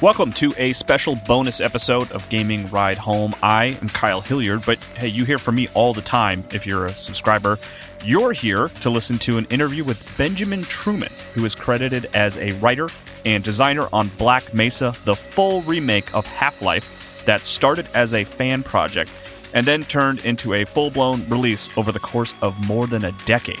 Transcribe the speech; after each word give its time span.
Welcome 0.00 0.32
to 0.34 0.54
a 0.56 0.72
special 0.72 1.16
bonus 1.26 1.60
episode 1.60 2.10
of 2.12 2.26
Gaming 2.30 2.70
Ride 2.70 2.96
Home. 2.96 3.34
I 3.42 3.76
am 3.82 3.90
Kyle 3.90 4.22
Hilliard, 4.22 4.62
but 4.64 4.78
hey, 4.96 5.08
you 5.08 5.26
hear 5.26 5.38
from 5.38 5.56
me 5.56 5.68
all 5.74 5.92
the 5.92 6.00
time 6.00 6.42
if 6.52 6.66
you're 6.66 6.86
a 6.86 6.90
subscriber. 6.90 7.58
You're 8.02 8.32
here 8.32 8.68
to 8.80 8.88
listen 8.88 9.18
to 9.18 9.36
an 9.36 9.44
interview 9.50 9.84
with 9.84 10.02
Benjamin 10.16 10.62
Truman, 10.62 11.12
who 11.34 11.44
is 11.44 11.54
credited 11.54 12.06
as 12.14 12.38
a 12.38 12.52
writer 12.60 12.88
and 13.26 13.44
designer 13.44 13.88
on 13.92 14.08
Black 14.16 14.54
Mesa, 14.54 14.94
the 15.04 15.14
full 15.14 15.60
remake 15.62 16.14
of 16.14 16.26
Half 16.26 16.62
Life 16.62 17.22
that 17.26 17.44
started 17.44 17.86
as 17.92 18.14
a 18.14 18.24
fan 18.24 18.62
project 18.62 19.10
and 19.52 19.66
then 19.66 19.84
turned 19.84 20.24
into 20.24 20.54
a 20.54 20.64
full 20.64 20.90
blown 20.90 21.28
release 21.28 21.68
over 21.76 21.92
the 21.92 22.00
course 22.00 22.32
of 22.40 22.58
more 22.66 22.86
than 22.86 23.04
a 23.04 23.12
decade. 23.26 23.58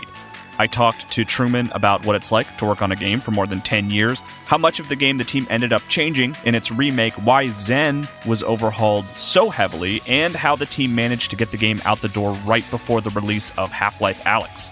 I 0.60 0.66
talked 0.66 1.10
to 1.12 1.24
Truman 1.24 1.72
about 1.72 2.04
what 2.04 2.16
it's 2.16 2.30
like 2.30 2.58
to 2.58 2.66
work 2.66 2.82
on 2.82 2.92
a 2.92 2.96
game 2.96 3.22
for 3.22 3.30
more 3.30 3.46
than 3.46 3.62
10 3.62 3.90
years, 3.90 4.20
how 4.44 4.58
much 4.58 4.78
of 4.78 4.90
the 4.90 4.94
game 4.94 5.16
the 5.16 5.24
team 5.24 5.46
ended 5.48 5.72
up 5.72 5.80
changing 5.88 6.36
in 6.44 6.54
its 6.54 6.70
remake, 6.70 7.14
why 7.14 7.46
Xen 7.46 8.06
was 8.26 8.42
overhauled 8.42 9.06
so 9.16 9.48
heavily, 9.48 10.02
and 10.06 10.34
how 10.34 10.56
the 10.56 10.66
team 10.66 10.94
managed 10.94 11.30
to 11.30 11.36
get 11.36 11.50
the 11.50 11.56
game 11.56 11.80
out 11.86 12.02
the 12.02 12.08
door 12.10 12.34
right 12.44 12.70
before 12.70 13.00
the 13.00 13.08
release 13.08 13.50
of 13.56 13.72
Half 13.72 14.02
Life 14.02 14.22
Alyx. 14.24 14.68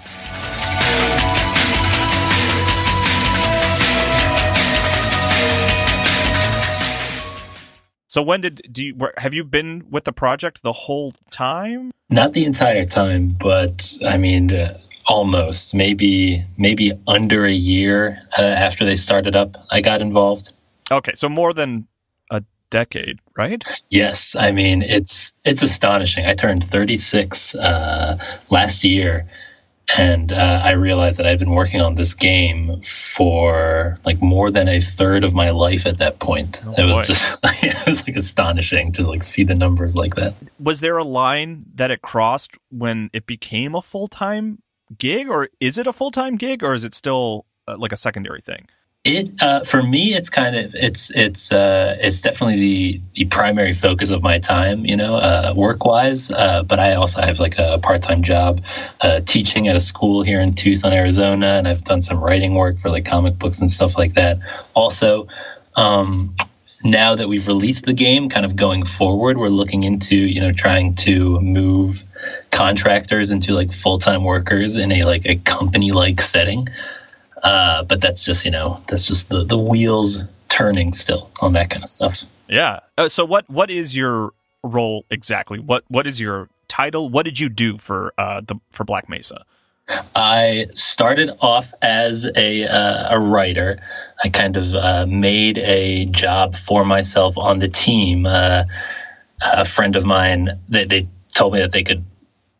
So 8.09 8.21
when 8.21 8.43
did 8.43 8.61
do 8.71 8.85
you 8.85 8.95
have 9.17 9.33
you 9.33 9.43
been 9.43 9.87
with 9.91 10.05
the 10.05 10.13
project 10.13 10.63
the 10.63 10.73
whole 10.73 11.15
time? 11.31 11.93
Not 12.11 12.35
the 12.35 12.45
entire 12.45 12.85
time, 12.85 13.37
but 13.39 13.97
I 14.05 14.19
mean, 14.19 14.53
uh, 14.53 14.79
almost 15.09 15.75
maybe 15.75 16.45
maybe 16.59 16.93
under 17.07 17.47
a 17.47 17.53
year 17.53 18.21
uh, 18.39 18.43
after 18.43 18.85
they 18.85 18.95
started 18.95 19.35
up 19.35 19.57
i 19.73 19.81
got 19.81 20.01
involved. 20.01 20.53
Okay 20.91 21.13
so 21.17 21.29
more 21.29 21.53
than 21.55 21.89
a 22.31 22.43
decade 22.71 23.19
right? 23.37 23.65
Yes 23.89 24.37
i 24.37 24.53
mean 24.53 24.83
it's 24.83 25.35
it's 25.45 25.63
astonishing. 25.63 26.27
I 26.27 26.35
turned 26.35 26.63
36 26.63 27.55
uh, 27.55 28.19
last 28.51 28.85
year 28.85 29.27
and 29.97 30.33
uh, 30.33 30.61
i 30.63 30.73
realized 30.73 31.19
that 31.19 31.27
i'd 31.27 31.39
been 31.39 31.53
working 31.53 31.81
on 31.81 31.95
this 31.95 32.13
game 32.13 32.79
for 32.83 33.99
like 34.05 34.21
more 34.21 34.51
than 34.51 34.69
a 34.69 34.81
third 34.81 35.25
of 35.25 35.33
my 35.33 35.49
life 35.49 35.87
at 35.87 35.97
that 35.97 36.19
point. 36.19 36.61
Oh, 36.67 36.75
it 36.77 36.85
was 36.85 36.95
boy. 36.95 37.05
just 37.07 37.39
it 37.65 37.87
was 37.87 38.07
like 38.07 38.17
astonishing 38.17 38.93
to 38.93 39.07
like 39.09 39.23
see 39.23 39.45
the 39.45 39.55
numbers 39.55 39.97
like 39.97 40.15
that. 40.17 40.35
Was 40.61 40.81
there 40.81 40.99
a 40.99 41.05
line 41.05 41.65
that 41.77 41.91
it 41.91 42.03
crossed 42.03 42.59
when 42.71 43.09
it 43.15 43.27
became 43.27 43.75
a 43.75 43.81
full-time 43.81 44.59
gig, 44.97 45.29
or 45.29 45.49
is 45.61 45.79
it 45.79 45.87
a 45.87 45.93
full 45.93 46.11
time 46.11 46.37
gig, 46.37 46.63
or 46.63 46.75
is 46.75 46.85
it 46.85 46.95
still 46.95 47.47
uh, 47.67 47.77
like 47.77 47.93
a 47.93 47.97
secondary 47.97 48.41
thing? 48.41 48.69
It 49.05 49.31
uh, 49.41 49.65
for 49.65 49.83
me, 49.83 50.15
it's 50.15 50.29
kind 50.29 50.57
of 50.57 50.75
it's 50.75 51.11
it's 51.11 51.53
uh, 51.53 51.97
it's 52.01 52.21
definitely 52.21 52.57
the 52.57 53.01
the 53.15 53.25
primary 53.27 53.73
focus 53.73 54.11
of 54.11 54.23
my 54.23 54.39
time, 54.39 54.85
you 54.85 54.97
know, 54.97 55.15
uh, 55.15 55.55
work 55.57 55.85
wise. 55.85 56.31
Uh, 56.31 56.63
but 56.65 56.81
I 56.81 56.95
also 56.95 57.23
have 57.23 57.39
like 57.39 57.59
a 57.59 57.79
part 57.79 58.03
time 58.03 58.23
job 58.23 58.61
uh, 59.01 59.21
teaching 59.21 59.69
at 59.69 59.77
a 59.77 59.81
school 59.81 60.23
here 60.23 60.41
in 60.41 60.55
Tucson, 60.55 60.93
Arizona, 60.93 61.47
and 61.47 61.69
I've 61.69 61.85
done 61.85 62.03
some 62.03 62.19
writing 62.19 62.55
work 62.55 62.79
for 62.79 62.91
like 62.91 63.05
comic 63.05 63.39
books 63.39 63.61
and 63.61 63.71
stuff 63.71 63.97
like 63.97 64.15
that. 64.15 64.41
Also, 64.75 65.29
um, 65.77 66.35
now 66.83 67.15
that 67.15 67.29
we've 67.29 67.47
released 67.47 67.87
the 67.87 67.95
game, 67.95 68.29
kind 68.29 68.45
of 68.45 68.57
going 68.57 68.85
forward, 68.85 69.39
we're 69.39 69.49
looking 69.49 69.85
into 69.85 70.17
you 70.17 70.41
know 70.41 70.53
trying 70.53 70.97
to 70.97 71.41
move 71.41 72.03
contractors 72.51 73.31
into 73.31 73.53
like 73.53 73.73
full 73.73 73.99
time 73.99 74.25
workers 74.25 74.77
in 74.77 74.93
a 74.93 75.03
like 75.03 75.27
a 75.27 75.37
company 75.37 75.93
like 75.93 76.21
setting. 76.21 76.69
Uh, 77.43 77.85
but 77.85 78.01
that's 78.01 78.25
just 78.25 78.45
you 78.45 78.51
know 78.51 78.83
that's 78.89 79.07
just 79.07 79.29
the 79.29 79.45
the 79.45 79.59
wheels 79.59 80.25
turning 80.49 80.93
still 80.93 81.31
on 81.41 81.53
that 81.53 81.71
kind 81.71 81.83
of 81.83 81.89
stuff. 81.89 82.25
Yeah. 82.49 82.81
Uh, 82.97 83.09
so 83.09 83.25
what 83.25 83.49
what 83.49 83.71
is 83.71 83.97
your 83.97 84.33
role 84.63 85.05
exactly? 85.11 85.59
What 85.59 85.85
what 85.89 86.07
is 86.07 86.21
your 86.21 86.49
title? 86.67 87.09
What 87.09 87.25
did 87.25 87.39
you 87.39 87.49
do 87.49 87.79
for 87.79 88.13
uh, 88.19 88.41
the 88.45 88.57
for 88.73 88.85
Black 88.85 89.09
Mesa? 89.09 89.45
I 90.15 90.67
started 90.75 91.31
off 91.41 91.73
as 91.81 92.31
a 92.37 92.67
uh, 92.67 93.17
a 93.17 93.21
writer. 93.21 93.79
I 94.23 94.29
kind 94.29 94.57
of 94.57 94.75
uh, 94.75 95.07
made 95.07 95.59
a 95.59 96.07
job 96.07 96.57
for 96.57 96.85
myself 96.85 97.39
on 97.39 97.61
the 97.61 97.69
team. 97.69 98.27
Uh, 98.27 98.65
a 99.41 99.65
friend 99.65 99.97
of 99.97 100.05
mine, 100.05 100.51
they, 100.69 100.85
they 100.85 101.09
told 101.35 101.53
me 101.55 101.61
that 101.61 101.73
they 101.73 101.85
could 101.85 102.05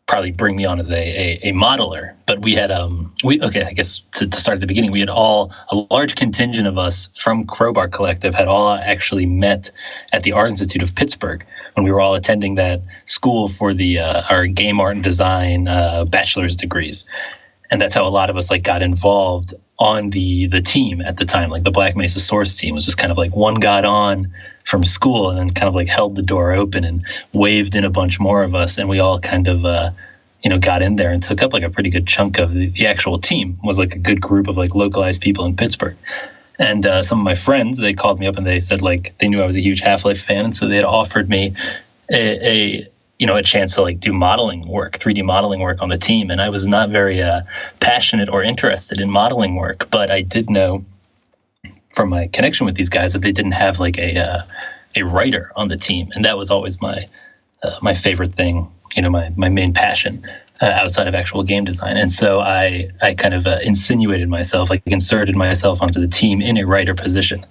probably 0.09 0.31
bring 0.31 0.55
me 0.55 0.65
on 0.65 0.79
as 0.79 0.89
a, 0.89 0.95
a, 0.95 1.49
a, 1.49 1.53
modeler. 1.53 2.15
But 2.25 2.41
we 2.41 2.55
had 2.55 2.71
um 2.71 3.13
we 3.23 3.39
okay, 3.41 3.63
I 3.63 3.73
guess 3.73 3.99
to, 4.13 4.27
to 4.27 4.39
start 4.41 4.55
at 4.55 4.61
the 4.61 4.67
beginning, 4.67 4.91
we 4.91 4.99
had 4.99 5.09
all 5.09 5.53
a 5.69 5.75
large 5.91 6.15
contingent 6.15 6.67
of 6.67 6.79
us 6.79 7.11
from 7.15 7.45
Crowbar 7.45 7.89
Collective 7.89 8.33
had 8.33 8.47
all 8.47 8.71
actually 8.73 9.27
met 9.27 9.71
at 10.11 10.23
the 10.23 10.33
Art 10.33 10.49
Institute 10.49 10.81
of 10.81 10.95
Pittsburgh 10.95 11.45
when 11.75 11.83
we 11.83 11.91
were 11.91 12.01
all 12.01 12.15
attending 12.15 12.55
that 12.55 12.81
school 13.05 13.47
for 13.47 13.73
the 13.73 13.99
uh, 13.99 14.23
our 14.29 14.47
game 14.47 14.79
art 14.79 14.95
and 14.95 15.03
design 15.03 15.67
uh, 15.67 16.05
bachelor's 16.05 16.55
degrees. 16.55 17.05
And 17.69 17.79
that's 17.79 17.93
how 17.93 18.07
a 18.07 18.09
lot 18.09 18.31
of 18.31 18.35
us 18.35 18.49
like 18.49 18.63
got 18.63 18.81
involved 18.81 19.53
on 19.77 20.09
the 20.09 20.47
the 20.47 20.61
team 20.61 21.01
at 21.01 21.17
the 21.17 21.25
time. 21.25 21.51
Like 21.51 21.63
the 21.63 21.71
Black 21.71 21.95
Mesa 21.95 22.19
Source 22.19 22.55
team 22.55 22.73
was 22.73 22.83
just 22.83 22.97
kind 22.97 23.11
of 23.11 23.17
like 23.19 23.35
one 23.35 23.55
got 23.59 23.85
on 23.85 24.33
from 24.69 24.83
school 24.83 25.29
and 25.29 25.39
then 25.39 25.49
kind 25.51 25.67
of 25.67 25.75
like 25.75 25.87
held 25.87 26.15
the 26.15 26.21
door 26.21 26.51
open 26.51 26.83
and 26.83 27.03
waved 27.33 27.75
in 27.75 27.83
a 27.83 27.89
bunch 27.89 28.19
more 28.19 28.43
of 28.43 28.55
us, 28.55 28.77
and 28.77 28.87
we 28.89 28.99
all 28.99 29.19
kind 29.19 29.47
of. 29.47 29.65
Uh, 29.65 29.91
you 30.41 30.49
know, 30.49 30.57
got 30.57 30.81
in 30.81 30.95
there 30.95 31.11
and 31.11 31.21
took 31.21 31.43
up 31.43 31.51
like 31.51 31.63
a 31.63 31.69
pretty 31.69 31.89
good 31.89 32.07
chunk 32.07 32.39
of 32.39 32.53
the, 32.53 32.69
the 32.69 32.87
actual 32.87 33.19
team. 33.19 33.59
Was 33.61 33.77
like 33.77 33.93
a 33.93 33.99
good 33.99 34.21
group 34.21 34.47
of 34.47 34.55
like 34.55 34.73
localized 34.73 35.19
people 35.19 35.43
in 35.43 35.57
Pittsburgh. 35.57 35.97
And 36.57 36.85
uh, 36.85 37.03
some 37.03 37.19
of 37.19 37.25
my 37.25 37.35
friends, 37.35 37.77
they 37.77 37.93
called 37.93 38.21
me 38.21 38.27
up 38.27 38.37
and 38.37 38.47
they 38.47 38.61
said 38.61 38.81
like 38.81 39.17
they 39.17 39.27
knew 39.27 39.41
I 39.41 39.45
was 39.45 39.57
a 39.57 39.61
huge 39.61 39.81
Half 39.81 40.05
Life 40.05 40.21
fan, 40.21 40.45
and 40.45 40.55
so 40.55 40.69
they 40.69 40.77
had 40.77 40.85
offered 40.85 41.27
me 41.27 41.55
a, 42.09 42.47
a 42.47 42.89
you 43.19 43.27
know 43.27 43.35
a 43.35 43.43
chance 43.43 43.75
to 43.75 43.81
like 43.81 43.99
do 43.99 44.13
modeling 44.13 44.67
work 44.67 44.97
3d 44.97 45.23
modeling 45.25 45.59
work 45.59 45.81
on 45.81 45.89
the 45.89 45.97
team 45.97 46.31
and 46.31 46.41
i 46.41 46.49
was 46.49 46.65
not 46.65 46.89
very 46.89 47.21
uh, 47.21 47.41
passionate 47.79 48.29
or 48.29 48.41
interested 48.41 48.99
in 48.99 49.09
modeling 49.09 49.55
work 49.55 49.89
but 49.91 50.09
i 50.09 50.21
did 50.21 50.49
know 50.49 50.83
from 51.99 52.07
my 52.07 52.27
connection 52.27 52.65
with 52.65 52.75
these 52.75 52.89
guys 52.89 53.11
that 53.11 53.21
they 53.21 53.33
didn't 53.33 53.51
have 53.51 53.77
like 53.81 53.97
a 53.97 54.17
uh, 54.17 54.43
a 54.95 55.03
writer 55.03 55.51
on 55.57 55.67
the 55.67 55.75
team, 55.75 56.09
and 56.15 56.23
that 56.23 56.37
was 56.37 56.49
always 56.49 56.81
my 56.81 57.09
uh, 57.61 57.77
my 57.81 57.93
favorite 57.93 58.33
thing. 58.33 58.71
You 58.95 59.01
know, 59.01 59.09
my 59.09 59.33
my 59.35 59.49
main 59.49 59.73
passion 59.73 60.23
uh, 60.61 60.67
outside 60.81 61.09
of 61.09 61.13
actual 61.13 61.43
game 61.43 61.65
design. 61.65 61.97
And 61.97 62.09
so 62.09 62.39
I 62.39 62.87
I 63.01 63.15
kind 63.15 63.33
of 63.33 63.45
uh, 63.45 63.59
insinuated 63.65 64.29
myself, 64.29 64.69
like 64.69 64.81
inserted 64.85 65.35
myself 65.35 65.81
onto 65.81 65.99
the 65.99 66.07
team 66.07 66.41
in 66.41 66.55
a 66.55 66.65
writer 66.65 66.95
position. 66.95 67.45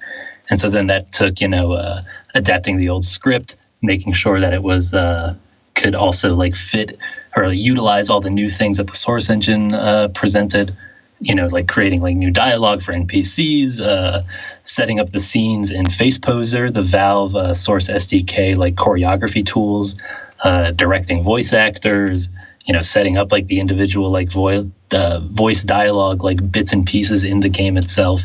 And 0.48 0.58
so 0.58 0.70
then 0.70 0.86
that 0.86 1.12
took 1.12 1.42
you 1.42 1.48
know 1.48 1.74
uh, 1.74 2.02
adapting 2.34 2.78
the 2.78 2.88
old 2.88 3.04
script, 3.04 3.54
making 3.82 4.14
sure 4.14 4.40
that 4.40 4.54
it 4.54 4.62
was 4.62 4.94
uh, 4.94 5.34
could 5.74 5.94
also 5.94 6.34
like 6.34 6.54
fit 6.54 6.98
or 7.36 7.52
utilize 7.52 8.08
all 8.08 8.22
the 8.22 8.30
new 8.30 8.48
things 8.48 8.78
that 8.78 8.86
the 8.86 8.96
source 8.96 9.28
engine 9.28 9.74
presented 10.14 10.74
you 11.20 11.34
know, 11.34 11.46
like 11.46 11.68
creating 11.68 12.00
like 12.00 12.16
new 12.16 12.30
dialogue 12.30 12.82
for 12.82 12.92
NPCs, 12.92 13.80
uh, 13.80 14.22
setting 14.64 15.00
up 15.00 15.10
the 15.10 15.20
scenes 15.20 15.70
in 15.70 15.86
FacePoser, 15.86 16.72
the 16.72 16.82
Valve 16.82 17.34
uh, 17.34 17.54
Source 17.54 17.88
SDK 17.88 18.56
like 18.56 18.74
choreography 18.74 19.44
tools, 19.44 19.96
uh, 20.42 20.70
directing 20.72 21.22
voice 21.22 21.52
actors, 21.52 22.30
you 22.66 22.74
know, 22.74 22.80
setting 22.80 23.16
up 23.16 23.32
like 23.32 23.46
the 23.46 23.60
individual 23.60 24.10
like 24.10 24.30
voice 24.30 24.64
uh, 24.92 25.20
voice 25.20 25.64
dialogue 25.64 26.22
like 26.22 26.52
bits 26.52 26.72
and 26.72 26.86
pieces 26.86 27.24
in 27.24 27.40
the 27.40 27.48
game 27.48 27.76
itself. 27.76 28.22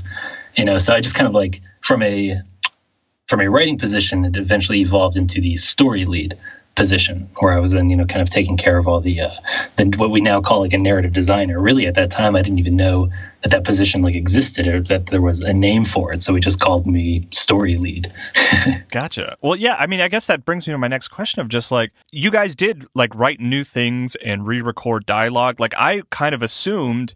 You 0.56 0.66
know, 0.66 0.78
so 0.78 0.94
I 0.94 1.02
just 1.02 1.16
kind 1.16 1.28
of 1.28 1.34
like 1.34 1.62
from 1.82 2.04
a 2.04 2.42
from 3.28 3.42
a 3.42 3.50
writing 3.50 3.80
position, 3.80 4.26
it 4.26 4.36
eventually 4.36 4.82
evolved 4.82 5.18
into 5.18 5.42
the 5.42 5.56
story 5.56 6.06
lead 6.06 6.38
position 6.76 7.30
where 7.38 7.54
I 7.54 7.60
was 7.60 7.72
then, 7.72 7.90
you 7.90 7.96
know, 7.96 8.06
kind 8.06 8.22
of 8.22 8.30
taking 8.30 8.58
care 8.58 8.78
of 8.78 8.88
all 8.88 9.00
the, 9.00 9.22
uh, 9.22 9.32
the 9.76 9.94
what 9.98 10.10
we 10.12 10.22
now 10.22 10.42
call 10.42 10.62
like 10.62 10.74
a 10.74 10.78
narrative 10.78 11.14
designer. 11.14 11.60
Really, 11.60 11.86
at 11.86 11.96
that 11.96 12.12
time, 12.12 12.36
I 12.36 12.42
didn't 12.42 12.60
even 12.60 12.76
know 12.76 13.08
that 13.42 13.50
that 13.52 13.64
position 13.64 14.02
like 14.02 14.16
existed 14.16 14.68
or 14.68 14.82
that 14.84 15.08
there 15.08 15.22
was 15.22 15.42
a 15.42 15.54
name 15.54 15.86
for 15.86 16.14
it. 16.14 16.24
So 16.24 16.34
he 16.34 16.42
just 16.42 16.60
called 16.60 16.88
me 16.88 17.28
story 17.32 17.78
lead. 17.78 18.12
gotcha. 18.92 19.38
Well, 19.42 19.56
yeah. 19.56 19.76
I 19.78 19.88
mean, 19.88 20.02
I 20.02 20.08
guess 20.08 20.28
that 20.28 20.46
brings 20.46 20.68
me 20.68 20.74
to 20.74 20.78
my 20.78 20.88
next 20.88 21.10
question 21.10 21.42
of 21.42 21.48
just 21.48 21.72
like 21.72 21.92
you 22.12 22.32
guys 22.32 22.56
did 22.56 22.86
like 22.96 23.14
write 23.14 23.40
new 23.40 23.64
things 23.64 24.16
and 24.16 24.48
re-record 24.48 25.06
dialogue. 25.06 25.60
Like 25.60 25.74
I 25.78 26.02
kind 26.10 26.34
of 26.34 26.42
assumed 26.42 27.14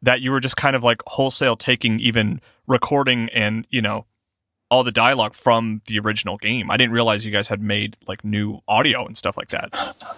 that 0.00 0.20
you 0.20 0.30
were 0.30 0.40
just 0.40 0.56
kind 0.56 0.76
of 0.76 0.82
like 0.82 1.02
wholesale 1.06 1.56
taking 1.56 2.00
even 2.00 2.40
recording 2.66 3.28
and 3.30 3.66
you 3.70 3.82
know 3.82 4.06
all 4.70 4.84
the 4.84 4.92
dialogue 4.92 5.34
from 5.34 5.80
the 5.86 5.98
original 5.98 6.36
game. 6.36 6.70
I 6.70 6.76
didn't 6.76 6.92
realize 6.92 7.24
you 7.24 7.32
guys 7.32 7.48
had 7.48 7.62
made 7.62 7.96
like 8.06 8.24
new 8.24 8.60
audio 8.68 9.06
and 9.06 9.16
stuff 9.16 9.36
like 9.36 9.48
that. 9.50 9.70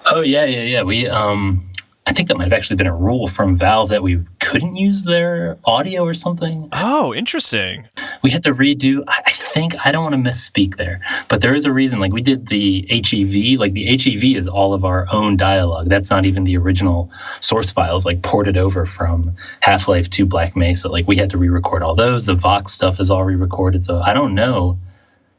Oh 0.06 0.22
yeah, 0.22 0.44
yeah, 0.44 0.62
yeah. 0.62 0.82
We 0.82 1.06
um 1.08 1.69
I 2.10 2.12
think 2.12 2.26
that 2.26 2.36
might 2.36 2.42
have 2.42 2.52
actually 2.52 2.74
been 2.74 2.88
a 2.88 2.94
rule 2.94 3.28
from 3.28 3.54
Valve 3.54 3.90
that 3.90 4.02
we 4.02 4.24
couldn't 4.40 4.74
use 4.74 5.04
their 5.04 5.58
audio 5.64 6.02
or 6.02 6.12
something. 6.12 6.68
Oh, 6.72 7.14
interesting. 7.14 7.86
We 8.24 8.30
had 8.30 8.42
to 8.42 8.52
redo. 8.52 9.04
I 9.06 9.30
think 9.30 9.76
I 9.86 9.92
don't 9.92 10.02
want 10.02 10.16
to 10.16 10.30
misspeak 10.30 10.76
there, 10.76 11.02
but 11.28 11.40
there 11.40 11.54
is 11.54 11.66
a 11.66 11.72
reason. 11.72 12.00
Like 12.00 12.12
we 12.12 12.20
did 12.20 12.48
the 12.48 12.84
HEV. 12.90 13.60
Like 13.60 13.74
the 13.74 13.86
HEV 13.86 14.36
is 14.36 14.48
all 14.48 14.74
of 14.74 14.84
our 14.84 15.06
own 15.12 15.36
dialogue. 15.36 15.88
That's 15.88 16.10
not 16.10 16.26
even 16.26 16.42
the 16.42 16.56
original 16.56 17.12
source 17.38 17.70
files. 17.70 18.04
Like 18.04 18.22
ported 18.22 18.56
over 18.56 18.86
from 18.86 19.36
Half 19.60 19.86
Life 19.86 20.10
to 20.10 20.26
Black 20.26 20.56
Mesa. 20.56 20.88
Like 20.88 21.06
we 21.06 21.16
had 21.16 21.30
to 21.30 21.38
re-record 21.38 21.84
all 21.84 21.94
those. 21.94 22.26
The 22.26 22.34
Vox 22.34 22.72
stuff 22.72 22.98
is 22.98 23.12
all 23.12 23.22
re-recorded. 23.22 23.84
So 23.84 24.00
I 24.00 24.14
don't 24.14 24.34
know 24.34 24.80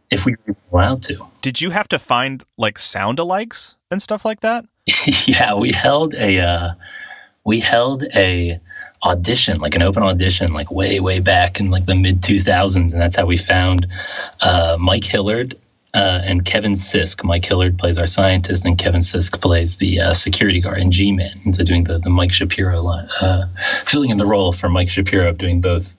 if 0.09 0.25
we 0.25 0.37
were 0.47 0.55
allowed 0.71 1.03
to. 1.03 1.27
Did 1.41 1.59
you 1.59 1.71
have 1.71 1.89
to 1.89 1.99
find 1.99 2.45
like 2.57 2.79
sound 2.79 3.17
alikes 3.17 3.75
and 3.91 4.01
stuff 4.01 4.23
like 4.23 4.39
that? 4.39 4.63
yeah, 5.27 5.55
we 5.57 5.71
held 5.71 6.13
a 6.15 6.39
uh, 6.39 6.71
we 7.43 7.59
held 7.59 8.03
a 8.15 8.59
audition, 9.03 9.57
like 9.57 9.75
an 9.75 9.81
open 9.81 10.03
audition, 10.03 10.53
like 10.53 10.71
way 10.71 10.99
way 10.99 11.19
back 11.19 11.59
in 11.59 11.69
like 11.69 11.85
the 11.85 11.95
mid 11.95 12.23
two 12.23 12.39
thousands, 12.39 12.93
and 12.93 13.01
that's 13.01 13.15
how 13.15 13.25
we 13.25 13.37
found 13.37 13.87
uh, 14.41 14.77
Mike 14.79 15.03
Hillard 15.03 15.55
uh, 15.93 16.21
and 16.23 16.45
Kevin 16.45 16.73
Sisk. 16.73 17.23
Mike 17.23 17.45
Hillard 17.45 17.77
plays 17.77 17.97
our 17.97 18.07
scientist, 18.07 18.65
and 18.65 18.77
Kevin 18.77 19.01
Sisk 19.01 19.41
plays 19.41 19.77
the 19.77 19.99
uh, 19.99 20.13
security 20.13 20.59
guard 20.59 20.79
and 20.79 20.91
G 20.91 21.11
Man. 21.11 21.39
Into 21.45 21.63
doing 21.63 21.83
the 21.83 21.99
the 21.99 22.09
Mike 22.09 22.31
Shapiro 22.31 22.81
line, 22.81 23.07
uh, 23.21 23.45
filling 23.85 24.09
in 24.09 24.17
the 24.17 24.25
role 24.25 24.51
for 24.51 24.69
Mike 24.69 24.89
Shapiro, 24.89 25.33
doing 25.33 25.61
both 25.61 25.95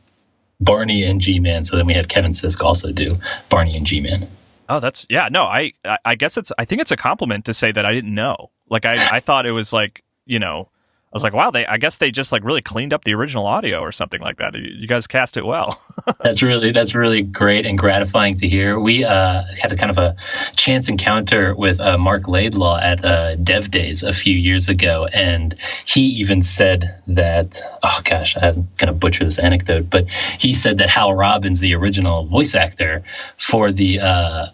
Barney 0.61 1.03
and 1.05 1.21
G 1.21 1.41
Man. 1.41 1.65
So 1.65 1.77
then 1.77 1.87
we 1.87 1.95
had 1.95 2.09
Kevin 2.09 2.33
Sisk 2.33 2.63
also 2.63 2.93
do 2.93 3.19
Barney 3.49 3.77
and 3.77 3.87
G 3.87 4.01
Man. 4.01 4.29
Oh, 4.69 4.81
that's 4.81 5.07
yeah. 5.11 5.29
No, 5.31 5.45
I 5.45 5.73
I 6.05 6.15
guess 6.15 6.37
it's 6.37 6.53
I 6.59 6.65
think 6.65 6.81
it's 6.81 6.91
a 6.91 6.97
compliment 6.97 7.45
to 7.47 7.55
say 7.55 7.73
that 7.73 7.85
I 7.85 7.93
didn't 7.93 8.15
know. 8.15 8.51
Like 8.69 8.85
I, 8.85 8.95
I 9.17 9.21
thought 9.21 9.47
it 9.47 9.53
was 9.53 9.73
like, 9.73 10.03
you 10.25 10.39
know, 10.39 10.69
I 11.13 11.17
was 11.17 11.23
like, 11.23 11.35
wow, 11.35 11.51
they 11.51 11.67
I 11.67 11.77
guess 11.77 11.99
they 11.99 12.11
just 12.11 12.33
like 12.33 12.43
really 12.43 12.63
cleaned 12.63 12.95
up 12.95 13.05
the 13.05 13.13
original 13.13 13.47
audio 13.47 13.81
or 13.81 13.93
something 13.93 14.23
like 14.23 14.39
that. 14.39 14.55
You, 14.55 14.87
guys 14.87 15.07
cast 15.07 15.37
it 15.37 15.45
well. 15.45 15.79
that's 16.23 16.43
really 16.43 16.73
that's 16.73 16.95
really 16.95 17.21
great 17.21 17.67
and 17.67 17.79
gratifying 17.79 18.39
to 18.39 18.49
hear. 18.49 18.81
We 18.81 19.05
uh, 19.05 19.43
had 19.61 19.73
a 19.73 19.77
kind 19.77 19.91
of 19.91 19.99
a 19.99 20.17
chance 20.57 20.89
encounter 20.89 21.55
with 21.55 21.81
uh, 21.81 21.99
Marc 21.99 22.29
Laidlaw 22.29 22.79
at 22.79 23.05
uh, 23.05 23.35
Dev 23.37 23.71
Days 23.71 24.03
a 24.03 24.15
few 24.15 24.35
years 24.35 24.71
ago, 24.71 25.07
and 25.13 25.55
he 25.85 26.01
even 26.01 26.41
said 26.41 26.99
that 27.09 27.61
oh 27.83 28.01
gosh, 28.05 28.35
I'm 28.39 28.69
gonna 28.79 28.95
butcher 28.95 29.25
this 29.25 29.39
anecdote, 29.39 29.91
but 29.91 30.09
he 30.09 30.55
said 30.55 30.79
that 30.79 30.89
Hal 30.89 31.13
Robbins, 31.13 31.61
the 31.61 31.75
original 31.75 32.25
voice 32.25 32.55
actor 32.55 33.03
for 33.39 33.71
the 33.71 34.01
uh, 34.01 34.47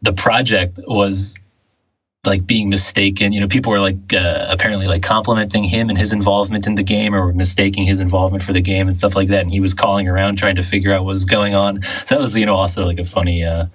the 0.00 0.14
project, 0.14 0.80
was 0.86 1.38
like 2.26 2.46
being 2.46 2.68
mistaken. 2.68 3.32
You 3.32 3.40
know, 3.40 3.48
people 3.48 3.72
were 3.72 3.80
like 3.80 4.12
uh, 4.12 4.46
apparently 4.48 4.86
like 4.86 5.02
complimenting 5.02 5.64
him 5.64 5.88
and 5.88 5.98
his 5.98 6.12
involvement 6.12 6.66
in 6.66 6.74
the 6.74 6.82
game, 6.82 7.14
or 7.14 7.32
mistaking 7.32 7.84
his 7.84 8.00
involvement 8.00 8.42
for 8.42 8.52
the 8.52 8.60
game 8.60 8.88
and 8.88 8.96
stuff 8.96 9.14
like 9.14 9.28
that. 9.28 9.40
And 9.40 9.52
he 9.52 9.60
was 9.60 9.74
calling 9.74 10.08
around 10.08 10.36
trying 10.36 10.56
to 10.56 10.62
figure 10.62 10.92
out 10.92 11.04
what 11.04 11.12
was 11.12 11.24
going 11.24 11.54
on. 11.54 11.82
So 12.04 12.16
that 12.16 12.20
was, 12.20 12.36
you 12.36 12.46
know, 12.46 12.54
also 12.54 12.84
like 12.84 12.98
a 12.98 13.04
funny, 13.04 13.44
uh, 13.44 13.66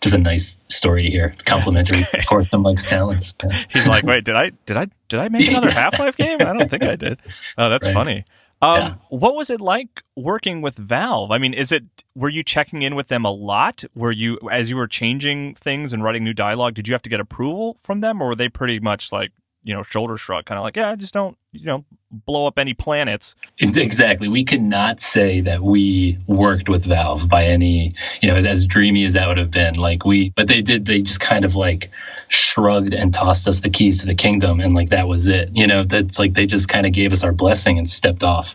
just 0.00 0.14
a 0.14 0.18
nice 0.18 0.58
story 0.66 1.02
to 1.04 1.10
hear. 1.10 1.34
Complimentary, 1.44 2.06
of 2.14 2.26
course, 2.26 2.48
to 2.50 2.58
Mike's 2.58 2.84
talents. 2.84 3.36
Yeah. 3.42 3.64
He's 3.68 3.86
like, 3.86 4.04
wait, 4.04 4.24
did 4.24 4.36
I 4.36 4.50
did 4.66 4.76
I 4.76 4.88
did 5.08 5.20
I 5.20 5.28
make 5.28 5.48
another 5.48 5.70
Half 5.70 5.98
Life 5.98 6.16
game? 6.16 6.38
I 6.40 6.52
don't 6.52 6.70
think 6.70 6.82
I 6.82 6.96
did. 6.96 7.18
Oh, 7.56 7.70
that's 7.70 7.88
right. 7.88 7.94
funny. 7.94 8.24
Um, 8.62 8.76
yeah. 8.80 8.94
What 9.08 9.34
was 9.34 9.50
it 9.50 9.60
like 9.60 10.02
working 10.16 10.62
with 10.62 10.76
Valve? 10.76 11.32
I 11.32 11.38
mean, 11.38 11.52
is 11.52 11.72
it 11.72 11.84
were 12.14 12.28
you 12.28 12.44
checking 12.44 12.82
in 12.82 12.94
with 12.94 13.08
them 13.08 13.24
a 13.24 13.30
lot? 13.30 13.84
Were 13.94 14.12
you 14.12 14.38
as 14.50 14.70
you 14.70 14.76
were 14.76 14.86
changing 14.86 15.56
things 15.56 15.92
and 15.92 16.02
writing 16.02 16.22
new 16.22 16.32
dialogue? 16.32 16.74
Did 16.74 16.86
you 16.86 16.94
have 16.94 17.02
to 17.02 17.10
get 17.10 17.18
approval 17.18 17.76
from 17.82 18.00
them, 18.00 18.22
or 18.22 18.28
were 18.28 18.34
they 18.36 18.48
pretty 18.48 18.78
much 18.78 19.10
like 19.10 19.32
you 19.64 19.74
know 19.74 19.82
shoulder 19.82 20.16
shrug, 20.16 20.44
kind 20.44 20.58
of 20.58 20.62
like 20.62 20.76
yeah, 20.76 20.94
just 20.94 21.12
don't 21.12 21.36
you 21.50 21.66
know 21.66 21.84
blow 22.12 22.46
up 22.46 22.58
any 22.58 22.74
planets. 22.74 23.34
Exactly. 23.58 24.28
We 24.28 24.44
could 24.44 24.60
not 24.60 25.00
say 25.00 25.40
that 25.40 25.62
we 25.62 26.18
worked 26.26 26.68
with 26.68 26.84
Valve 26.84 27.28
by 27.28 27.44
any, 27.44 27.94
you 28.20 28.28
know, 28.28 28.36
as 28.36 28.66
dreamy 28.66 29.04
as 29.04 29.14
that 29.14 29.28
would 29.28 29.38
have 29.38 29.50
been. 29.50 29.74
Like 29.74 30.04
we, 30.04 30.30
but 30.30 30.46
they 30.46 30.60
did, 30.60 30.84
they 30.84 31.00
just 31.00 31.20
kind 31.20 31.44
of 31.44 31.56
like 31.56 31.90
shrugged 32.32 32.94
and 32.94 33.12
tossed 33.12 33.46
us 33.46 33.60
the 33.60 33.70
keys 33.70 34.00
to 34.00 34.06
the 34.06 34.14
kingdom. 34.14 34.60
And 34.60 34.74
like 34.74 34.90
that 34.90 35.06
was 35.06 35.28
it. 35.28 35.50
You 35.52 35.66
know, 35.66 35.84
that's 35.84 36.18
like 36.18 36.34
they 36.34 36.46
just 36.46 36.68
kind 36.68 36.86
of 36.86 36.92
gave 36.92 37.12
us 37.12 37.22
our 37.22 37.32
blessing 37.32 37.78
and 37.78 37.88
stepped 37.88 38.22
off. 38.22 38.54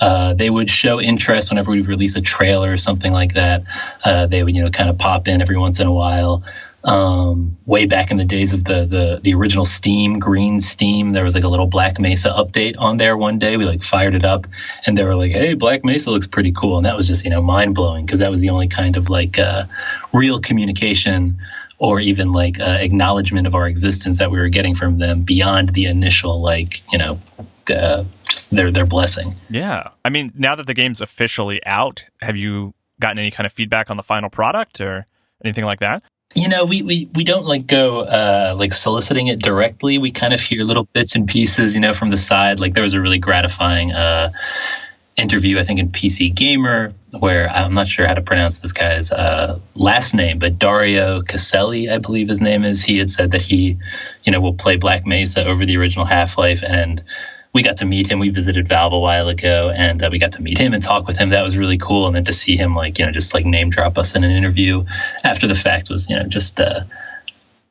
Uh, 0.00 0.34
they 0.34 0.50
would 0.50 0.70
show 0.70 1.00
interest 1.00 1.50
whenever 1.50 1.70
we 1.70 1.82
release 1.82 2.16
a 2.16 2.20
trailer 2.20 2.72
or 2.72 2.78
something 2.78 3.12
like 3.12 3.34
that. 3.34 3.64
Uh, 4.04 4.26
they 4.26 4.42
would, 4.42 4.56
you 4.56 4.62
know, 4.62 4.70
kind 4.70 4.90
of 4.90 4.98
pop 4.98 5.28
in 5.28 5.42
every 5.42 5.56
once 5.56 5.80
in 5.80 5.86
a 5.86 5.92
while 5.92 6.42
um, 6.84 7.56
way 7.66 7.86
back 7.86 8.10
in 8.10 8.16
the 8.16 8.24
days 8.24 8.52
of 8.52 8.64
the, 8.64 8.86
the 8.86 9.20
the 9.22 9.34
original 9.34 9.64
Steam, 9.64 10.18
green 10.18 10.60
Steam. 10.60 11.12
There 11.12 11.24
was 11.24 11.34
like 11.34 11.44
a 11.44 11.48
little 11.48 11.66
Black 11.66 11.98
Mesa 11.98 12.30
update 12.30 12.76
on 12.78 12.98
there 12.98 13.16
one 13.16 13.38
day. 13.38 13.56
We 13.56 13.64
like 13.64 13.82
fired 13.82 14.14
it 14.14 14.24
up, 14.24 14.46
and 14.86 14.96
they 14.96 15.04
were 15.04 15.16
like, 15.16 15.32
"Hey, 15.32 15.54
Black 15.54 15.84
Mesa 15.84 16.10
looks 16.10 16.26
pretty 16.26 16.52
cool," 16.52 16.76
and 16.76 16.86
that 16.86 16.96
was 16.96 17.06
just 17.06 17.24
you 17.24 17.30
know 17.30 17.42
mind 17.42 17.74
blowing 17.74 18.06
because 18.06 18.20
that 18.20 18.30
was 18.30 18.40
the 18.40 18.50
only 18.50 18.68
kind 18.68 18.96
of 18.96 19.10
like 19.10 19.38
uh, 19.38 19.64
real 20.12 20.40
communication 20.40 21.38
or 21.78 22.00
even 22.00 22.32
like 22.32 22.60
uh, 22.60 22.78
acknowledgement 22.80 23.46
of 23.46 23.54
our 23.54 23.66
existence 23.66 24.18
that 24.18 24.30
we 24.30 24.38
were 24.38 24.48
getting 24.48 24.74
from 24.74 24.98
them 24.98 25.22
beyond 25.22 25.70
the 25.70 25.86
initial 25.86 26.40
like 26.40 26.82
you 26.92 26.98
know 26.98 27.18
uh, 27.70 28.04
just 28.28 28.50
their 28.50 28.70
their 28.70 28.86
blessing. 28.86 29.34
Yeah, 29.50 29.90
I 30.04 30.08
mean, 30.08 30.32
now 30.34 30.54
that 30.54 30.66
the 30.66 30.74
game's 30.74 31.00
officially 31.00 31.64
out, 31.64 32.04
have 32.20 32.36
you 32.36 32.74
gotten 33.00 33.18
any 33.18 33.30
kind 33.30 33.46
of 33.46 33.52
feedback 33.52 33.90
on 33.90 33.96
the 33.96 34.02
final 34.02 34.30
product 34.30 34.80
or 34.80 35.06
anything 35.44 35.64
like 35.64 35.80
that? 35.80 36.02
you 36.34 36.48
know 36.48 36.64
we, 36.64 36.82
we 36.82 37.08
we 37.14 37.24
don't 37.24 37.46
like 37.46 37.66
go 37.66 38.02
uh, 38.02 38.54
like 38.56 38.74
soliciting 38.74 39.28
it 39.28 39.38
directly 39.40 39.98
we 39.98 40.10
kind 40.10 40.34
of 40.34 40.40
hear 40.40 40.64
little 40.64 40.84
bits 40.92 41.16
and 41.16 41.26
pieces 41.26 41.74
you 41.74 41.80
know 41.80 41.94
from 41.94 42.10
the 42.10 42.18
side 42.18 42.60
like 42.60 42.74
there 42.74 42.82
was 42.82 42.92
a 42.92 43.00
really 43.00 43.18
gratifying 43.18 43.92
uh, 43.92 44.30
interview 45.18 45.58
i 45.58 45.64
think 45.64 45.78
in 45.78 45.88
pc 45.88 46.34
gamer 46.34 46.92
where 47.18 47.50
i'm 47.50 47.74
not 47.74 47.88
sure 47.88 48.06
how 48.06 48.14
to 48.14 48.22
pronounce 48.22 48.60
this 48.60 48.72
guy's 48.72 49.10
uh, 49.10 49.58
last 49.74 50.14
name 50.14 50.38
but 50.38 50.58
dario 50.58 51.20
casali 51.22 51.92
i 51.92 51.98
believe 51.98 52.28
his 52.28 52.40
name 52.40 52.64
is 52.64 52.82
he 52.82 52.98
had 52.98 53.10
said 53.10 53.32
that 53.32 53.42
he 53.42 53.76
you 54.24 54.32
know 54.32 54.40
will 54.40 54.54
play 54.54 54.76
black 54.76 55.04
mesa 55.04 55.44
over 55.44 55.66
the 55.66 55.76
original 55.76 56.04
half-life 56.04 56.62
and 56.66 57.02
we 57.52 57.62
got 57.62 57.78
to 57.78 57.86
meet 57.86 58.10
him. 58.10 58.18
We 58.18 58.28
visited 58.28 58.68
Valve 58.68 58.92
a 58.92 58.98
while 58.98 59.28
ago, 59.28 59.72
and 59.74 60.02
uh, 60.02 60.08
we 60.12 60.18
got 60.18 60.32
to 60.32 60.42
meet 60.42 60.58
him 60.58 60.74
and 60.74 60.82
talk 60.82 61.06
with 61.06 61.18
him. 61.18 61.30
That 61.30 61.42
was 61.42 61.56
really 61.56 61.78
cool. 61.78 62.06
And 62.06 62.14
then 62.14 62.24
to 62.26 62.32
see 62.32 62.56
him, 62.56 62.74
like 62.74 62.98
you 62.98 63.06
know, 63.06 63.12
just 63.12 63.34
like 63.34 63.46
name 63.46 63.70
drop 63.70 63.98
us 63.98 64.14
in 64.14 64.22
an 64.24 64.30
interview 64.30 64.84
after 65.24 65.46
the 65.46 65.54
fact 65.54 65.90
was, 65.90 66.08
you 66.08 66.16
know, 66.16 66.24
just 66.24 66.60
uh, 66.60 66.82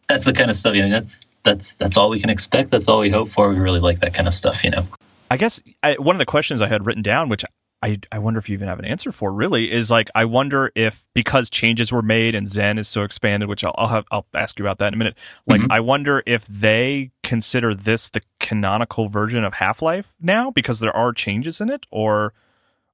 that's 0.10 0.25
the 0.25 0.34
kind 0.34 0.50
of 0.50 0.56
stuff. 0.56 0.75
You 0.75 0.84
know, 0.84 0.89
that's 0.89 1.25
that's 1.44 1.75
that's 1.75 1.98
all 1.98 2.10
we 2.10 2.20
can 2.20 2.30
expect. 2.30 2.72
That's 2.72 2.88
all 2.88 3.00
we 3.00 3.10
hope 3.10 3.30
for. 3.30 3.50
We 3.50 3.58
really 3.58 3.80
like 3.80 4.00
that 4.00 4.13
kind 4.13 4.27
of 4.27 4.34
stuff. 4.34 4.63
You 4.63 4.72
know. 4.72 4.84
I 5.29 5.38
guess 5.38 5.62
I, 5.84 5.96
one 5.96 6.15
of 6.15 6.19
the 6.19 6.25
questions 6.25 6.62
I 6.62 6.67
had 6.67 6.86
written 6.86 7.03
down, 7.03 7.29
which 7.29 7.43
I, 7.84 8.00
I 8.12 8.17
wonder 8.17 8.39
if 8.39 8.50
you 8.50 8.53
even 8.53 8.67
have 8.67 8.79
an 8.79 8.86
answer 8.86 9.12
for 9.12 9.31
really 9.31 9.72
is 9.72 9.91
like 9.91 10.10
I 10.15 10.25
wonder 10.25 10.72
if 10.74 11.05
because 11.13 11.50
changes 11.50 11.91
were 11.91 12.01
made 12.01 12.34
and 12.34 12.48
Xen 12.48 12.79
is 12.79 12.88
so 12.88 13.03
expanded, 13.03 13.48
which 13.48 13.63
I'll, 13.63 13.75
I'll 13.77 13.88
have 13.88 14.05
I'll 14.12 14.25
ask 14.34 14.57
you 14.57 14.65
about 14.65 14.79
that 14.79 14.88
in 14.88 14.93
a 14.96 14.98
minute. 14.98 15.15
Like 15.46 15.62
mm-hmm. 15.62 15.72
I 15.72 15.79
wonder 15.79 16.24
if 16.25 16.46
they 16.48 17.12
consider 17.24 17.75
this 17.75 18.10
the 18.10 18.22
canonical 18.39 19.10
version 19.10 19.43
of 19.43 19.55
Half 19.55 19.84
Life 19.84 20.12
now 20.19 20.50
because 20.50 20.79
there 20.79 20.96
are 20.96 21.13
changes 21.13 21.62
in 21.62 21.69
it, 21.69 21.86
or 21.91 22.34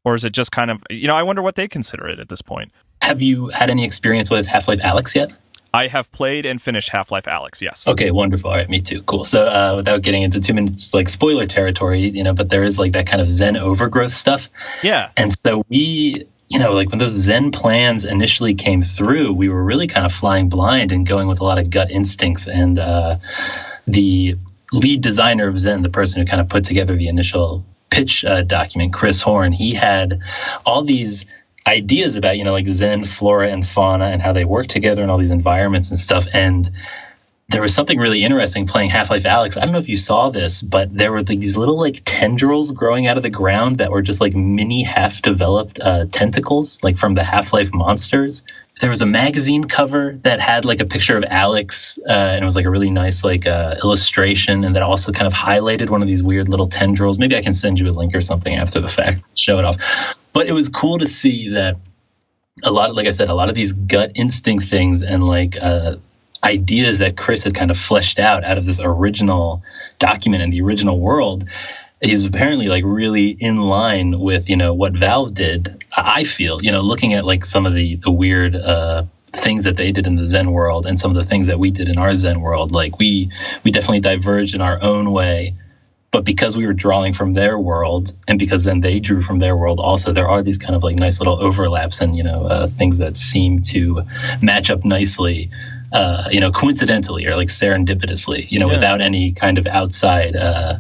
or 0.04 0.16
is 0.16 0.26
it 0.26 0.34
just 0.34 0.52
kind 0.52 0.70
of 0.70 0.84
you 0.90 1.08
know 1.08 1.16
I 1.16 1.24
wonder 1.24 1.42
what 1.42 1.56
they 1.56 1.70
consider 1.70 2.10
it 2.10 2.20
at 2.20 2.28
this 2.28 2.42
point. 2.42 2.72
Have 3.02 3.22
you 3.22 3.48
had 3.50 3.70
any 3.70 3.86
experience 3.86 4.30
with 4.30 4.46
Half 4.46 4.68
Life 4.68 4.80
Alyx 4.80 5.16
yet? 5.16 5.32
I 5.74 5.88
have 5.88 6.12
played 6.12 6.46
and 6.46 6.62
finished 6.62 6.90
Half 6.90 7.12
Life 7.12 7.24
Alyx. 7.24 7.60
Yes. 7.60 7.88
Okay, 7.88 8.12
wonderful. 8.12 8.52
All 8.52 8.56
right, 8.56 8.70
me 8.70 8.80
too. 8.80 9.02
Cool. 9.02 9.24
So, 9.24 9.48
uh, 9.48 9.74
without 9.78 10.04
getting 10.04 10.22
into 10.22 10.40
too 10.40 10.54
much 10.54 10.94
like 10.94 11.10
spoiler 11.10 11.48
territory, 11.48 12.02
you 12.02 12.24
know, 12.24 12.34
but 12.34 12.50
there 12.50 12.64
is 12.64 12.78
like 12.78 12.92
that 12.92 13.08
kind 13.08 13.22
of 13.22 13.28
Xen 13.28 13.60
overgrowth 13.60 14.14
stuff. 14.14 14.50
Yeah. 14.84 15.10
And 15.18 15.34
so 15.36 15.66
we, 15.70 16.28
you 16.48 16.60
know, 16.60 16.74
like 16.74 16.92
when 16.92 17.00
those 17.00 17.28
Xen 17.28 17.52
plans 17.52 18.06
initially 18.06 18.54
came 18.54 18.84
through, 18.84 19.34
we 19.34 19.50
were 19.50 19.64
really 19.64 19.88
kind 19.88 20.06
of 20.06 20.14
flying 20.14 20.48
blind 20.48 20.92
and 20.92 21.08
going 21.08 21.28
with 21.28 21.40
a 21.40 21.44
lot 21.44 21.58
of 21.58 21.72
gut 21.72 21.90
instincts. 21.90 22.48
And 22.48 22.78
uh, 22.78 23.18
the 23.88 24.38
lead 24.72 25.02
designer 25.02 25.48
of 25.48 25.56
Xen, 25.56 25.82
the 25.82 25.90
person 25.90 26.22
who 26.22 26.28
kind 26.28 26.42
of 26.42 26.50
put 26.50 26.66
together 26.66 26.96
the 26.96 27.08
initial 27.08 27.66
pitch 27.90 28.24
uh, 28.26 28.44
document, 28.44 28.94
Chris 28.94 29.22
Horn, 29.22 29.52
he 29.52 29.74
had 29.74 30.20
all 30.66 30.84
these 30.84 31.26
ideas 31.66 32.16
about 32.16 32.38
you 32.38 32.44
know 32.44 32.52
like 32.52 32.66
xen 32.66 33.08
flora 33.08 33.50
and 33.50 33.68
fauna 33.68 34.06
and 34.06 34.22
how 34.22 34.34
they 34.34 34.46
work 34.46 34.68
together 34.68 35.04
in 35.04 35.10
all 35.10 35.18
these 35.18 35.32
environments 35.32 35.90
and 35.90 36.00
stuff 36.00 36.26
and 36.34 36.70
there 37.50 37.62
was 37.62 37.74
something 37.74 38.00
really 38.00 38.24
interesting 38.24 38.66
playing 38.66 38.90
Half-Life 38.90 39.24
alyx 39.24 39.58
I 39.58 39.62
don't 39.62 39.74
know 39.74 39.80
if 39.80 39.90
you 39.90 39.98
saw 39.98 40.30
this, 40.30 40.62
but 40.62 40.94
there 40.96 41.12
were 41.12 41.24
these 41.24 41.58
little 41.58 41.78
like 41.78 42.02
tendrils 42.06 42.72
growing 42.72 43.08
out 43.08 43.18
of 43.18 43.24
the 43.24 43.30
ground 43.30 43.78
that 43.78 43.92
were 43.92 44.02
just 44.02 44.22
like 44.22 44.34
mini 44.36 44.84
half-developed 44.84 45.80
uh, 45.82 46.06
tentacles, 46.12 46.82
like 46.84 46.98
from 46.98 47.16
the 47.16 47.24
Half-Life 47.24 47.74
monsters. 47.74 48.44
There 48.82 48.90
was 48.90 49.02
a 49.02 49.06
magazine 49.06 49.66
cover 49.66 50.18
that 50.24 50.40
had 50.40 50.66
like 50.66 50.80
a 50.80 50.86
picture 50.86 51.16
of 51.16 51.24
Alyx, 51.26 52.00
uh, 52.00 52.12
and 52.12 52.42
it 52.42 52.46
was 52.46 52.56
like 52.56 52.66
a 52.66 52.72
really 52.72 52.90
nice 52.90 53.24
like 53.24 53.46
uh, 53.46 53.76
illustration, 53.84 54.64
and 54.64 54.76
that 54.76 54.82
also 54.82 55.12
kind 55.12 55.28
of 55.28 55.34
highlighted 55.34 55.90
one 55.90 56.02
of 56.02 56.08
these 56.08 56.24
weird 56.24 56.50
little 56.50 56.68
tendrils. 56.68 57.20
Maybe 57.20 57.36
I 57.36 57.42
can 57.42 57.54
send 57.54 57.78
you 57.78 57.88
a 57.90 57.92
link 57.92 58.16
or 58.16 58.22
something 58.22 58.56
after 58.56 58.80
the 58.80 58.90
fact, 58.90 59.36
to 59.36 59.40
show 59.40 59.60
it 59.60 59.66
off. 59.66 59.78
But 60.34 60.48
it 60.48 60.54
was 60.54 60.70
cool 60.70 60.98
to 60.98 61.08
see 61.08 61.50
that 61.50 61.78
a 62.64 62.72
lot 62.72 62.90
of, 62.90 62.96
like 62.96 63.08
I 63.08 63.12
said, 63.12 63.30
a 63.30 63.34
lot 63.34 63.50
of 63.50 63.56
these 63.56 63.74
gut 63.74 64.12
instinct 64.16 64.66
things 64.66 65.02
and 65.02 65.26
like 65.26 65.56
uh, 65.62 65.96
ideas 66.44 67.00
that 67.00 67.18
Chris 67.18 67.44
had 67.44 67.56
kind 67.56 67.72
of 67.72 67.78
fleshed 67.78 68.20
out 68.20 68.44
out 68.44 68.58
of 68.58 68.66
this 68.66 68.80
original 68.84 69.64
document 70.00 70.44
and 70.44 70.52
the 70.52 70.62
original 70.62 71.00
world 71.00 71.46
is 72.02 72.26
apparently 72.26 72.68
like 72.68 72.84
really 72.86 73.30
in 73.40 73.62
line 73.62 74.20
with 74.20 74.50
you 74.50 74.58
know 74.58 74.74
what 74.74 74.94
Valve 74.94 75.34
did. 75.34 75.84
I 75.96 76.26
feel 76.26 76.62
you 76.62 76.72
know 76.72 76.82
looking 76.82 77.14
at 77.14 77.26
like 77.26 77.46
some 77.46 77.66
of 77.66 77.74
the 77.74 77.96
the 77.98 78.12
weird 78.12 78.56
uh, 78.56 79.06
things 79.32 79.64
that 79.64 79.78
they 79.78 79.92
did 79.92 80.06
in 80.06 80.16
the 80.16 80.24
Xen 80.24 80.52
world 80.52 80.86
and 80.86 81.00
some 81.00 81.12
of 81.12 81.16
the 81.16 81.26
things 81.26 81.48
that 81.48 81.60
we 81.60 81.72
did 81.72 81.88
in 81.88 81.98
our 81.98 82.10
Xen 82.10 82.38
world. 82.38 82.72
Like 82.72 83.00
we 83.00 83.32
we 83.64 83.72
definitely 83.72 84.02
diverged 84.02 84.54
in 84.54 84.62
our 84.62 84.82
own 84.82 85.12
way. 85.12 85.56
But 86.14 86.24
because 86.24 86.56
we 86.56 86.66
were 86.66 86.74
drawing 86.74 87.12
from 87.12 87.34
their 87.34 87.60
world, 87.60 88.14
and 88.28 88.40
because 88.40 88.64
then 88.64 88.80
they 88.80 89.02
drew 89.02 89.22
from 89.22 89.40
their 89.40 89.58
world, 89.58 89.80
also 89.82 90.14
there 90.14 90.30
are 90.30 90.42
these 90.42 90.58
kind 90.58 90.76
of 90.76 90.84
like 90.84 90.96
nice 90.96 91.20
little 91.20 91.44
overlaps 91.44 92.00
and 92.00 92.16
you 92.16 92.24
know 92.24 92.46
uh, 92.46 92.68
things 92.68 93.00
that 93.00 93.18
seem 93.18 93.62
to 93.64 94.04
match 94.42 94.70
up 94.70 94.86
nicely 94.86 95.50
uh, 95.94 96.28
you 96.32 96.40
know, 96.40 96.52
coincidentally 96.52 97.26
or 97.28 97.36
like 97.36 97.50
serendipitously, 97.50 98.50
you 98.50 98.60
know, 98.60 98.66
yeah. 98.66 98.74
without 98.74 99.00
any 99.00 99.32
kind 99.32 99.60
of 99.60 99.68
outside, 99.68 100.36
uh, 100.36 100.78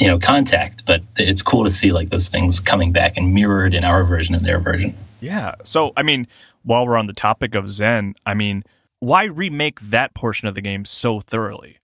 you 0.00 0.08
know, 0.08 0.18
contact. 0.18 0.86
But 0.86 1.02
it's 1.16 1.42
cool 1.42 1.64
to 1.64 1.70
see 1.70 1.92
like 1.92 2.08
those 2.08 2.28
things 2.28 2.58
coming 2.58 2.90
back 2.90 3.18
and 3.18 3.34
mirrored 3.34 3.74
in 3.74 3.84
our 3.84 4.02
version 4.02 4.34
and 4.34 4.44
their 4.44 4.58
version. 4.58 4.96
Yeah. 5.20 5.56
So, 5.62 5.92
I 5.96 6.02
mean, 6.02 6.26
while 6.62 6.86
we're 6.86 6.96
on 6.96 7.06
the 7.06 7.12
topic 7.12 7.54
of 7.54 7.66
Xen, 7.66 8.14
I 8.24 8.32
mean, 8.32 8.64
why 8.98 9.24
remake 9.24 9.78
that 9.80 10.14
portion 10.14 10.48
of 10.48 10.54
the 10.54 10.62
game 10.62 10.86
so 10.86 11.20
thoroughly? 11.20 11.78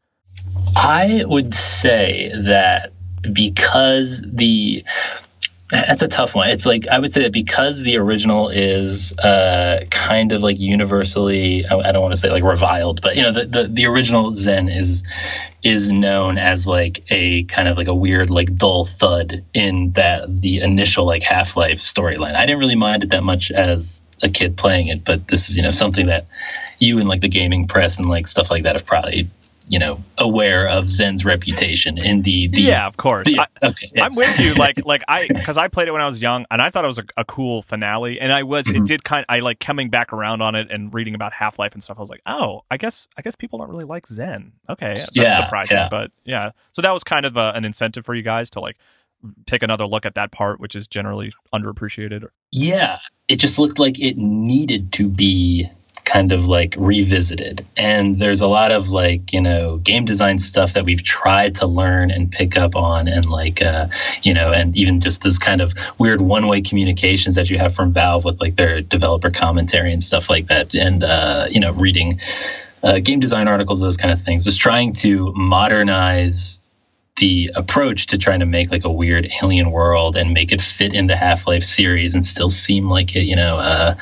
I 0.83 1.25
would 1.27 1.53
say 1.53 2.33
that 2.35 2.93
because 3.35 4.23
the 4.27 4.83
that's 5.71 6.01
a 6.01 6.09
tough 6.09 6.35
one. 6.35 6.49
It's 6.49 6.65
like 6.65 6.89
I 6.89 6.99
would 6.99 7.13
say 7.13 7.23
that 7.25 7.33
because 7.33 7.83
the 7.83 7.99
original 7.99 8.49
is 8.49 9.13
uh, 9.19 9.85
kind 9.91 10.33
of 10.33 10.43
like 10.43 10.59
universally, 10.59 11.67
I, 11.67 11.93
don't 11.93 12.01
want 12.01 12.15
to 12.15 12.19
say 12.19 12.31
like 12.31 12.43
reviled, 12.43 13.03
but 13.03 13.15
you 13.15 13.23
know, 13.23 13.31
the, 13.31 13.45
the, 13.45 13.65
the 13.65 13.87
original 13.87 14.33
Xen 14.33 14.75
is 14.75 15.05
is 15.63 15.93
known 15.93 16.39
as 16.39 16.67
like 16.67 17.05
a 17.11 17.45
kind 17.45 17.69
of 17.69 17.77
like 17.77 17.89
a 17.89 17.95
weird 17.95 18.31
like 18.31 18.57
dull 18.57 18.87
thud 18.87 19.45
in 19.53 19.93
that 19.93 20.41
the 20.41 20.61
initial 20.61 21.05
like 21.05 21.23
Half 21.23 21.59
Life 21.59 21.81
storyline. 21.81 22.35
I 22.35 22.47
didn't 22.47 22.59
really 22.59 22.75
mind 22.75 23.05
it 23.05 23.11
that 23.11 23.23
much 23.23 23.51
as 23.51 24.01
a 24.23 24.31
kid 24.31 24.57
playing 24.57 24.89
it, 24.89 25.05
but 25.05 25.29
this 25.29 25.51
is 25.51 25.59
you 25.59 25.63
know 25.63 25.73
something 25.73 26.07
that 26.07 26.27
you 26.79 26.99
and 27.01 27.09
like 27.09 27.21
the 27.21 27.29
gaming 27.29 27.69
press 27.69 27.99
and 27.99 28.09
like 28.09 28.27
stuff 28.27 28.51
like 28.51 28.63
that 28.63 28.77
have 28.77 28.87
probably 28.87 29.29
you 29.71 29.79
know 29.79 30.03
aware 30.19 30.69
of 30.69 30.87
Xen's 30.87 31.25
reputation 31.25 31.97
in 31.97 32.23
the, 32.23 32.49
the 32.49 32.61
yeah 32.61 32.89
of 32.89 32.97
course 32.97 33.27
the, 33.27 33.39
I, 33.39 33.47
okay 33.63 33.91
yeah. 33.95 34.05
I'm 34.05 34.17
with 34.17 34.39
you 34.41 34.53
like 34.55 34.85
like 34.85 35.03
I 35.07 35.29
because 35.29 35.57
I 35.57 35.69
played 35.69 35.87
it 35.87 35.93
when 35.93 36.03
I 36.03 36.07
was 36.07 36.21
young 36.21 36.45
and 36.51 36.61
I 36.61 36.71
thought 36.71 36.85
it 36.85 36.89
was 36.89 36.99
a, 36.99 37.05
a 37.17 37.25
cool 37.25 37.63
finale 37.63 38.21
and 38.21 38.33
I 38.33 38.43
was 38.43 38.67
mm-hmm. 38.67 38.83
it 38.83 38.89
did 38.89 39.05
kind 39.05 39.21
of, 39.21 39.27
I 39.29 39.39
like 39.39 39.61
coming 39.61 39.89
back 39.89 40.13
around 40.13 40.43
on 40.43 40.57
it 40.57 40.73
and 40.73 40.93
reading 40.93 41.15
about 41.15 41.33
Half 41.33 41.61
Life 41.61 41.73
and 41.73 41.83
stuff 41.83 41.99
I 41.99 42.01
was 42.01 42.11
like 42.11 42.23
oh 42.27 42.63
I 42.69 42.77
guess 42.77 43.07
I 43.17 43.23
guess 43.23 43.37
people 43.37 43.61
don't 43.61 43.71
really 43.71 43.85
like 43.85 44.07
Xen 44.07 44.51
okay 44.69 44.95
that's 44.95 45.11
yeah, 45.13 45.45
surprising 45.45 45.77
yeah. 45.77 45.89
but 45.89 46.11
yeah 46.25 46.51
so 46.73 46.83
that 46.83 46.91
was 46.91 47.05
kind 47.05 47.25
of 47.25 47.37
a, 47.37 47.53
an 47.55 47.65
incentive 47.65 48.05
for 48.05 48.15
you 48.15 48.23
guys 48.23 48.51
to 48.51 48.61
like 48.61 48.77
take 49.47 49.63
another 49.63 49.87
look 49.87 50.05
at 50.05 50.17
that 50.17 50.33
part 50.33 50.59
which 50.59 50.75
is 50.75 50.89
generally 50.89 51.33
underappreciated 51.55 52.27
yeah 52.51 52.99
it 53.29 53.37
just 53.37 53.61
looked 53.61 53.79
like 53.79 54.01
it 54.01 54.17
needed 54.17 54.93
to 54.95 55.09
be 55.09 55.71
kind 56.11 56.33
of 56.33 56.47
like 56.47 56.75
revisited. 56.77 57.65
And 57.77 58.17
there's 58.17 58.41
a 58.41 58.49
lot 58.49 58.73
of 58.73 58.89
like, 58.89 59.33
you 59.33 59.41
know, 59.41 59.77
game 59.79 60.05
design 60.05 60.39
stuff 60.39 60.73
that 60.73 60.85
we've 60.85 61.03
tried 61.03 61.55
to 61.57 61.67
learn 61.67 62.11
and 62.11 62.31
pick 62.33 62.57
up 62.57 62.75
on 62.75 63.07
and 63.07 63.27
like, 63.27 63.63
uh, 63.63 63.87
you 64.23 64.35
know, 64.35 64.53
and 64.53 64.77
even 64.77 65.01
just 65.01 65.23
this 65.23 65.39
kind 65.39 65.61
of 65.61 65.73
weird 65.99 66.21
one 66.21 66.49
way 66.49 66.63
communications 66.63 67.37
that 67.37 67.49
you 67.49 67.59
have 67.59 67.75
from 67.75 67.93
Valve 67.93 68.25
with 68.25 68.41
like 68.41 68.57
their 68.57 68.81
developer 68.81 69.31
commentary 69.31 69.93
and 69.93 70.03
stuff 70.03 70.29
like 70.29 70.49
that. 70.49 70.75
And, 70.75 71.05
uh, 71.05 71.47
you 71.49 71.61
know, 71.61 71.73
reading 71.73 72.21
uh, 72.83 72.99
game 72.99 73.21
design 73.21 73.47
articles, 73.47 73.81
those 73.81 73.97
kind 73.97 74.13
of 74.13 74.21
things, 74.21 74.45
just 74.45 74.61
trying 74.61 74.93
to 74.95 75.33
modernize 75.35 76.59
the 77.19 77.51
approach 77.55 78.07
to 78.07 78.19
trying 78.19 78.41
to 78.41 78.47
make 78.47 78.71
like 78.73 78.85
a 78.85 78.91
weird 78.91 79.29
alien 79.43 79.71
world 79.71 80.17
and 80.17 80.33
make 80.33 80.51
it 80.51 80.61
fit 80.61 80.93
in 80.93 81.07
the 81.07 81.17
Half 81.17 81.47
Life 81.47 81.63
series 81.63 82.15
and 82.15 82.27
still 82.27 82.51
seem 82.51 82.89
like 82.89 83.15
it, 83.15 83.25
you 83.25 83.37
know, 83.37 83.59
uh, 83.59 83.95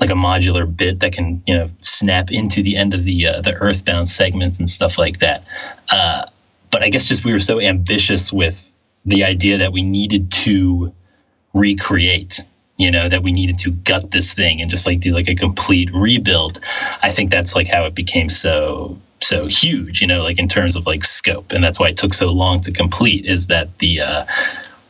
like 0.00 0.10
a 0.10 0.14
modular 0.14 0.64
bit 0.74 1.00
that 1.00 1.12
can 1.12 1.42
you 1.46 1.54
know 1.54 1.68
snap 1.80 2.30
into 2.30 2.62
the 2.62 2.76
end 2.76 2.94
of 2.94 3.04
the 3.04 3.26
uh, 3.26 3.40
the 3.40 3.54
earthbound 3.54 4.08
segments 4.08 4.58
and 4.58 4.68
stuff 4.68 4.98
like 4.98 5.20
that. 5.20 5.44
Uh, 5.90 6.26
but 6.70 6.82
I 6.82 6.88
guess 6.88 7.08
just 7.08 7.24
we 7.24 7.32
were 7.32 7.38
so 7.38 7.60
ambitious 7.60 8.32
with 8.32 8.70
the 9.04 9.24
idea 9.24 9.58
that 9.58 9.72
we 9.72 9.82
needed 9.82 10.32
to 10.32 10.92
recreate 11.52 12.40
you 12.76 12.90
know 12.90 13.08
that 13.08 13.22
we 13.22 13.32
needed 13.32 13.58
to 13.60 13.70
gut 13.70 14.10
this 14.10 14.34
thing 14.34 14.60
and 14.60 14.70
just 14.70 14.86
like 14.86 15.00
do 15.00 15.12
like 15.12 15.28
a 15.28 15.34
complete 15.34 15.88
rebuild 15.94 16.58
i 17.02 17.10
think 17.10 17.30
that's 17.30 17.54
like 17.54 17.68
how 17.68 17.84
it 17.84 17.94
became 17.94 18.28
so 18.28 18.98
so 19.22 19.46
huge 19.46 20.00
you 20.00 20.06
know 20.06 20.22
like 20.22 20.38
in 20.38 20.48
terms 20.48 20.74
of 20.74 20.86
like 20.86 21.04
scope 21.04 21.52
and 21.52 21.62
that's 21.62 21.78
why 21.78 21.88
it 21.88 21.96
took 21.96 22.12
so 22.12 22.28
long 22.30 22.60
to 22.60 22.72
complete 22.72 23.24
is 23.24 23.46
that 23.46 23.78
the 23.78 24.00
uh 24.00 24.24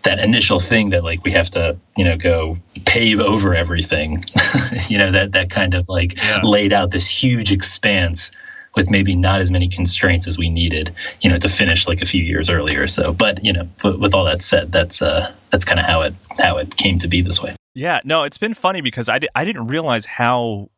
that 0.05 0.19
initial 0.21 0.61
thing 0.61 0.91
that 0.91 1.03
like 1.03 1.25
we 1.25 1.33
have 1.33 1.51
to 1.51 1.77
you 1.97 2.05
know 2.05 2.17
go 2.17 2.57
pave 2.85 3.21
over 3.21 3.55
everything 3.55 4.23
you 4.89 4.99
know 4.99 5.11
that 5.11 5.33
that 5.33 5.51
kind 5.51 5.75
of 5.75 5.89
like 5.89 6.17
yeah. 6.17 6.41
laid 6.43 6.73
out 6.73 6.91
this 6.91 7.07
huge 7.07 7.51
expanse 7.51 8.31
with 8.77 8.91
maybe 8.91 9.15
not 9.15 9.41
as 9.41 9.51
many 9.51 9.69
constraints 9.69 10.27
as 10.27 10.39
we 10.39 10.49
needed 10.49 10.95
you 11.21 11.31
know 11.31 11.37
to 11.37 11.49
finish 11.49 11.89
like 11.89 12.01
a 12.03 12.07
few 12.07 12.23
years 12.23 12.49
earlier 12.49 12.87
so 12.87 13.13
but 13.13 13.45
you 13.45 13.53
know 13.53 13.69
with, 13.83 13.97
with 13.97 14.15
all 14.15 14.25
that 14.25 14.43
said 14.43 14.71
that's 14.71 15.03
uh 15.03 15.33
that's 15.51 15.65
kind 15.65 15.81
of 15.81 15.87
how 15.87 16.03
it 16.03 16.15
how 16.39 16.57
it 16.59 16.77
came 16.77 16.99
to 16.99 17.09
be 17.09 17.21
this 17.23 17.43
way 17.43 17.57
yeah 17.75 18.01
no 18.05 18.25
it's 18.25 18.39
been 18.39 18.55
funny 18.55 18.81
because 18.81 19.09
i, 19.09 19.19
di- 19.19 19.29
I 19.35 19.45
didn't 19.45 19.67
realize 19.67 20.07
how 20.07 20.69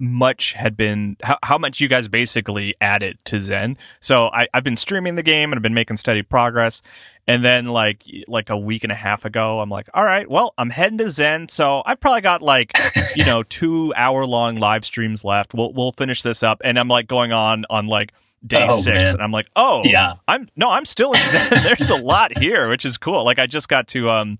much 0.00 0.54
had 0.54 0.76
been 0.76 1.16
how, 1.22 1.38
how 1.42 1.58
much 1.58 1.80
you 1.80 1.86
guys 1.86 2.08
basically 2.08 2.74
added 2.80 3.18
to 3.24 3.36
xen 3.36 3.76
so 4.00 4.28
I, 4.28 4.48
i've 4.54 4.64
been 4.64 4.76
streaming 4.76 5.14
the 5.14 5.22
game 5.22 5.52
and 5.52 5.58
i've 5.58 5.62
been 5.62 5.74
making 5.74 5.98
steady 5.98 6.22
progress 6.22 6.82
and 7.30 7.44
then 7.44 7.66
like 7.66 8.02
like 8.26 8.50
a 8.50 8.56
week 8.56 8.82
and 8.82 8.90
a 8.90 8.96
half 8.96 9.24
ago, 9.24 9.60
I'm 9.60 9.70
like, 9.70 9.88
all 9.94 10.04
right, 10.04 10.28
well, 10.28 10.52
I'm 10.58 10.68
heading 10.68 10.98
to 10.98 11.04
Xen, 11.04 11.48
so 11.48 11.80
I've 11.86 12.00
probably 12.00 12.22
got 12.22 12.42
like 12.42 12.72
you 13.14 13.24
know 13.24 13.44
two 13.44 13.92
hour 13.96 14.26
long 14.26 14.56
live 14.56 14.84
streams 14.84 15.22
left. 15.22 15.54
We'll 15.54 15.72
we'll 15.72 15.92
finish 15.92 16.22
this 16.22 16.42
up, 16.42 16.60
and 16.64 16.76
I'm 16.76 16.88
like 16.88 17.06
going 17.06 17.30
on 17.30 17.66
on 17.70 17.86
like 17.86 18.12
day 18.44 18.66
oh, 18.68 18.80
six, 18.80 18.98
man. 18.98 19.08
and 19.14 19.22
I'm 19.22 19.30
like, 19.30 19.46
oh 19.54 19.82
yeah, 19.84 20.14
I'm 20.26 20.48
no, 20.56 20.70
I'm 20.70 20.84
still 20.84 21.12
in 21.12 21.20
Xen. 21.20 21.62
There's 21.62 21.90
a 21.90 21.96
lot 21.96 22.36
here, 22.36 22.68
which 22.68 22.84
is 22.84 22.98
cool. 22.98 23.24
Like 23.24 23.38
I 23.38 23.46
just 23.46 23.68
got 23.68 23.86
to 23.88 24.10
um 24.10 24.38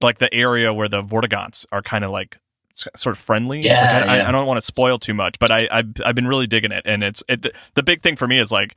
like 0.00 0.18
the 0.18 0.32
area 0.32 0.72
where 0.72 0.88
the 0.88 1.02
Vortigaunts 1.02 1.66
are 1.72 1.82
kind 1.82 2.04
of 2.04 2.12
like 2.12 2.38
sort 2.74 3.14
of 3.14 3.18
friendly. 3.18 3.60
Yeah, 3.60 4.00
like 4.00 4.08
I, 4.08 4.16
yeah. 4.16 4.24
I, 4.24 4.28
I, 4.28 4.32
don't 4.32 4.46
want 4.46 4.58
to 4.58 4.64
spoil 4.64 4.98
too 4.98 5.14
much, 5.14 5.38
but 5.38 5.50
I 5.50 5.68
I've, 5.70 5.92
I've 6.04 6.14
been 6.14 6.26
really 6.26 6.46
digging 6.46 6.72
it, 6.72 6.82
and 6.86 7.02
it's 7.02 7.22
it, 7.28 7.46
the 7.74 7.82
big 7.82 8.02
thing 8.02 8.16
for 8.16 8.26
me 8.26 8.40
is 8.40 8.50
like 8.52 8.74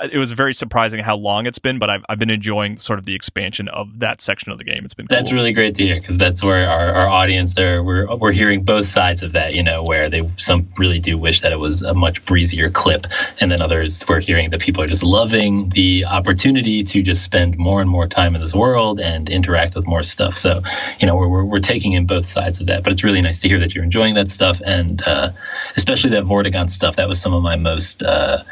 it 0.00 0.18
was 0.18 0.32
very 0.32 0.54
surprising 0.54 1.00
how 1.00 1.16
long 1.16 1.46
it's 1.46 1.58
been, 1.58 1.78
but 1.78 1.90
I've, 1.90 2.04
I've 2.08 2.18
been 2.18 2.30
enjoying 2.30 2.76
sort 2.78 2.98
of 2.98 3.04
the 3.04 3.14
expansion 3.14 3.68
of 3.68 4.00
that 4.00 4.20
section 4.20 4.52
of 4.52 4.58
the 4.58 4.64
game. 4.64 4.84
It's 4.84 4.94
been 4.94 5.06
that's 5.08 5.32
really 5.32 5.52
great 5.52 5.74
to 5.76 5.84
hear 5.84 6.00
because 6.00 6.18
that's 6.18 6.42
where 6.42 6.68
our, 6.68 6.94
our 6.94 7.08
audience 7.08 7.54
there 7.54 7.82
we're 7.82 8.14
we're 8.16 8.32
hearing 8.32 8.62
both 8.62 8.86
sides 8.86 9.22
of 9.22 9.32
that. 9.32 9.54
You 9.54 9.62
know, 9.62 9.82
where 9.82 10.08
they 10.10 10.28
some 10.36 10.68
really 10.78 11.00
do 11.00 11.18
wish 11.18 11.40
that 11.42 11.52
it 11.52 11.58
was 11.58 11.82
a 11.82 11.94
much 11.94 12.24
breezier 12.24 12.70
clip, 12.70 13.06
and 13.40 13.50
then 13.50 13.60
others 13.60 14.04
we're 14.08 14.20
hearing 14.20 14.50
that 14.50 14.60
people 14.60 14.82
are 14.82 14.86
just 14.86 15.02
loving 15.02 15.70
the 15.70 16.04
opportunity 16.04 16.82
to 16.84 17.02
just 17.02 17.22
spend 17.22 17.56
more 17.58 17.80
and 17.80 17.90
more 17.90 18.06
time 18.06 18.34
in 18.34 18.40
this 18.40 18.54
world 18.54 19.00
and 19.00 19.28
interact 19.28 19.74
with 19.74 19.86
more 19.86 20.02
stuff. 20.02 20.36
So, 20.36 20.62
you 21.00 21.06
know, 21.06 21.16
we're 21.16 21.28
we're, 21.28 21.44
we're 21.44 21.60
taking 21.60 21.92
in 21.92 22.06
both 22.06 22.26
sides 22.26 22.60
of 22.60 22.66
that, 22.66 22.82
but 22.82 22.92
it's 22.92 23.04
really 23.04 23.22
nice 23.22 23.40
to 23.42 23.48
hear 23.48 23.58
that 23.58 23.74
you're 23.74 23.84
enjoying 23.84 24.14
that 24.14 24.30
stuff, 24.30 24.60
and 24.64 25.02
uh, 25.06 25.30
especially 25.76 26.10
that 26.10 26.24
Vortigaunt 26.24 26.70
stuff. 26.70 26.96
That 26.96 27.08
was 27.08 27.20
some 27.20 27.34
of 27.34 27.42
my 27.42 27.56
most 27.56 28.02
uh, 28.02 28.42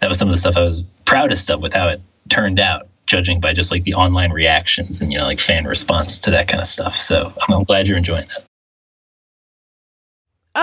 that 0.00 0.08
was 0.08 0.18
some 0.18 0.28
of 0.28 0.32
the 0.32 0.38
stuff 0.38 0.56
I 0.56 0.64
was 0.64 0.82
proudest 1.04 1.50
of 1.50 1.60
with 1.60 1.72
how 1.72 1.88
it 1.88 2.00
turned 2.28 2.60
out, 2.60 2.88
judging 3.06 3.40
by 3.40 3.52
just 3.52 3.70
like 3.70 3.84
the 3.84 3.94
online 3.94 4.32
reactions 4.32 5.00
and 5.00 5.12
you 5.12 5.18
know 5.18 5.24
like 5.24 5.40
fan 5.40 5.64
response 5.64 6.18
to 6.20 6.30
that 6.30 6.48
kind 6.48 6.60
of 6.60 6.66
stuff. 6.66 6.98
So 6.98 7.32
I'm, 7.48 7.64
glad 7.64 7.88
you're 7.88 7.98
enjoying 7.98 8.26
that. 8.28 8.44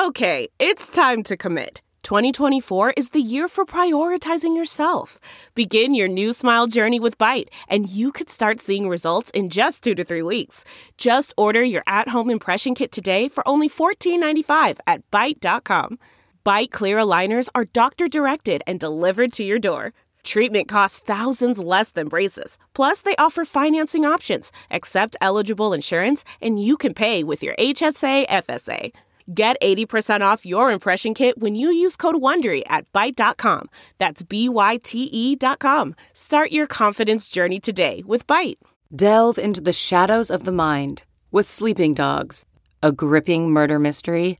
Okay, 0.07 0.49
it's 0.59 0.87
time 0.87 1.23
to 1.23 1.37
commit. 1.37 1.81
2024 2.03 2.91
is 2.97 3.11
the 3.11 3.21
year 3.21 3.47
for 3.47 3.65
prioritizing 3.65 4.57
yourself. 4.57 5.19
Begin 5.55 5.95
your 5.95 6.09
new 6.09 6.33
smile 6.33 6.67
journey 6.67 6.99
with 6.99 7.17
Byte, 7.17 7.47
and 7.69 7.89
you 7.89 8.11
could 8.11 8.29
start 8.29 8.59
seeing 8.59 8.89
results 8.89 9.29
in 9.31 9.49
just 9.49 9.83
two 9.83 9.95
to 9.95 10.03
three 10.03 10.21
weeks. 10.21 10.65
Just 10.97 11.33
order 11.37 11.63
your 11.63 11.83
at 11.87 12.09
home 12.09 12.29
impression 12.29 12.75
kit 12.75 12.91
today 12.91 13.29
for 13.29 13.47
only 13.47 13.69
$14.95 13.69 14.79
at 14.85 15.09
Byte.com. 15.11 15.97
Byte 16.45 16.71
Clear 16.71 16.97
aligners 16.97 17.47
are 17.55 17.63
doctor 17.63 18.09
directed 18.09 18.61
and 18.67 18.77
delivered 18.77 19.31
to 19.33 19.45
your 19.45 19.59
door. 19.59 19.93
Treatment 20.23 20.67
costs 20.67 20.99
thousands 20.99 21.57
less 21.57 21.93
than 21.93 22.09
braces. 22.09 22.57
Plus, 22.73 23.01
they 23.01 23.15
offer 23.15 23.45
financing 23.45 24.03
options, 24.03 24.51
accept 24.69 25.15
eligible 25.21 25.71
insurance, 25.71 26.25
and 26.41 26.61
you 26.61 26.75
can 26.75 26.93
pay 26.93 27.23
with 27.23 27.43
your 27.43 27.55
HSA 27.55 28.27
FSA. 28.27 28.91
Get 29.33 29.55
80% 29.61 30.19
off 30.19 30.45
your 30.45 30.71
impression 30.71 31.13
kit 31.13 31.37
when 31.37 31.55
you 31.55 31.69
use 31.69 31.95
code 31.95 32.15
WONDERY 32.15 32.63
at 32.67 32.91
Byte.com. 32.91 33.69
That's 33.97 34.21
B-Y-T-E 34.21 35.37
dot 35.37 35.59
com. 35.59 35.95
Start 36.11 36.51
your 36.51 36.67
confidence 36.67 37.29
journey 37.29 37.61
today 37.61 38.03
with 38.05 38.27
Byte. 38.27 38.57
Delve 38.93 39.37
into 39.37 39.61
the 39.61 39.71
shadows 39.71 40.29
of 40.29 40.43
the 40.43 40.51
mind 40.51 41.05
with 41.31 41.47
Sleeping 41.47 41.93
Dogs, 41.93 42.45
a 42.81 42.91
gripping 42.91 43.49
murder 43.49 43.79
mystery 43.79 44.39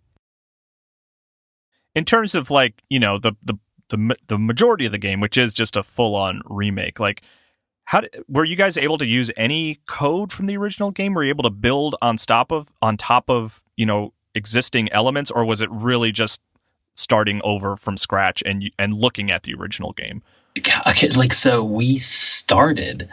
In 1.95 2.05
terms 2.05 2.35
of 2.35 2.49
like, 2.49 2.81
you 2.89 2.99
know, 2.99 3.17
the 3.17 3.33
the 3.43 3.57
the, 3.89 4.15
the 4.27 4.39
majority 4.39 4.85
of 4.85 4.93
the 4.93 4.97
game, 4.97 5.19
which 5.19 5.37
is 5.37 5.53
just 5.53 5.75
a 5.75 5.83
full 5.83 6.15
on 6.15 6.41
remake, 6.45 6.99
like 6.99 7.21
how 7.85 8.01
did, 8.01 8.23
were 8.29 8.45
you 8.45 8.55
guys 8.55 8.77
able 8.77 8.97
to 8.97 9.05
use 9.05 9.31
any 9.35 9.81
code 9.87 10.31
from 10.31 10.45
the 10.45 10.55
original 10.55 10.91
game? 10.91 11.13
Were 11.13 11.23
you 11.23 11.29
able 11.29 11.43
to 11.43 11.49
build 11.49 11.95
on 12.01 12.17
top 12.17 12.51
of 12.51 12.71
on 12.81 12.97
top 12.97 13.29
of 13.29 13.61
you 13.75 13.85
know 13.85 14.13
existing 14.33 14.91
elements, 14.91 15.29
or 15.29 15.43
was 15.43 15.61
it 15.61 15.69
really 15.71 16.11
just 16.11 16.41
starting 16.95 17.41
over 17.43 17.75
from 17.75 17.97
scratch 17.97 18.41
and 18.45 18.71
and 18.79 18.93
looking 18.93 19.31
at 19.31 19.43
the 19.43 19.53
original 19.53 19.93
game? 19.93 20.23
Okay, 20.87 21.07
like 21.09 21.33
so 21.33 21.63
we 21.63 21.97
started 21.97 23.09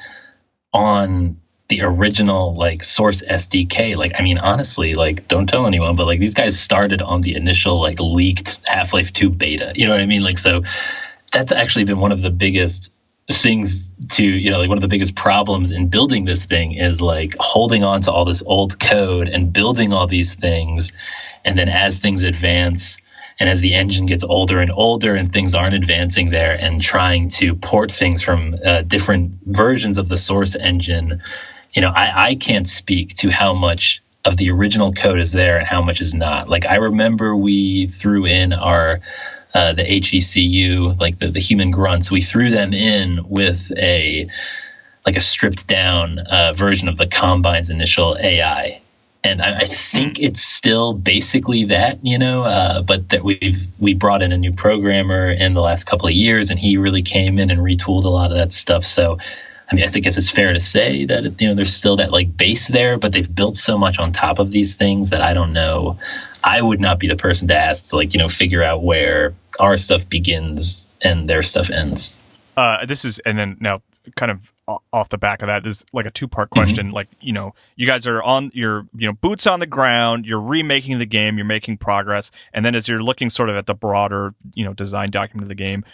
on 0.72 1.40
the 1.68 1.82
original 1.82 2.54
like 2.54 2.82
source 2.82 3.22
SDK. 3.22 3.96
Like, 3.96 4.12
I 4.18 4.22
mean, 4.22 4.38
honestly, 4.38 4.94
like, 4.94 5.28
don't 5.28 5.46
tell 5.46 5.66
anyone, 5.66 5.96
but 5.96 6.06
like 6.06 6.20
these 6.20 6.34
guys 6.34 6.58
started 6.58 7.02
on 7.02 7.20
the 7.20 7.34
initial 7.34 7.80
like 7.80 8.00
leaked 8.00 8.58
Half 8.66 8.92
Life 8.92 9.12
2 9.12 9.30
beta. 9.30 9.72
You 9.74 9.86
know 9.86 9.92
what 9.92 10.00
I 10.00 10.06
mean? 10.06 10.22
Like, 10.22 10.38
so 10.38 10.62
that's 11.32 11.52
actually 11.52 11.84
been 11.84 11.98
one 11.98 12.12
of 12.12 12.22
the 12.22 12.30
biggest 12.30 12.92
things 13.30 13.92
to 14.08 14.24
you 14.24 14.50
know 14.50 14.58
like 14.58 14.70
one 14.70 14.78
of 14.78 14.82
the 14.82 14.88
biggest 14.88 15.14
problems 15.14 15.70
in 15.70 15.88
building 15.88 16.24
this 16.24 16.46
thing 16.46 16.72
is 16.72 17.02
like 17.02 17.34
holding 17.38 17.84
on 17.84 18.00
to 18.00 18.10
all 18.10 18.24
this 18.24 18.42
old 18.46 18.80
code 18.80 19.28
and 19.28 19.52
building 19.52 19.92
all 19.92 20.06
these 20.06 20.34
things 20.34 20.92
and 21.44 21.58
then 21.58 21.68
as 21.68 21.98
things 21.98 22.22
advance 22.22 22.96
and 23.38 23.50
as 23.50 23.60
the 23.60 23.74
engine 23.74 24.06
gets 24.06 24.24
older 24.24 24.60
and 24.60 24.70
older 24.70 25.14
and 25.14 25.30
things 25.30 25.54
aren't 25.54 25.74
advancing 25.74 26.30
there 26.30 26.54
and 26.54 26.80
trying 26.80 27.28
to 27.28 27.54
port 27.54 27.92
things 27.92 28.22
from 28.22 28.56
uh, 28.64 28.80
different 28.82 29.32
versions 29.44 29.98
of 29.98 30.08
the 30.08 30.16
source 30.16 30.56
engine 30.56 31.20
you 31.78 31.82
know 31.82 31.92
I, 31.94 32.30
I 32.30 32.34
can't 32.34 32.68
speak 32.68 33.14
to 33.18 33.30
how 33.30 33.54
much 33.54 34.02
of 34.24 34.36
the 34.36 34.50
original 34.50 34.92
code 34.92 35.20
is 35.20 35.30
there 35.30 35.58
and 35.58 35.66
how 35.66 35.80
much 35.80 36.00
is 36.00 36.12
not 36.12 36.48
like 36.48 36.66
i 36.66 36.74
remember 36.74 37.36
we 37.36 37.86
threw 37.86 38.26
in 38.26 38.52
our 38.52 39.00
uh, 39.54 39.72
the 39.72 39.82
HECU, 39.82 41.00
like 41.00 41.18
the, 41.18 41.30
the 41.30 41.40
human 41.40 41.70
grunts, 41.70 42.10
we 42.10 42.20
threw 42.20 42.50
them 42.50 42.74
in 42.74 43.26
with 43.28 43.72
a 43.78 44.28
like 45.06 45.16
a 45.16 45.20
stripped 45.20 45.66
down 45.66 46.18
uh, 46.18 46.52
version 46.52 46.86
of 46.86 46.98
the 46.98 47.06
Combine's 47.06 47.70
initial 47.70 48.16
AI. 48.20 48.80
And 49.24 49.40
I, 49.40 49.60
I, 49.60 49.64
think 49.64 50.18
it's 50.20 50.42
still 50.42 50.92
basically 50.92 51.64
that, 51.64 51.98
you 52.02 52.18
know, 52.18 52.44
uh, 52.44 52.82
but 52.82 53.08
that 53.08 53.24
we've 53.24 53.66
we 53.78 53.94
brought 53.94 54.22
in 54.22 54.32
a 54.32 54.36
new 54.36 54.52
programmer 54.52 55.30
in 55.30 55.54
the 55.54 55.60
last 55.60 55.84
couple 55.84 56.08
of 56.08 56.14
years, 56.14 56.50
and 56.50 56.58
he 56.58 56.76
really 56.76 57.02
came 57.02 57.38
in 57.38 57.50
and 57.50 57.60
retooled 57.60 58.04
a 58.04 58.08
lot 58.08 58.30
of 58.30 58.36
that 58.36 58.52
stuff. 58.52 58.84
So, 58.84 59.18
I 59.70 59.74
mean, 59.74 59.84
I 59.84 59.88
think 59.88 60.06
it's 60.06 60.30
fair 60.30 60.54
to 60.54 60.60
say 60.60 61.04
that 61.04 61.40
you 61.40 61.48
know 61.48 61.54
there's 61.54 61.74
still 61.74 61.96
that 61.96 62.10
like 62.10 62.36
base 62.36 62.68
there, 62.68 62.98
but 62.98 63.12
they've 63.12 63.34
built 63.34 63.56
so 63.56 63.76
much 63.76 63.98
on 63.98 64.12
top 64.12 64.38
of 64.38 64.50
these 64.50 64.76
things 64.76 65.10
that 65.10 65.20
I 65.20 65.34
don't 65.34 65.52
know 65.52 65.98
I 66.42 66.62
would 66.62 66.80
not 66.80 66.98
be 66.98 67.08
the 67.08 67.16
person 67.16 67.48
to 67.48 67.56
ask 67.56 67.90
to 67.90 67.96
like 67.96 68.14
you 68.14 68.18
know 68.18 68.28
figure 68.28 68.62
out 68.62 68.82
where 68.82 69.34
our 69.58 69.76
stuff 69.76 70.08
begins 70.08 70.88
and 71.02 71.28
their 71.28 71.42
stuff 71.42 71.70
ends. 71.70 72.16
Uh, 72.56 72.86
this 72.86 73.04
is 73.04 73.18
and 73.20 73.38
then 73.38 73.56
now 73.60 73.82
kind 74.16 74.30
of 74.30 74.52
off 74.92 75.08
the 75.08 75.18
back 75.18 75.40
of 75.42 75.48
that 75.48 75.66
is 75.66 75.84
like 75.92 76.06
a 76.06 76.10
two 76.10 76.28
part 76.28 76.50
mm-hmm. 76.50 76.60
question. 76.60 76.86
Mm-hmm. 76.86 76.94
Like 76.94 77.08
you 77.20 77.32
know 77.32 77.54
you 77.76 77.86
guys 77.86 78.06
are 78.06 78.22
on 78.22 78.50
your 78.54 78.86
you 78.96 79.06
know 79.06 79.12
boots 79.12 79.46
on 79.46 79.60
the 79.60 79.66
ground. 79.66 80.26
You're 80.26 80.40
remaking 80.40 80.98
the 80.98 81.06
game. 81.06 81.36
You're 81.36 81.46
making 81.46 81.78
progress, 81.78 82.30
and 82.52 82.64
then 82.64 82.74
as 82.74 82.88
you're 82.88 83.02
looking 83.02 83.30
sort 83.30 83.50
of 83.50 83.56
at 83.56 83.66
the 83.66 83.74
broader 83.74 84.34
you 84.54 84.64
know 84.64 84.72
design 84.72 85.10
document 85.10 85.44
of 85.44 85.48
the 85.48 85.54
game 85.54 85.84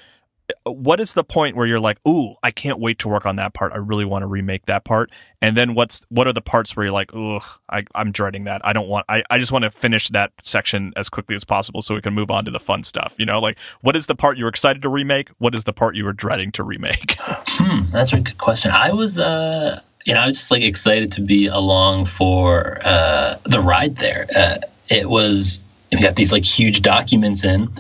what 0.65 1.01
is 1.01 1.13
the 1.13 1.25
point 1.25 1.57
where 1.57 1.67
you're 1.67 1.81
like, 1.81 1.99
"Ooh, 2.07 2.35
I 2.43 2.51
can't 2.51 2.79
wait 2.79 2.99
to 3.01 3.09
work 3.09 3.27
on 3.27 3.37
that 3.37 3.53
part. 3.53 3.73
I 3.73 3.77
really 3.77 4.05
want 4.05 4.23
to 4.23 4.27
remake 4.27 4.67
that 4.67 4.85
part." 4.85 5.11
And 5.43 5.57
then 5.57 5.75
what's 5.75 6.05
what 6.09 6.27
are 6.27 6.33
the 6.33 6.41
parts 6.41 6.75
where 6.75 6.87
you're 6.87 6.93
like, 6.93 7.15
"Ugh, 7.15 7.43
I, 7.69 7.85
I'm 7.95 8.13
dreading 8.13 8.45
that. 8.45 8.63
I 8.65 8.73
don't 8.73 8.89
want. 8.89 9.05
I, 9.09 9.23
I 9.29 9.39
just 9.39 9.53
want 9.53 9.65
to 9.65 9.71
finish 9.71 10.09
that 10.09 10.33
section 10.43 10.93
as 10.97 11.11
quickly 11.11 11.37
as 11.37 11.45
possible 11.45 11.83
so 11.83 11.95
we 11.95 12.01
can 12.01 12.15
move 12.15 12.31
on 12.31 12.47
to 12.47 12.51
the 12.51 12.61
fun 12.61 12.83
stuff." 12.83 13.15
You 13.19 13.27
know, 13.27 13.41
like 13.41 13.59
what 13.83 13.95
is 13.97 14.07
the 14.07 14.15
part 14.15 14.39
you 14.39 14.45
were 14.45 14.51
excited 14.51 14.83
to 14.83 14.89
remake? 14.89 15.29
What 15.39 15.55
is 15.55 15.65
the 15.65 15.73
part 15.73 15.97
you 15.97 16.05
were 16.05 16.15
dreading 16.15 16.53
to 16.53 16.63
remake? 16.63 17.17
Hmm, 17.57 17.91
that's 17.93 18.13
a 18.13 18.21
good 18.21 18.37
question. 18.37 18.73
I 18.73 18.93
was, 18.93 19.17
uh, 19.17 19.81
you 20.05 20.13
know, 20.15 20.21
I 20.21 20.27
was 20.27 20.39
just 20.39 20.51
like 20.51 20.63
excited 20.63 21.13
to 21.13 21.21
be 21.21 21.47
along 21.47 22.07
for 22.07 22.81
uh, 22.85 23.39
the 23.45 23.61
ride 23.61 23.97
there. 23.97 24.27
Uh, 24.35 24.59
it 24.89 25.09
was 25.09 25.61
we 25.93 26.01
got 26.01 26.17
these 26.17 26.33
like 26.33 26.45
huge 26.45 26.83
documents 26.83 27.45
in 27.45 27.71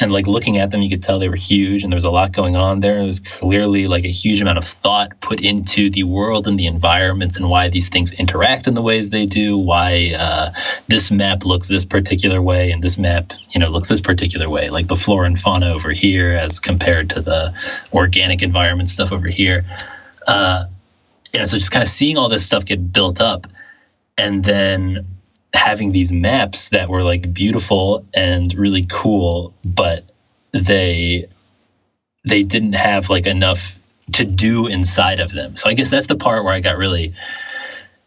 and 0.00 0.12
like 0.12 0.26
looking 0.26 0.58
at 0.58 0.70
them 0.70 0.80
you 0.80 0.88
could 0.88 1.02
tell 1.02 1.18
they 1.18 1.28
were 1.28 1.36
huge 1.36 1.82
and 1.82 1.92
there 1.92 1.96
was 1.96 2.04
a 2.04 2.10
lot 2.10 2.32
going 2.32 2.56
on 2.56 2.80
there. 2.80 2.96
There 2.96 3.06
was 3.06 3.20
clearly 3.20 3.88
like 3.88 4.04
a 4.04 4.10
huge 4.10 4.40
amount 4.40 4.58
of 4.58 4.66
thought 4.66 5.20
put 5.20 5.40
into 5.40 5.90
the 5.90 6.04
world 6.04 6.46
and 6.46 6.58
the 6.58 6.66
environments 6.66 7.36
and 7.36 7.48
why 7.48 7.68
these 7.68 7.88
things 7.88 8.12
interact 8.12 8.68
in 8.68 8.74
the 8.74 8.82
ways 8.82 9.10
they 9.10 9.26
do 9.26 9.58
why 9.58 10.12
uh, 10.16 10.52
this 10.86 11.10
map 11.10 11.44
looks 11.44 11.68
this 11.68 11.84
particular 11.84 12.40
way 12.40 12.70
and 12.70 12.82
this 12.82 12.98
map 12.98 13.32
you 13.50 13.60
know 13.60 13.68
looks 13.68 13.88
this 13.88 14.00
particular 14.00 14.48
way. 14.48 14.68
Like 14.68 14.86
the 14.86 14.96
flora 14.96 15.26
and 15.26 15.38
fauna 15.38 15.72
over 15.72 15.90
here 15.90 16.32
as 16.32 16.60
compared 16.60 17.10
to 17.10 17.20
the 17.20 17.54
organic 17.92 18.42
environment 18.42 18.88
stuff 18.88 19.12
over 19.12 19.28
here. 19.28 19.64
Uh, 20.26 20.66
you 21.32 21.40
know 21.40 21.46
so 21.46 21.58
just 21.58 21.72
kind 21.72 21.82
of 21.82 21.88
seeing 21.88 22.16
all 22.16 22.28
this 22.28 22.44
stuff 22.44 22.64
get 22.64 22.92
built 22.92 23.20
up 23.20 23.46
and 24.16 24.44
then 24.44 25.06
having 25.54 25.92
these 25.92 26.12
maps 26.12 26.70
that 26.70 26.88
were 26.88 27.02
like 27.02 27.32
beautiful 27.32 28.06
and 28.14 28.52
really 28.54 28.86
cool, 28.88 29.54
but 29.64 30.04
they 30.52 31.28
they 32.24 32.42
didn't 32.42 32.74
have 32.74 33.08
like 33.08 33.26
enough 33.26 33.78
to 34.12 34.24
do 34.24 34.66
inside 34.66 35.20
of 35.20 35.32
them. 35.32 35.56
So 35.56 35.68
I 35.68 35.74
guess 35.74 35.90
that's 35.90 36.06
the 36.06 36.16
part 36.16 36.44
where 36.44 36.52
I 36.52 36.60
got 36.60 36.76
really 36.76 37.14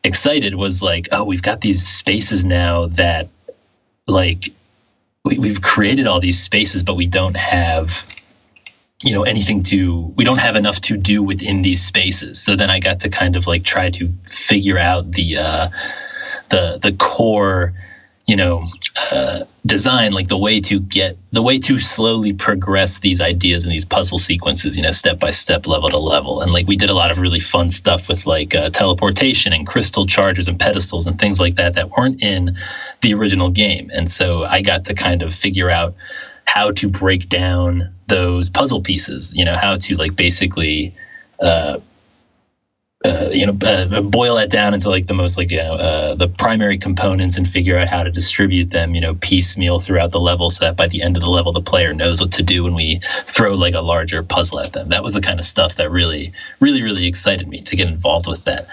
excited 0.03 0.55
was 0.55 0.81
like, 0.81 1.09
oh, 1.11 1.23
we've 1.23 1.41
got 1.41 1.61
these 1.61 1.87
spaces 1.87 2.45
now 2.45 2.87
that 2.87 3.29
like 4.07 4.49
we, 5.23 5.37
we've 5.37 5.61
created 5.61 6.07
all 6.07 6.19
these 6.19 6.39
spaces, 6.39 6.83
but 6.83 6.95
we 6.95 7.05
don't 7.05 7.37
have 7.37 8.05
you 9.03 9.13
know 9.13 9.23
anything 9.23 9.63
to 9.63 10.13
we 10.15 10.23
don't 10.23 10.39
have 10.39 10.55
enough 10.55 10.79
to 10.79 10.95
do 10.95 11.23
within 11.23 11.63
these 11.63 11.81
spaces 11.81 12.39
so 12.39 12.55
then 12.55 12.69
i 12.69 12.79
got 12.79 12.99
to 12.99 13.09
kind 13.09 13.35
of 13.35 13.47
like 13.47 13.63
try 13.63 13.89
to 13.89 14.13
figure 14.29 14.77
out 14.77 15.11
the 15.11 15.37
uh 15.37 15.69
the 16.51 16.79
the 16.81 16.91
core 16.93 17.73
you 18.27 18.35
know 18.35 18.65
uh, 19.11 19.43
design 19.65 20.11
like 20.11 20.27
the 20.27 20.37
way 20.37 20.61
to 20.61 20.79
get 20.79 21.17
the 21.31 21.41
way 21.41 21.59
to 21.59 21.79
slowly 21.79 22.33
progress 22.33 22.99
these 22.99 23.19
ideas 23.19 23.65
and 23.65 23.73
these 23.73 23.85
puzzle 23.85 24.17
sequences 24.17 24.77
you 24.77 24.83
know 24.83 24.91
step 24.91 25.19
by 25.19 25.31
step 25.31 25.65
level 25.65 25.89
to 25.89 25.97
level. 25.97 26.41
And 26.41 26.51
like 26.51 26.67
we 26.67 26.77
did 26.77 26.89
a 26.89 26.93
lot 26.93 27.11
of 27.11 27.17
really 27.17 27.39
fun 27.39 27.69
stuff 27.69 28.07
with 28.07 28.25
like 28.25 28.53
uh, 28.53 28.69
teleportation 28.69 29.53
and 29.53 29.65
crystal 29.65 30.05
chargers 30.05 30.47
and 30.47 30.59
pedestals 30.59 31.07
and 31.07 31.19
things 31.19 31.39
like 31.39 31.55
that 31.55 31.75
that 31.75 31.89
weren't 31.89 32.21
in 32.21 32.57
the 33.01 33.13
original 33.13 33.49
game. 33.49 33.89
And 33.93 34.09
so 34.09 34.43
i 34.43 34.61
got 34.61 34.85
to 34.85 34.93
kind 34.93 35.23
of 35.23 35.33
figure 35.33 35.69
out 35.69 35.95
how 36.45 36.71
to 36.71 36.89
break 36.89 37.29
down 37.29 37.93
those 38.07 38.49
puzzle 38.49 38.81
pieces 38.81 39.33
you 39.33 39.45
know 39.45 39.55
how 39.55 39.77
to 39.77 39.95
like 39.95 40.15
basically 40.15 40.93
uh, 41.39 41.79
uh, 43.03 43.29
you 43.31 43.47
know, 43.47 43.57
uh, 43.67 44.01
boil 44.01 44.35
that 44.35 44.51
down 44.51 44.75
into 44.75 44.87
like 44.87 45.07
the 45.07 45.13
most 45.13 45.35
like 45.35 45.49
you 45.49 45.57
know 45.57 45.73
uh, 45.73 46.13
the 46.13 46.27
primary 46.27 46.77
components 46.77 47.35
and 47.35 47.49
figure 47.49 47.75
out 47.77 47.87
how 47.87 48.03
to 48.03 48.11
distribute 48.11 48.69
them, 48.69 48.93
you 48.93 49.01
know, 49.01 49.15
piecemeal 49.15 49.79
throughout 49.79 50.11
the 50.11 50.19
level, 50.19 50.51
so 50.51 50.65
that 50.65 50.77
by 50.77 50.87
the 50.87 51.01
end 51.01 51.17
of 51.17 51.21
the 51.21 51.29
level, 51.29 51.51
the 51.51 51.61
player 51.61 51.93
knows 51.93 52.21
what 52.21 52.31
to 52.31 52.43
do 52.43 52.63
when 52.63 52.75
we 52.75 52.99
throw 53.25 53.55
like 53.55 53.73
a 53.73 53.81
larger 53.81 54.21
puzzle 54.21 54.59
at 54.59 54.73
them. 54.73 54.89
That 54.89 55.01
was 55.01 55.13
the 55.13 55.21
kind 55.21 55.39
of 55.39 55.45
stuff 55.45 55.75
that 55.75 55.89
really, 55.89 56.31
really, 56.59 56.83
really 56.83 57.07
excited 57.07 57.47
me 57.47 57.61
to 57.63 57.75
get 57.75 57.87
involved 57.87 58.27
with 58.27 58.43
that. 58.43 58.67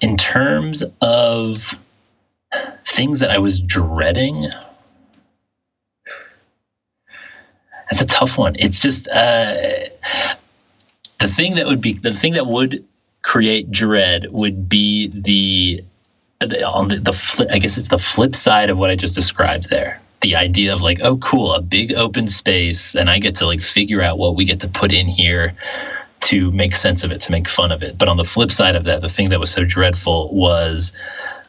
In 0.00 0.16
terms 0.16 0.82
of 1.02 1.78
things 2.84 3.20
that 3.20 3.30
I 3.30 3.38
was 3.38 3.60
dreading, 3.60 4.48
that's 7.90 8.00
a 8.00 8.06
tough 8.06 8.38
one. 8.38 8.56
It's 8.58 8.80
just 8.80 9.06
uh, 9.08 9.54
the 11.20 11.28
thing 11.28 11.56
that 11.56 11.66
would 11.66 11.82
be 11.82 11.92
the 11.92 12.14
thing 12.14 12.32
that 12.34 12.46
would 12.46 12.82
create 13.26 13.72
dread 13.72 14.28
would 14.30 14.68
be 14.68 15.08
the, 15.08 15.82
on 16.62 16.86
the, 16.86 16.98
the 17.00 17.12
flip. 17.12 17.48
I 17.50 17.58
guess 17.58 17.76
it's 17.76 17.88
the 17.88 17.98
flip 17.98 18.36
side 18.36 18.70
of 18.70 18.78
what 18.78 18.88
I 18.88 18.94
just 18.94 19.16
described 19.16 19.68
there. 19.68 20.00
The 20.20 20.36
idea 20.36 20.72
of 20.72 20.80
like, 20.80 21.00
oh, 21.02 21.16
cool, 21.16 21.52
a 21.52 21.60
big 21.60 21.92
open 21.94 22.28
space, 22.28 22.94
and 22.94 23.10
I 23.10 23.18
get 23.18 23.34
to 23.36 23.46
like 23.46 23.62
figure 23.62 24.00
out 24.00 24.16
what 24.16 24.36
we 24.36 24.44
get 24.44 24.60
to 24.60 24.68
put 24.68 24.92
in 24.92 25.08
here 25.08 25.54
to 26.20 26.52
make 26.52 26.76
sense 26.76 27.02
of 27.02 27.10
it, 27.10 27.20
to 27.22 27.32
make 27.32 27.48
fun 27.48 27.72
of 27.72 27.82
it. 27.82 27.98
But 27.98 28.08
on 28.08 28.16
the 28.16 28.24
flip 28.24 28.52
side 28.52 28.76
of 28.76 28.84
that, 28.84 29.00
the 29.02 29.08
thing 29.08 29.30
that 29.30 29.40
was 29.40 29.50
so 29.50 29.64
dreadful 29.64 30.32
was. 30.32 30.92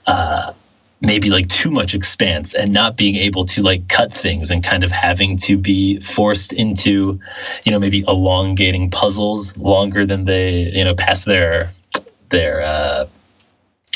Uh, 0.08 0.54
maybe 1.00 1.30
like 1.30 1.48
too 1.48 1.70
much 1.70 1.94
expanse 1.94 2.54
and 2.54 2.74
not 2.74 2.98
being 2.98 3.16
able 3.16 3.46
to 3.46 3.62
like 3.62 3.88
cut 3.88 4.14
things 4.16 4.50
and 4.50 4.64
kind 4.64 4.84
of 4.84 4.92
having 4.92 5.38
to 5.38 5.58
be 5.58 6.00
forced 6.00 6.54
into 6.54 7.20
you 7.64 7.72
know 7.72 7.80
maybe 7.80 8.04
elongating 8.08 8.90
puzzles 8.90 9.56
longer 9.58 10.06
than 10.06 10.26
they 10.26 10.72
you 10.72 10.84
know 10.84 10.96
past 10.96 11.26
their 11.26 11.70
their 12.30 12.64
uh 12.64 13.08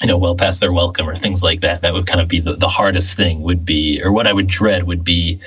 you 0.01 0.07
know 0.07 0.17
well 0.17 0.35
past 0.35 0.59
their 0.59 0.71
welcome 0.71 1.09
or 1.09 1.15
things 1.15 1.43
like 1.43 1.61
that. 1.61 1.81
That 1.81 1.93
would 1.93 2.07
kind 2.07 2.21
of 2.21 2.27
be 2.27 2.39
the, 2.39 2.55
the 2.55 2.69
hardest 2.69 3.17
thing 3.17 3.41
would 3.41 3.65
be 3.65 4.01
or 4.03 4.11
what 4.11 4.27
i 4.27 4.33
would 4.33 4.47
dread 4.47 4.83
would 4.83 5.03
be 5.03 5.39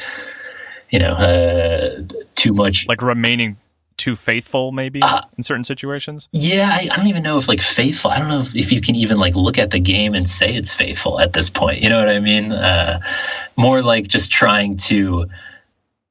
you 0.91 0.99
know 0.99 1.13
uh 1.13 2.03
too 2.35 2.53
much 2.53 2.87
like 2.89 3.03
remaining 3.03 3.57
too 3.97 4.17
faithful 4.17 4.73
maybe 4.73 5.01
uh, 5.03 5.23
in 5.37 5.43
certain 5.43 5.65
situations? 5.65 6.29
yeah 6.33 6.71
I, 6.73 6.89
I, 6.91 6.97
don't 6.97 7.07
even 7.07 7.23
know 7.23 7.39
if 7.39 7.49
like 7.49 7.61
faithful 7.61 8.11
i 8.11 8.19
don't 8.19 8.29
know 8.29 8.41
if, 8.41 8.55
if 8.55 8.73
you 8.73 8.81
can 8.81 8.95
even 8.97 9.19
like 9.19 9.37
look 9.37 9.59
at 9.59 9.71
the 9.71 9.81
game 9.81 10.15
and 10.15 10.29
say 10.29 10.55
it's 10.55 10.73
faithful 10.73 11.21
at 11.21 11.33
this 11.33 11.51
point 11.51 11.83
you 11.83 11.89
know 11.89 11.99
what 11.99 12.09
i 12.09 12.21
mean? 12.21 12.53
Uh, 12.53 13.01
more 13.57 13.83
like 13.83 14.09
just 14.09 14.31
trying 14.31 14.77
to 14.77 15.27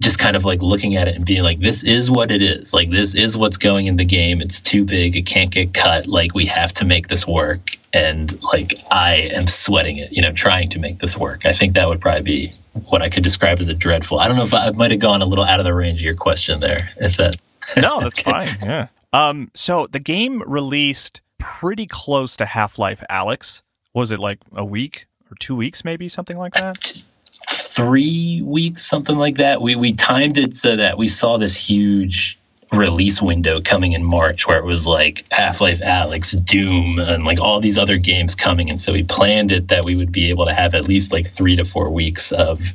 just 0.02 0.19
kind 0.19 0.36
of 0.36 0.43
like 0.43 0.62
looking 0.62 0.98
at 0.98 1.08
it 1.08 1.15
and 1.15 1.26
being 1.26 1.43
like 1.43 1.60
this 1.60 1.84
is 1.84 2.12
what 2.12 2.32
it 2.32 2.41
is. 2.41 2.74
Like 2.74 2.89
this 2.89 3.15
is 3.15 3.38
what's 3.38 3.58
going 3.58 3.88
in 3.88 3.96
the 3.96 4.06
game. 4.06 4.41
It's 4.41 4.60
too 4.60 4.84
big. 4.84 5.15
It 5.15 5.26
can't 5.26 5.50
get 5.50 5.74
cut. 5.74 6.08
Like 6.08 6.34
we 6.34 6.46
have 6.48 6.74
to 6.74 6.86
make 6.86 7.08
this 7.08 7.26
work. 7.26 7.78
And 7.93 8.41
like 8.41 8.74
i 8.91 9.30
am 9.34 9.48
sweating 9.48 9.98
it 9.98 10.12
you 10.12 10.24
know 10.24 10.32
trying 10.32 10.69
to 10.69 10.80
make 10.80 11.00
this 11.00 11.17
work. 11.17 11.46
I 11.46 11.54
think 11.54 11.74
that 11.74 11.88
would 11.88 12.02
probably 12.02 12.24
be 12.24 12.54
what 12.74 13.02
I 13.02 13.10
could 13.10 13.24
describe 13.24 13.60
as 13.60 13.68
a 13.68 13.74
dreadful. 13.74 14.20
I 14.20 14.28
don't 14.28 14.38
know 14.38 14.44
if 14.44 14.54
I, 14.54 14.68
I 14.68 14.72
might 14.72 14.92
have 14.92 15.00
gone 15.00 15.22
a 15.22 15.26
little 15.26 15.44
out 15.44 15.60
of 15.60 15.66
the 15.66 15.74
range 15.74 16.02
of 16.02 16.06
your 16.06 16.16
question 16.16 16.60
there. 16.60 16.90
If 16.98 17.18
that's 17.18 17.58
no, 17.78 18.00
that's 18.00 18.22
fine. 18.22 18.48
Yeah. 18.62 18.88
Um. 19.12 19.52
So 19.54 19.88
the 19.88 20.00
game 20.00 20.44
released 20.46 21.22
pretty 21.38 21.86
close 21.86 22.36
to 22.38 22.46
Half 22.46 22.80
Life 22.80 23.04
Alyx. 23.10 23.62
Was 23.94 24.12
it 24.12 24.20
like 24.20 24.40
a 24.56 24.66
week 24.66 25.08
or 25.30 25.36
two 25.40 25.56
weeks, 25.56 25.86
maybe 25.86 26.10
something 26.10 26.38
like 26.38 26.54
that? 26.54 27.04
Three 27.50 28.42
weeks, 28.42 28.84
something 28.84 29.18
like 29.18 29.38
that. 29.38 29.62
We 29.62 29.76
we 29.76 29.94
timed 29.94 30.38
it 30.38 30.56
so 30.56 30.76
that 30.76 30.98
we 30.98 31.08
saw 31.08 31.38
this 31.38 31.56
huge 31.56 32.40
release 32.74 33.22
window 33.22 33.62
coming 33.62 33.94
in 33.94 34.04
March 34.04 34.48
where 34.48 34.58
it 34.58 34.66
was 34.66 34.86
like 34.88 35.26
Half 35.32 35.62
Life 35.62 35.80
Alyx, 35.80 36.44
Doom, 36.44 37.00
and 37.00 37.24
like 37.24 37.40
all 37.40 37.60
these 37.60 37.78
other 37.78 37.98
games 37.98 38.36
coming. 38.36 38.70
And 38.70 38.80
so 38.80 38.94
we 38.94 39.04
planned 39.04 39.52
it 39.52 39.70
that 39.70 39.86
we 39.86 39.96
would 39.96 40.12
be 40.12 40.30
able 40.30 40.46
to 40.46 40.54
have 40.54 40.76
at 40.76 40.88
least 40.88 41.12
like 41.12 41.28
three 41.28 41.56
to 41.58 41.66
four 41.66 41.90
weeks 41.90 42.32
of 42.32 42.74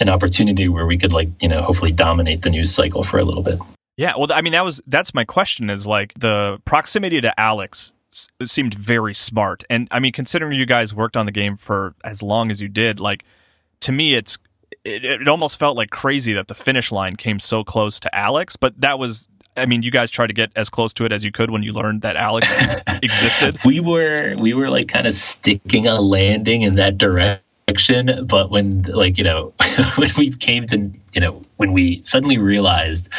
an 0.00 0.08
opportunity 0.08 0.68
where 0.68 0.86
we 0.86 0.98
could 0.98 1.12
like, 1.12 1.28
you 1.40 1.48
know, 1.48 1.62
hopefully 1.62 1.92
dominate 1.92 2.42
the 2.42 2.50
news 2.50 2.74
cycle 2.74 3.02
for 3.02 3.18
a 3.18 3.24
little 3.24 3.42
bit. 3.42 3.58
Yeah. 3.96 4.14
Well, 4.16 4.32
I 4.32 4.40
mean, 4.40 4.52
that 4.52 4.64
was, 4.64 4.80
that's 4.86 5.14
my 5.14 5.24
question 5.24 5.70
is 5.70 5.86
like 5.86 6.12
the 6.14 6.60
proximity 6.64 7.20
to 7.20 7.34
Alyx 7.38 7.92
seemed 8.42 8.74
very 8.74 9.14
smart. 9.14 9.64
And 9.70 9.88
I 9.90 10.00
mean, 10.00 10.12
considering 10.12 10.58
you 10.58 10.66
guys 10.66 10.94
worked 10.94 11.16
on 11.16 11.26
the 11.26 11.32
game 11.32 11.56
for 11.56 11.94
as 12.04 12.22
long 12.22 12.50
as 12.50 12.60
you 12.60 12.68
did, 12.68 13.00
like 13.00 13.24
to 13.80 13.92
me, 13.92 14.14
it's 14.14 14.38
it, 14.84 15.04
it 15.04 15.28
almost 15.28 15.58
felt 15.58 15.76
like 15.76 15.90
crazy 15.90 16.32
that 16.32 16.48
the 16.48 16.54
finish 16.54 16.90
line 16.90 17.16
came 17.16 17.40
so 17.40 17.64
close 17.64 18.00
to 18.00 18.10
Alyx, 18.12 18.56
but 18.58 18.80
that 18.80 18.98
was 18.98 19.28
I 19.56 19.66
mean, 19.66 19.82
you 19.82 19.90
guys 19.90 20.10
tried 20.10 20.28
to 20.28 20.32
get 20.32 20.50
as 20.56 20.70
close 20.70 20.94
to 20.94 21.04
it 21.04 21.12
as 21.12 21.24
you 21.24 21.30
could 21.30 21.50
when 21.50 21.62
you 21.62 21.72
learned 21.72 22.02
that 22.02 22.16
Alyx 22.16 22.78
existed. 23.02 23.58
We 23.64 23.80
were 23.80 24.34
we 24.38 24.54
were 24.54 24.70
like 24.70 24.88
kind 24.88 25.06
of 25.06 25.12
sticking 25.12 25.86
a 25.86 26.00
landing 26.00 26.62
in 26.62 26.76
that 26.76 26.96
direction, 26.96 28.26
but 28.26 28.50
when 28.50 28.82
like 28.84 29.18
you 29.18 29.24
know 29.24 29.52
when 29.96 30.10
we 30.16 30.30
came 30.30 30.66
to 30.68 30.90
you 31.14 31.20
know 31.20 31.42
when 31.56 31.72
we 31.72 32.02
suddenly 32.02 32.38
realized 32.38 33.10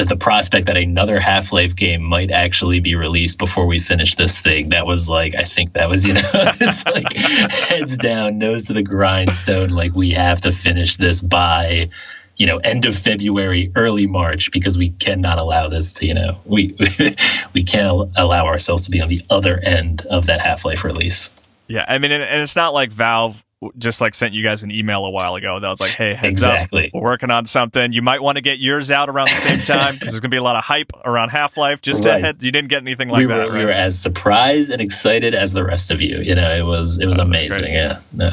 that 0.00 0.08
the 0.08 0.16
prospect 0.16 0.66
that 0.66 0.78
another 0.78 1.20
Half 1.20 1.52
Life 1.52 1.76
game 1.76 2.02
might 2.02 2.30
actually 2.30 2.80
be 2.80 2.94
released 2.94 3.38
before 3.38 3.66
we 3.66 3.78
finish 3.78 4.14
this 4.14 4.40
thing, 4.40 4.70
that 4.70 4.86
was 4.86 5.10
like, 5.10 5.34
I 5.34 5.44
think 5.44 5.74
that 5.74 5.90
was, 5.90 6.06
you 6.06 6.14
know, 6.14 6.22
just 6.58 6.86
like 6.86 7.12
heads 7.12 7.98
down, 7.98 8.38
nose 8.38 8.64
to 8.64 8.72
the 8.72 8.82
grindstone. 8.82 9.68
Like, 9.68 9.94
we 9.94 10.10
have 10.12 10.40
to 10.40 10.52
finish 10.52 10.96
this 10.96 11.20
by, 11.20 11.90
you 12.38 12.46
know, 12.46 12.56
end 12.58 12.86
of 12.86 12.96
February, 12.96 13.70
early 13.76 14.06
March, 14.06 14.50
because 14.52 14.78
we 14.78 14.88
cannot 14.88 15.36
allow 15.38 15.68
this 15.68 15.92
to, 15.94 16.06
you 16.06 16.14
know, 16.14 16.38
we, 16.46 16.74
we 17.52 17.62
can't 17.62 18.10
allow 18.16 18.46
ourselves 18.46 18.84
to 18.84 18.90
be 18.90 19.02
on 19.02 19.08
the 19.08 19.20
other 19.28 19.58
end 19.58 20.06
of 20.06 20.24
that 20.26 20.40
Half 20.40 20.64
Life 20.64 20.82
release. 20.82 21.28
Yeah. 21.68 21.84
I 21.86 21.98
mean, 21.98 22.10
and 22.10 22.40
it's 22.40 22.56
not 22.56 22.72
like 22.72 22.90
Valve 22.90 23.44
just 23.76 24.00
like 24.00 24.14
sent 24.14 24.32
you 24.32 24.42
guys 24.42 24.62
an 24.62 24.70
email 24.70 25.04
a 25.04 25.10
while 25.10 25.34
ago 25.34 25.60
that 25.60 25.68
was 25.68 25.80
like, 25.80 25.90
"Hey, 25.90 26.14
heads 26.14 26.30
exactly. 26.30 26.86
up, 26.86 26.94
we're 26.94 27.02
working 27.02 27.30
on 27.30 27.44
something. 27.44 27.92
You 27.92 28.00
might 28.00 28.22
want 28.22 28.36
to 28.36 28.42
get 28.42 28.58
yours 28.58 28.90
out 28.90 29.10
around 29.10 29.28
the 29.28 29.34
same 29.34 29.60
time 29.60 29.94
because 29.94 30.12
there's 30.12 30.20
gonna 30.20 30.30
be 30.30 30.38
a 30.38 30.42
lot 30.42 30.56
of 30.56 30.64
hype 30.64 30.92
around 31.04 31.28
Half 31.28 31.56
Life." 31.56 31.82
Just 31.82 32.04
right. 32.04 32.22
head, 32.22 32.42
you 32.42 32.52
didn't 32.52 32.68
get 32.68 32.82
anything 32.82 33.08
like 33.08 33.18
we 33.18 33.26
were, 33.26 33.36
that. 33.36 33.50
Right? 33.50 33.58
We 33.58 33.64
were 33.66 33.72
as 33.72 33.98
surprised 33.98 34.70
and 34.70 34.80
excited 34.80 35.34
as 35.34 35.52
the 35.52 35.64
rest 35.64 35.90
of 35.90 36.00
you. 36.00 36.20
You 36.20 36.34
know, 36.34 36.54
it 36.54 36.62
was 36.62 36.98
it 36.98 37.06
was 37.06 37.18
oh, 37.18 37.22
amazing. 37.22 37.72
Yeah, 37.72 38.00
no. 38.12 38.30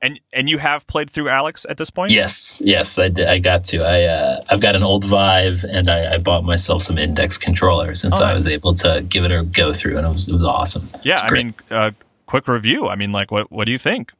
And 0.00 0.20
and 0.32 0.48
you 0.48 0.56
have 0.58 0.86
played 0.86 1.10
through 1.10 1.26
Alyx 1.26 1.66
at 1.68 1.76
this 1.76 1.90
point? 1.90 2.12
Yes, 2.12 2.60
yes, 2.64 2.98
I 2.98 3.08
did. 3.08 3.26
I 3.26 3.38
got 3.38 3.64
to. 3.66 3.82
I 3.82 4.04
uh, 4.04 4.42
I've 4.48 4.60
got 4.60 4.74
an 4.74 4.82
old 4.82 5.04
Vive, 5.04 5.64
and 5.64 5.90
I, 5.90 6.14
I 6.14 6.18
bought 6.18 6.44
myself 6.44 6.82
some 6.82 6.96
Index 6.96 7.36
controllers, 7.36 8.04
and 8.04 8.12
oh, 8.14 8.18
so 8.18 8.24
nice. 8.24 8.30
I 8.30 8.34
was 8.34 8.46
able 8.46 8.74
to 8.74 9.04
give 9.06 9.24
it 9.24 9.30
a 9.30 9.42
go 9.42 9.72
through, 9.74 9.98
and 9.98 10.06
it 10.06 10.12
was 10.12 10.28
it 10.28 10.32
was 10.32 10.44
awesome. 10.44 10.86
Yeah, 11.02 11.18
I 11.22 11.30
mean, 11.30 11.54
uh, 11.70 11.90
quick 12.26 12.48
review. 12.48 12.88
I 12.88 12.94
mean, 12.96 13.12
like, 13.12 13.30
what 13.30 13.50
what 13.50 13.66
do 13.66 13.72
you 13.72 13.78
think? 13.78 14.12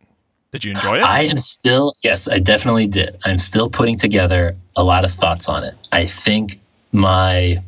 Did 0.53 0.65
you 0.65 0.73
enjoy 0.73 0.99
it? 0.99 1.03
I 1.03 1.23
am 1.23 1.37
still, 1.37 1.95
yes, 2.03 2.29
I 2.29 2.39
definitely 2.39 2.87
did. 2.87 3.17
I'm 3.25 3.39
still 3.39 3.69
putting 3.69 3.97
together 3.99 4.57
a 4.75 4.83
lot 4.83 5.05
of 5.05 5.13
thoughts 5.13 5.49
on 5.49 5.65
it. 5.65 5.75
I 5.93 6.07
think 6.07 6.61
my, 6.93 7.63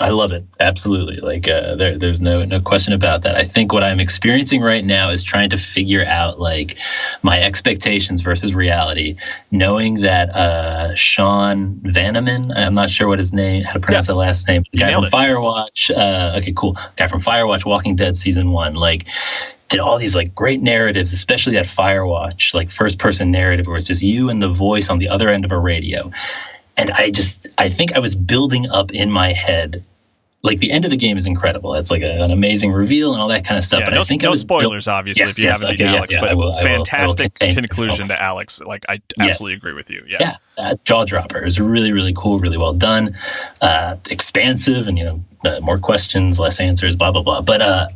I 0.00 0.10
love 0.10 0.32
it 0.32 0.44
absolutely. 0.60 1.16
Like 1.16 1.48
uh, 1.48 1.74
there, 1.74 1.98
there's 1.98 2.20
no 2.20 2.44
no 2.44 2.60
question 2.60 2.92
about 2.92 3.22
that. 3.22 3.34
I 3.34 3.44
think 3.44 3.72
what 3.72 3.82
I'm 3.82 3.98
experiencing 3.98 4.62
right 4.62 4.84
now 4.84 5.10
is 5.10 5.24
trying 5.24 5.50
to 5.50 5.56
figure 5.56 6.04
out 6.04 6.38
like 6.38 6.78
my 7.22 7.42
expectations 7.42 8.22
versus 8.22 8.54
reality. 8.54 9.16
Knowing 9.50 10.02
that 10.02 10.30
uh, 10.30 10.94
Sean 10.94 11.80
Vanaman, 11.80 12.56
I'm 12.56 12.74
not 12.74 12.90
sure 12.90 13.08
what 13.08 13.18
his 13.18 13.32
name, 13.32 13.64
how 13.64 13.72
to 13.72 13.80
pronounce 13.80 14.06
yeah. 14.06 14.12
that 14.12 14.18
last 14.18 14.48
name, 14.48 14.62
the 14.70 14.78
guy 14.78 14.92
from 14.92 15.04
it. 15.04 15.12
Firewatch. 15.12 15.90
Uh, 15.90 16.38
okay, 16.38 16.52
cool. 16.56 16.76
Guy 16.96 17.08
from 17.08 17.20
Firewatch, 17.20 17.64
Walking 17.64 17.96
Dead 17.96 18.16
season 18.16 18.52
one. 18.52 18.74
Like 18.74 19.06
did 19.72 19.80
all 19.80 19.98
these 19.98 20.14
like 20.14 20.34
great 20.34 20.60
narratives, 20.60 21.12
especially 21.12 21.54
that 21.54 21.64
Firewatch, 21.64 22.54
like 22.54 22.70
first 22.70 22.98
person 22.98 23.30
narrative 23.30 23.66
where 23.66 23.78
it's 23.78 23.86
just 23.86 24.02
you 24.02 24.28
and 24.28 24.40
the 24.40 24.50
voice 24.50 24.90
on 24.90 24.98
the 24.98 25.08
other 25.08 25.30
end 25.30 25.44
of 25.44 25.50
a 25.50 25.58
radio. 25.58 26.12
And 26.76 26.90
I 26.90 27.10
just, 27.10 27.48
I 27.58 27.68
think 27.70 27.94
I 27.94 27.98
was 27.98 28.14
building 28.14 28.68
up 28.68 28.92
in 28.92 29.10
my 29.10 29.32
head. 29.32 29.82
Like 30.42 30.58
the 30.58 30.72
end 30.72 30.84
of 30.84 30.90
the 30.90 30.96
game 30.96 31.16
is 31.16 31.26
incredible. 31.26 31.74
It's 31.74 31.90
like 31.90 32.02
a, 32.02 32.20
an 32.20 32.32
amazing 32.32 32.72
reveal 32.72 33.12
and 33.12 33.22
all 33.22 33.28
that 33.28 33.44
kind 33.44 33.56
of 33.56 33.64
stuff. 33.64 33.80
Yeah, 33.80 33.86
but 33.86 33.94
no, 33.94 34.00
I 34.00 34.04
think 34.04 34.22
no 34.22 34.34
spoilers, 34.34 34.86
build, 34.86 34.94
obviously, 34.94 35.22
yes, 35.22 35.32
if 35.32 35.38
you 35.38 35.44
yes, 35.44 35.60
haven't 35.62 35.80
okay, 35.80 35.84
Alyx. 35.84 36.10
Yeah, 36.10 36.20
but 36.20 36.36
will, 36.36 36.56
fantastic 36.60 37.34
conclusion 37.34 38.08
to 38.08 38.14
Alyx. 38.14 38.64
Like 38.66 38.84
I 38.88 39.00
absolutely 39.20 39.52
yes. 39.52 39.58
agree 39.58 39.72
with 39.72 39.88
you. 39.88 40.04
Yeah, 40.08 40.36
yeah, 40.58 40.74
jaw 40.82 41.04
dropper. 41.04 41.38
It 41.38 41.44
was 41.44 41.60
really, 41.60 41.92
really 41.92 42.12
cool, 42.12 42.40
really 42.40 42.58
well 42.58 42.74
done, 42.74 43.16
uh, 43.60 43.96
expansive, 44.10 44.88
and 44.88 44.98
you 44.98 45.04
know, 45.04 45.24
uh, 45.44 45.60
more 45.60 45.78
questions, 45.78 46.40
less 46.40 46.58
answers, 46.58 46.96
blah 46.96 47.12
blah 47.12 47.22
blah. 47.22 47.40
But 47.40 47.62
uh, 47.62 47.88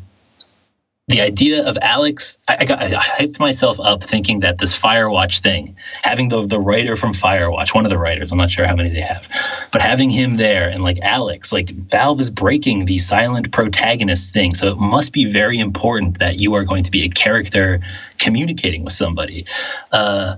the 1.09 1.21
idea 1.21 1.65
of 1.65 1.77
Alyx, 1.77 2.37
I, 2.49 2.57
I, 2.61 2.65
got, 2.65 2.83
I 2.83 2.91
hyped 2.91 3.39
myself 3.39 3.79
up 3.79 4.03
thinking 4.03 4.41
that 4.41 4.59
this 4.59 4.77
Firewatch 4.77 5.41
thing, 5.41 5.77
having 6.03 6.29
the 6.29 6.45
the 6.45 6.59
writer 6.59 6.97
from 6.97 7.13
Firewatch, 7.13 7.75
one 7.75 7.87
of 7.87 7.91
the 7.91 7.99
writers, 7.99 8.33
I'm 8.33 8.39
not 8.39 8.51
sure 8.51 8.67
how 8.67 8.75
many 8.75 8.91
they 8.91 9.03
have, 9.03 9.29
but 9.71 9.83
having 9.83 10.11
him 10.11 10.37
there 10.37 10.69
and 10.69 10.83
like 10.83 10.97
Alyx, 10.99 11.53
like 11.53 11.71
Valve 11.71 12.21
is 12.21 12.31
breaking 12.31 12.87
the 12.87 12.99
silent 12.99 13.53
protagonist 13.53 14.33
thing, 14.33 14.55
so 14.55 14.67
it 14.67 14.79
must 14.79 15.13
be 15.13 15.31
very 15.31 15.61
important 15.61 16.19
that 16.19 16.41
you 16.41 16.55
are 16.55 16.65
going 16.65 16.83
to 16.83 16.91
be 16.91 17.05
a 17.05 17.09
character 17.09 17.79
communicating 18.19 18.83
with 18.83 18.95
somebody. 18.95 19.47
Uh, 19.93 20.37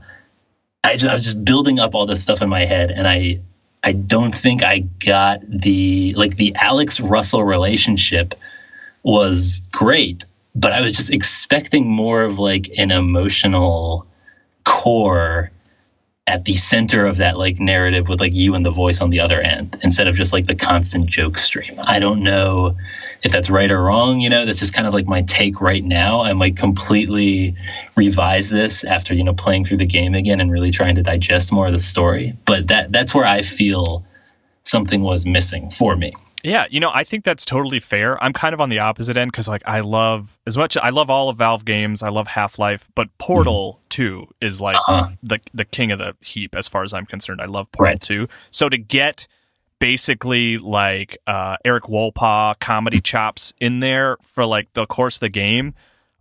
I, 0.84 0.96
just, 0.96 1.08
I 1.08 1.14
was 1.14 1.24
just 1.24 1.42
building 1.46 1.78
up 1.80 1.94
all 1.94 2.04
this 2.04 2.22
stuff 2.22 2.42
in 2.42 2.50
my 2.50 2.66
head, 2.66 2.90
and 2.90 3.08
I 3.08 3.40
I 3.82 3.92
don't 3.92 4.34
think 4.34 4.62
I 4.62 4.80
got 4.80 5.40
the 5.48 6.12
like 6.14 6.36
the 6.36 6.52
Alyx 6.60 7.00
Russell 7.02 7.42
relationship 7.42 8.34
was 9.02 9.62
great 9.72 10.26
but 10.58 10.72
I 10.72 10.80
was 10.80 10.92
just 10.92 11.10
expecting 11.10 11.88
more 11.88 12.22
of 12.22 12.38
like 12.38 12.68
an 12.76 12.90
emotional 12.90 14.06
core 14.64 15.50
at 16.26 16.44
the 16.44 16.56
center 16.56 17.06
of 17.06 17.16
that 17.16 17.38
like 17.38 17.58
narrative 17.58 18.08
with 18.08 18.20
like 18.20 18.34
you 18.34 18.54
and 18.54 18.66
the 18.66 18.70
voice 18.70 19.00
on 19.00 19.08
the 19.08 19.20
other 19.20 19.40
end 19.40 19.78
instead 19.82 20.08
of 20.08 20.14
just 20.14 20.32
like 20.32 20.46
the 20.46 20.54
constant 20.54 21.06
joke 21.06 21.38
stream. 21.38 21.74
I 21.78 21.98
don't 22.00 22.22
know 22.22 22.74
if 23.22 23.32
that's 23.32 23.48
right 23.48 23.70
or 23.70 23.82
wrong. 23.82 24.20
You 24.20 24.28
know, 24.28 24.44
that's 24.44 24.58
just 24.58 24.74
kind 24.74 24.86
of 24.86 24.92
like 24.92 25.06
my 25.06 25.22
take 25.22 25.60
right 25.60 25.82
now. 25.82 26.22
I 26.22 26.32
might 26.34 26.56
completely 26.56 27.54
revise 27.96 28.50
this 28.50 28.84
after 28.84 29.14
you 29.14 29.24
know 29.24 29.32
playing 29.32 29.64
through 29.64 29.78
the 29.78 29.86
game 29.86 30.14
again 30.14 30.40
and 30.40 30.50
really 30.50 30.70
trying 30.70 30.96
to 30.96 31.02
digest 31.02 31.52
more 31.52 31.66
of 31.66 31.72
the 31.72 31.78
story. 31.78 32.36
But 32.44 32.66
that 32.66 32.92
that's 32.92 33.14
where 33.14 33.24
I 33.26 33.42
feel 33.42 34.04
something 34.64 35.02
was 35.02 35.24
missing 35.24 35.70
for 35.70 35.96
me. 35.96 36.12
Yeah, 36.44 36.66
you 36.70 36.78
know, 36.78 36.90
I 36.94 37.04
think 37.04 37.24
that's 37.24 37.44
totally 37.44 37.80
fair. 37.80 38.22
I'm 38.22 38.32
kind 38.32 38.54
of 38.54 38.60
on 38.60 38.68
the 38.68 38.78
opposite 38.78 39.16
end 39.16 39.32
because, 39.32 39.48
like, 39.48 39.62
I 39.66 39.80
love 39.80 40.38
as 40.46 40.56
much. 40.56 40.76
I 40.76 40.90
love 40.90 41.10
all 41.10 41.28
of 41.28 41.38
Valve 41.38 41.64
games. 41.64 42.02
I 42.02 42.10
love 42.10 42.28
Half 42.28 42.58
Life, 42.58 42.88
but 42.94 43.08
Portal 43.18 43.80
Two 43.88 44.28
is 44.40 44.60
like 44.60 44.76
uh-huh. 44.76 45.10
the 45.22 45.40
the 45.52 45.64
king 45.64 45.90
of 45.90 45.98
the 45.98 46.14
heap 46.20 46.54
as 46.54 46.68
far 46.68 46.84
as 46.84 46.94
I'm 46.94 47.06
concerned. 47.06 47.40
I 47.40 47.46
love 47.46 47.70
Portal 47.72 47.92
right. 47.92 48.00
Two. 48.00 48.28
So 48.50 48.68
to 48.68 48.78
get 48.78 49.26
basically 49.80 50.58
like 50.58 51.18
uh, 51.26 51.56
Erik 51.64 51.84
Wolpaw 51.84 52.60
comedy 52.60 53.00
chops 53.00 53.52
in 53.60 53.80
there 53.80 54.16
for 54.22 54.44
like 54.44 54.72
the 54.74 54.86
course 54.86 55.16
of 55.16 55.20
the 55.20 55.28
game, 55.28 55.74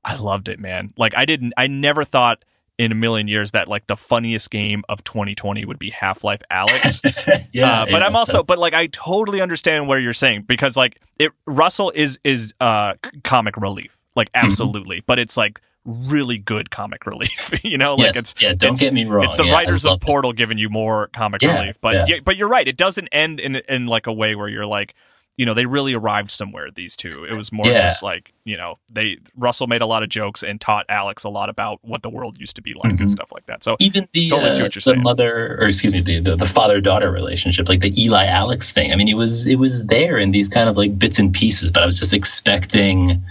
I 0.04 0.16
loved 0.16 0.50
it, 0.50 0.60
man. 0.60 0.94
Like 0.98 1.16
I 1.16 1.26
didn't. 1.26 1.54
I 1.58 1.68
never 1.68 2.04
thought 2.04 2.44
in 2.78 2.92
a 2.92 2.96
million 2.96 3.28
years 3.28 3.52
that 3.52 3.68
like 3.68 3.88
the 3.88 3.98
funniest 3.98 4.52
game 4.52 4.84
of 4.88 5.04
2020 5.04 5.66
would 5.66 5.80
be 5.80 5.90
Half 5.90 6.24
Life 6.24 6.42
Alyx. 6.52 7.48
yeah, 7.52 7.82
uh, 7.82 7.86
but 7.86 7.92
yeah, 7.92 8.06
I'm 8.06 8.16
also, 8.16 8.44
but 8.44 8.60
like 8.60 8.74
I 8.74 8.88
totally 8.88 9.42
understand 9.42 9.88
what 9.88 9.96
you're 9.96 10.14
saying 10.14 10.44
because 10.44 10.78
like 10.78 11.00
it 11.18 11.32
Russell 11.46 11.92
is 11.96 12.20
is 12.24 12.54
uh 12.62 12.94
comic 13.24 13.58
relief, 13.58 13.98
like 14.16 14.32
mm-hmm. 14.32 14.48
absolutely, 14.48 14.98
mm-hmm. 14.98 15.06
but 15.08 15.20
it's 15.20 15.38
like 15.38 15.60
really 15.86 16.38
good 16.38 16.70
comic 16.70 17.06
relief. 17.06 17.52
you 17.64 17.78
know, 17.78 17.96
like 17.96 18.16
yes, 18.16 18.18
it's 18.18 18.36
yeah. 18.40 18.54
Don't 18.54 18.74
it's, 18.74 18.82
get 18.82 18.94
me 18.94 19.06
wrong. 19.06 19.26
It's 19.26 19.38
the 19.38 19.46
yeah, 19.46 19.54
writers 19.54 19.86
of 19.86 20.00
Portal 20.00 20.32
it. 20.32 20.38
giving 20.38 20.58
you 20.58 20.70
more 20.70 21.08
comic 21.16 21.42
yeah, 21.42 21.60
relief, 21.60 21.78
but 21.82 22.08
yeah. 22.08 22.18
but 22.24 22.38
you're 22.38 22.50
right. 22.50 22.68
It 22.68 22.78
doesn't 22.78 23.08
end 23.12 23.40
in 23.40 23.56
in 23.56 23.88
like 23.88 24.06
a 24.06 24.14
way 24.14 24.36
where 24.36 24.48
you're 24.48 24.68
like 24.68 24.94
you 25.38 25.46
know, 25.46 25.54
they 25.54 25.68
really 25.68 25.94
arrived 25.94 26.32
somewhere, 26.32 26.70
these 26.72 26.96
two. 26.96 27.24
It 27.24 27.34
was 27.34 27.52
more 27.52 27.68
yeah. 27.68 27.82
just 27.82 28.02
like, 28.02 28.34
you 28.44 28.58
know, 28.58 28.80
they 28.92 29.18
Russell 29.36 29.68
made 29.68 29.84
a 29.84 29.86
lot 29.86 30.02
of 30.02 30.10
jokes 30.10 30.42
and 30.42 30.60
taught 30.60 30.88
Alyx 30.88 31.24
a 31.24 31.30
lot 31.30 31.48
about 31.48 31.78
what 31.84 32.02
the 32.02 32.10
world 32.10 32.40
used 32.40 32.56
to 32.56 32.62
be 32.64 32.74
like 32.74 32.94
mm-hmm. 32.94 33.04
and 33.04 33.12
stuff 33.12 33.32
like 33.32 33.46
that. 33.46 33.64
So 33.64 33.78
even 33.80 34.08
the, 34.14 34.30
totally 34.30 34.50
uh, 34.60 34.68
the 34.68 34.96
mother 34.96 35.60
or 35.62 35.68
excuse 35.68 35.94
me, 35.94 36.02
the, 36.02 36.20
the, 36.20 36.36
the 36.36 36.46
father 36.46 36.82
daughter 36.82 37.12
relationship, 37.12 37.70
like 37.70 37.82
the 37.82 38.04
Eli 38.04 38.26
Alyx 38.26 38.72
thing. 38.72 38.92
I 38.92 38.96
mean, 38.96 39.08
it 39.08 39.14
was 39.14 39.46
it 39.46 39.60
was 39.60 39.86
there 39.86 40.18
in 40.18 40.32
these 40.32 40.50
kind 40.50 40.68
of 40.68 40.76
like 40.76 40.98
bits 40.98 41.20
and 41.20 41.32
pieces, 41.32 41.70
but 41.70 41.84
I 41.84 41.86
was 41.86 41.96
just 41.96 42.14
expecting 42.14 43.24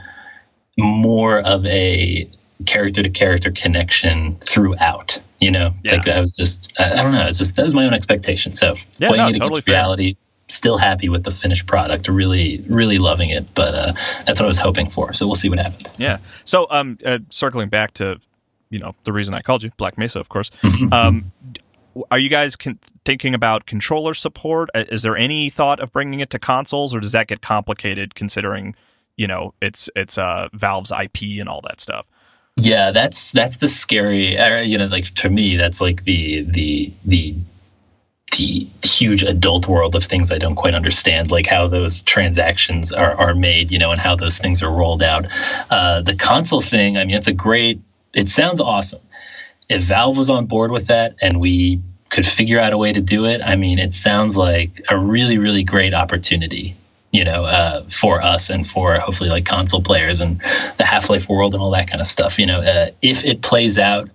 more 0.79 1.40
of 1.40 1.66
a 1.66 2.31
character 2.66 3.03
to 3.03 3.11
character 3.11 3.51
connection 3.51 4.37
throughout. 4.37 5.21
You 5.40 5.51
know, 5.51 5.73
yeah. 5.83 5.97
like 5.97 6.07
I 6.07 6.21
was 6.21 6.37
just 6.37 6.73
I, 6.79 7.01
I, 7.01 7.03
don't 7.03 7.12
know, 7.12 7.27
it's 7.27 7.38
just 7.38 7.57
that 7.57 7.64
was 7.64 7.75
my 7.75 7.85
own 7.85 7.95
expectation. 7.95 8.55
So 8.55 8.77
yeah, 8.99 9.11
no, 9.11 9.33
totally 9.33 9.62
reality. 9.66 10.16
Still 10.48 10.78
happy 10.78 11.09
with 11.09 11.24
the 11.24 11.30
finished 11.30 11.66
product. 11.66 12.09
Really, 12.09 12.64
really 12.68 12.98
loving 12.98 13.30
it. 13.30 13.54
But 13.54 13.74
uh, 13.74 13.92
that's 14.26 14.38
what 14.38 14.44
I 14.44 14.48
was 14.48 14.59
hoping 14.59 14.90
for. 14.90 15.12
So 15.12 15.26
we'll 15.26 15.35
see 15.35 15.48
what 15.48 15.59
happens. 15.59 15.92
Yeah. 15.98 16.18
So 16.44 16.66
um, 16.70 16.98
uh, 17.04 17.18
circling 17.30 17.68
back 17.68 17.94
to 17.94 18.20
you 18.70 18.78
know 18.78 18.94
the 19.04 19.12
reason 19.12 19.35
I 19.35 19.42
called 19.42 19.62
you 19.62 19.70
Black 19.76 19.98
Mesa, 19.98 20.20
of 20.20 20.28
course. 20.28 20.50
um, 20.92 21.32
are 22.11 22.18
you 22.18 22.28
guys 22.28 22.56
con- 22.56 22.78
thinking 23.04 23.35
about 23.35 23.66
controller 23.66 24.14
support? 24.14 24.70
Uh, 24.74 24.85
is 24.88 25.02
there 25.02 25.16
any 25.16 25.50
thought 25.50 25.80
of 25.80 25.92
bringing 25.92 26.20
it 26.20 26.30
to 26.30 26.38
consoles, 26.38 26.94
or 26.94 27.00
does 27.00 27.12
that 27.12 27.26
get 27.26 27.40
complicated 27.40 28.14
considering 28.14 28.74
you 29.16 29.26
know 29.26 29.54
it's 29.61 29.88
it's 29.96 30.18
uh, 30.18 30.48
Valve's 30.52 30.92
IP 30.92 31.40
and 31.40 31.48
all 31.48 31.61
that 31.62 31.80
stuff? 31.80 32.06
Yeah, 32.56 32.90
that's 32.90 33.32
that's 33.32 33.56
the 33.56 33.68
scary. 33.68 34.38
Uh, 34.38 34.61
you 34.61 34.78
know, 34.78 34.87
like 34.87 35.04
to 35.16 35.30
me, 35.30 35.56
that's 35.56 35.80
like 35.80 36.04
the 36.04 36.42
the 36.42 36.92
the 37.04 37.35
the 38.37 38.66
huge 38.83 39.22
adult 39.22 39.66
world 39.66 39.94
of 39.94 40.05
things 40.05 40.31
I 40.31 40.38
don't 40.38 40.55
quite 40.55 40.75
understand, 40.75 41.31
like 41.31 41.46
how 41.46 41.68
those 41.68 42.03
transactions 42.03 42.92
are, 42.92 43.14
are 43.14 43.35
made, 43.35 43.70
you 43.70 43.79
know, 43.79 43.92
and 43.92 44.01
how 44.01 44.16
those 44.16 44.38
things 44.38 44.62
are 44.62 44.70
rolled 44.70 45.03
out. 45.03 45.27
Uh, 45.70 46.03
the 46.03 46.14
console 46.14 46.61
thing, 46.61 46.96
I 46.96 47.05
mean, 47.05 47.16
it's 47.16 47.29
a 47.29 47.33
great, 47.33 47.81
it 48.14 48.29
sounds 48.29 48.61
awesome. 48.61 49.01
If 49.68 49.83
Valve 49.83 50.16
was 50.16 50.31
on 50.31 50.46
board 50.46 50.70
with 50.70 50.87
that 50.88 51.16
and 51.20 51.40
we 51.40 51.81
could 52.11 52.27
figure 52.27 52.61
out 52.61 52.72
a 52.72 52.79
way 52.79 52.92
to 52.92 53.01
do 53.01 53.25
it, 53.27 53.40
I 53.42 53.57
mean, 53.57 53.79
it 53.79 53.94
sounds 53.94 54.37
like 54.37 54.83
a 54.88 54.96
really, 54.96 55.38
really 55.38 55.64
great 55.64 55.94
opportunity, 55.94 56.77
you 57.12 57.25
know, 57.25 57.44
uh, 57.44 57.85
for 57.88 58.22
us 58.22 58.51
and 58.51 58.66
for 58.66 58.99
hopefully 58.99 59.31
like 59.31 59.44
console 59.44 59.83
players 59.83 60.20
and 60.20 60.40
the 60.77 60.85
Half 60.85 61.11
Life 61.11 61.29
world 61.29 61.55
and 61.55 61.62
all 61.62 61.72
that 61.72 61.88
kind 61.88 62.01
of 62.01 62.07
stuff. 62.07 62.38
You 62.38 62.46
know, 62.46 62.61
uh, 62.61 62.90
if 63.03 63.25
it 63.25 63.42
plays 63.42 63.79
out, 63.79 64.09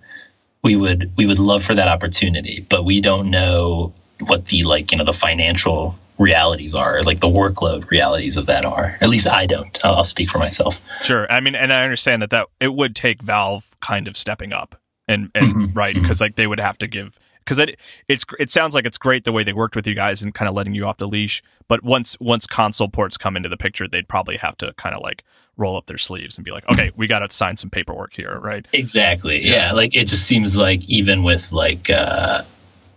we 0.62 0.76
would 0.76 1.12
we 1.16 1.26
would 1.26 1.40
love 1.40 1.64
for 1.64 1.74
that 1.74 1.88
opportunity, 1.88 2.64
but 2.68 2.84
we 2.84 3.00
don't 3.00 3.30
know 3.30 3.92
what 4.26 4.46
the 4.46 4.62
like 4.64 4.92
you 4.92 4.98
know 4.98 5.04
the 5.04 5.12
financial 5.12 5.96
realities 6.18 6.74
are 6.74 7.02
like 7.02 7.20
the 7.20 7.28
workload 7.28 7.88
realities 7.90 8.36
of 8.36 8.46
that 8.46 8.64
are 8.64 8.96
at 9.00 9.08
least 9.08 9.26
i 9.26 9.46
don't 9.46 9.84
i'll, 9.84 9.96
I'll 9.96 10.04
speak 10.04 10.30
for 10.30 10.38
myself 10.38 10.80
sure 11.02 11.30
i 11.30 11.40
mean 11.40 11.54
and 11.54 11.72
i 11.72 11.82
understand 11.82 12.22
that 12.22 12.30
that 12.30 12.48
it 12.60 12.74
would 12.74 12.94
take 12.94 13.22
valve 13.22 13.64
kind 13.80 14.06
of 14.06 14.16
stepping 14.16 14.52
up 14.52 14.80
and 15.08 15.30
and 15.34 15.46
mm-hmm. 15.46 15.78
right 15.78 15.94
because 15.94 16.16
mm-hmm. 16.16 16.24
like 16.24 16.34
they 16.36 16.46
would 16.46 16.60
have 16.60 16.78
to 16.78 16.86
give 16.86 17.18
because 17.44 17.58
it 17.58 17.78
it's 18.08 18.24
it 18.38 18.50
sounds 18.50 18.74
like 18.74 18.84
it's 18.84 18.98
great 18.98 19.24
the 19.24 19.32
way 19.32 19.42
they 19.42 19.52
worked 19.52 19.76
with 19.76 19.86
you 19.86 19.94
guys 19.94 20.22
and 20.22 20.34
kind 20.34 20.48
of 20.48 20.54
letting 20.54 20.74
you 20.74 20.86
off 20.86 20.98
the 20.98 21.08
leash 21.08 21.42
but 21.68 21.82
once 21.82 22.16
once 22.20 22.46
console 22.46 22.88
ports 22.88 23.16
come 23.16 23.36
into 23.36 23.48
the 23.48 23.56
picture 23.56 23.88
they'd 23.88 24.08
probably 24.08 24.36
have 24.36 24.56
to 24.56 24.72
kind 24.74 24.94
of 24.94 25.02
like 25.02 25.24
roll 25.56 25.76
up 25.76 25.86
their 25.86 25.98
sleeves 25.98 26.38
and 26.38 26.44
be 26.44 26.50
like 26.50 26.66
okay 26.70 26.90
we 26.96 27.06
got 27.06 27.18
to 27.18 27.30
sign 27.34 27.56
some 27.56 27.68
paperwork 27.68 28.14
here 28.14 28.38
right 28.40 28.66
exactly 28.72 29.44
yeah. 29.44 29.54
yeah. 29.54 29.72
like 29.72 29.94
it 29.94 30.06
just 30.06 30.24
seems 30.24 30.56
like 30.56 30.84
even 30.88 31.22
with 31.22 31.52
like 31.52 31.90
uh 31.90 32.42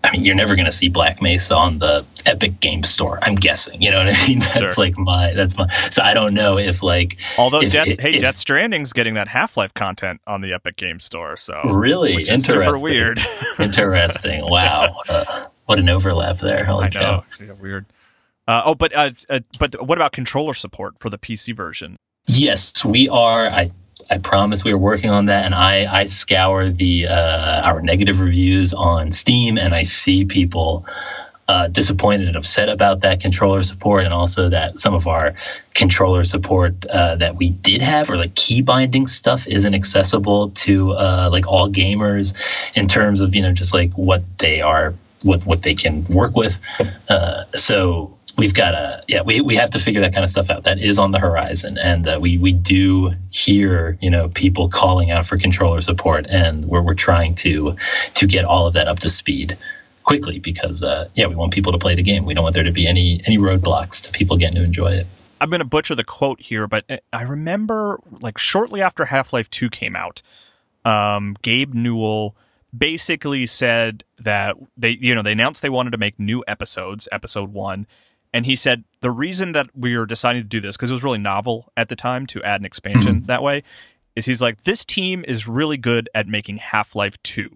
I 0.06 0.12
mean, 0.12 0.24
you're 0.24 0.36
never 0.36 0.56
going 0.56 0.66
to 0.66 0.72
see 0.72 0.88
Black 0.88 1.22
Mesa 1.22 1.56
on 1.56 1.80
the 1.80 2.06
Epic 2.26 2.60
Game 2.60 2.84
Store. 2.84 3.18
I'm 3.24 3.36
guessing. 3.36 3.82
You 3.82 3.90
know 3.92 3.98
what 3.98 4.10
I 4.10 4.28
mean? 4.28 4.40
That's 4.54 4.60
sure. 4.60 4.74
like 4.78 4.98
my. 4.98 5.34
That's 5.34 5.58
my. 5.58 5.68
So 5.90 6.04
I 6.04 6.14
don't 6.14 6.34
know 6.34 6.58
if 6.58 6.84
like. 6.84 7.18
Although, 7.38 7.62
if, 7.62 7.72
Death, 7.72 7.88
if, 7.88 8.00
hey, 8.00 8.16
if, 8.16 8.22
Death 8.22 8.38
Stranding's 8.38 8.94
getting 8.94 9.16
that 9.16 9.28
Half 9.28 9.58
Life 9.58 9.74
content 9.74 10.22
on 10.28 10.42
the 10.42 10.54
Epic 10.54 10.76
Game 10.78 11.00
Store. 11.00 11.36
So 11.38 11.60
really 11.64 12.14
interesting. 12.14 12.54
super 12.54 12.80
weird. 12.80 13.20
interesting. 13.60 14.48
Wow. 14.48 15.02
Uh, 15.10 15.48
what 15.66 15.80
an 15.80 15.90
overlap 15.90 16.40
there. 16.40 16.64
Holy 16.66 16.86
I 16.86 16.90
know. 16.94 17.24
Yeah, 17.40 17.54
weird. 17.54 17.86
Uh, 18.48 18.62
oh, 18.66 18.76
but 18.76 18.96
uh, 18.96 19.12
uh, 19.30 19.40
but 19.58 19.86
what 19.86 19.98
about 19.98 20.12
controller 20.12 20.54
support 20.54 20.96
for 21.00 21.10
the 21.10 21.18
PC 21.18 21.56
version? 21.56 21.98
Yes, 22.28 22.86
we 22.86 23.10
are. 23.10 23.48
I 23.48 23.72
I 24.10 24.20
promise 24.20 24.64
we 24.64 24.72
are 24.72 24.78
working 24.78 25.10
on 25.10 25.26
that, 25.26 25.46
and 25.46 25.56
I 25.56 26.02
I 26.02 26.06
scour 26.06 26.70
the 26.70 27.08
uh, 27.08 27.62
our 27.62 27.82
negative 27.82 28.20
reviews 28.20 28.74
on 28.74 29.12
Steam, 29.12 29.58
and 29.58 29.74
I 29.74 29.84
see 29.84 30.26
people 30.26 30.86
uh, 31.48 31.68
disappointed 31.68 32.28
and 32.28 32.38
upset 32.38 32.70
about 32.70 33.02
that 33.02 33.20
controller 33.20 33.64
support, 33.64 34.04
and 34.06 34.14
also 34.14 34.50
that 34.50 34.80
some 34.80 34.94
of 34.94 35.08
our 35.08 35.36
controller 35.74 36.24
support 36.24 36.86
uh, 36.86 37.16
that 37.16 37.36
we 37.36 37.50
did 37.50 37.82
have, 37.82 38.10
or 38.10 38.18
like 38.18 38.36
key 38.36 38.62
binding 38.62 39.08
stuff, 39.08 39.48
isn't 39.48 39.74
accessible 39.74 40.50
to 40.52 40.92
uh, 40.94 41.30
like 41.32 41.48
all 41.48 41.70
gamers 41.70 42.34
in 42.76 42.88
terms 42.88 43.22
of 43.22 43.34
you 43.36 43.42
know 43.42 43.54
just 43.54 43.74
like 43.74 43.92
what 43.94 44.24
they 44.38 44.62
are, 44.62 44.94
what 45.24 45.46
what 45.46 45.64
they 45.64 45.76
can 45.76 46.04
work 46.06 46.36
with. 46.36 46.60
Uh, 47.10 47.46
so 47.56 48.18
we've 48.38 48.54
got 48.54 48.72
to 48.72 49.04
yeah 49.08 49.22
we, 49.22 49.42
we 49.42 49.56
have 49.56 49.72
to 49.72 49.80
figure 49.80 50.02
that 50.02 50.14
kind 50.14 50.24
of 50.24 50.30
stuff 50.30 50.50
out 50.50 50.64
that 50.64 50.80
is 50.80 51.00
on 51.00 51.12
the 51.12 51.20
horizon. 51.20 51.78
And 51.78 52.08
uh, 52.08 52.20
we 52.22 52.38
we 52.38 52.52
do 52.52 53.14
hear 53.32 53.98
you 54.02 54.10
know 54.10 54.30
people 54.30 54.70
calling 54.70 55.12
out 55.12 55.26
for 55.26 55.38
controller 55.38 55.82
support 55.82 56.26
and 56.28 56.66
where 56.66 56.82
we're 56.82 56.96
trying 56.96 57.36
to 57.36 57.76
to 58.16 58.28
get 58.28 58.46
all 58.46 58.68
of 58.68 58.74
that 58.74 58.88
up 58.88 59.00
to 59.00 59.10
speed 59.10 59.58
quickly 60.04 60.40
because 60.40 60.84
uh, 60.84 61.10
yeah 61.16 61.28
we 61.28 61.36
want 61.36 61.54
people 61.54 61.72
to 61.72 61.78
play 61.78 61.96
the 61.96 62.04
game. 62.04 62.26
We 62.26 62.34
don't 62.34 62.44
want 62.44 62.56
there 62.56 62.64
to 62.64 62.72
be 62.72 62.88
any 62.88 63.22
any 63.26 63.38
roadblocks 63.38 64.04
to 64.04 64.12
people 64.12 64.38
getting 64.38 64.56
to 64.58 64.64
enjoy 64.64 64.94
it. 64.94 65.08
I'm 65.42 65.50
going 65.50 65.60
to 65.60 65.66
butcher 65.66 65.96
the 65.96 66.04
quote 66.04 66.42
here 66.42 66.66
but 66.66 66.86
uh, 66.90 66.98
i 67.12 67.22
remember 67.22 68.00
like 68.22 68.38
shortly 68.38 68.82
after 68.82 69.04
half-life 69.06 69.50
2 69.50 69.70
came 69.70 69.94
out 69.94 70.22
um, 70.86 71.36
gabe 71.42 71.74
newell 71.74 72.38
basically 72.76 73.46
said 73.46 74.06
that 74.18 74.56
they 74.78 74.92
you 74.92 75.14
know 75.14 75.22
they 75.22 75.34
announced 75.34 75.62
they 75.62 75.70
wanted 75.70 75.92
to 75.92 75.98
make 75.98 76.18
new 76.18 76.44
episodes 76.48 77.10
episode 77.12 77.52
1 77.52 77.86
and 78.36 78.46
he 78.46 78.56
said 78.56 78.84
the 79.00 79.10
reason 79.10 79.54
that 79.54 79.70
we 79.74 79.98
were 79.98 80.06
deciding 80.06 80.42
to 80.42 80.48
do 80.48 80.60
this 80.60 80.76
because 80.76 80.92
it 80.92 80.94
was 80.94 81.04
really 81.04 81.18
novel 81.18 81.72
at 81.78 81.88
the 81.88 81.96
time 81.96 82.28
to 82.28 82.44
add 82.44 82.60
an 82.60 82.66
expansion 82.66 83.16
mm-hmm. 83.16 83.26
that 83.28 83.42
way 83.42 83.64
is 84.16 84.26
he's 84.26 84.42
like 84.42 84.64
this 84.64 84.84
team 84.84 85.24
is 85.26 85.48
really 85.48 85.78
good 85.78 86.10
at 86.14 86.28
making 86.28 86.58
half-life 86.58 87.16
2 87.24 87.50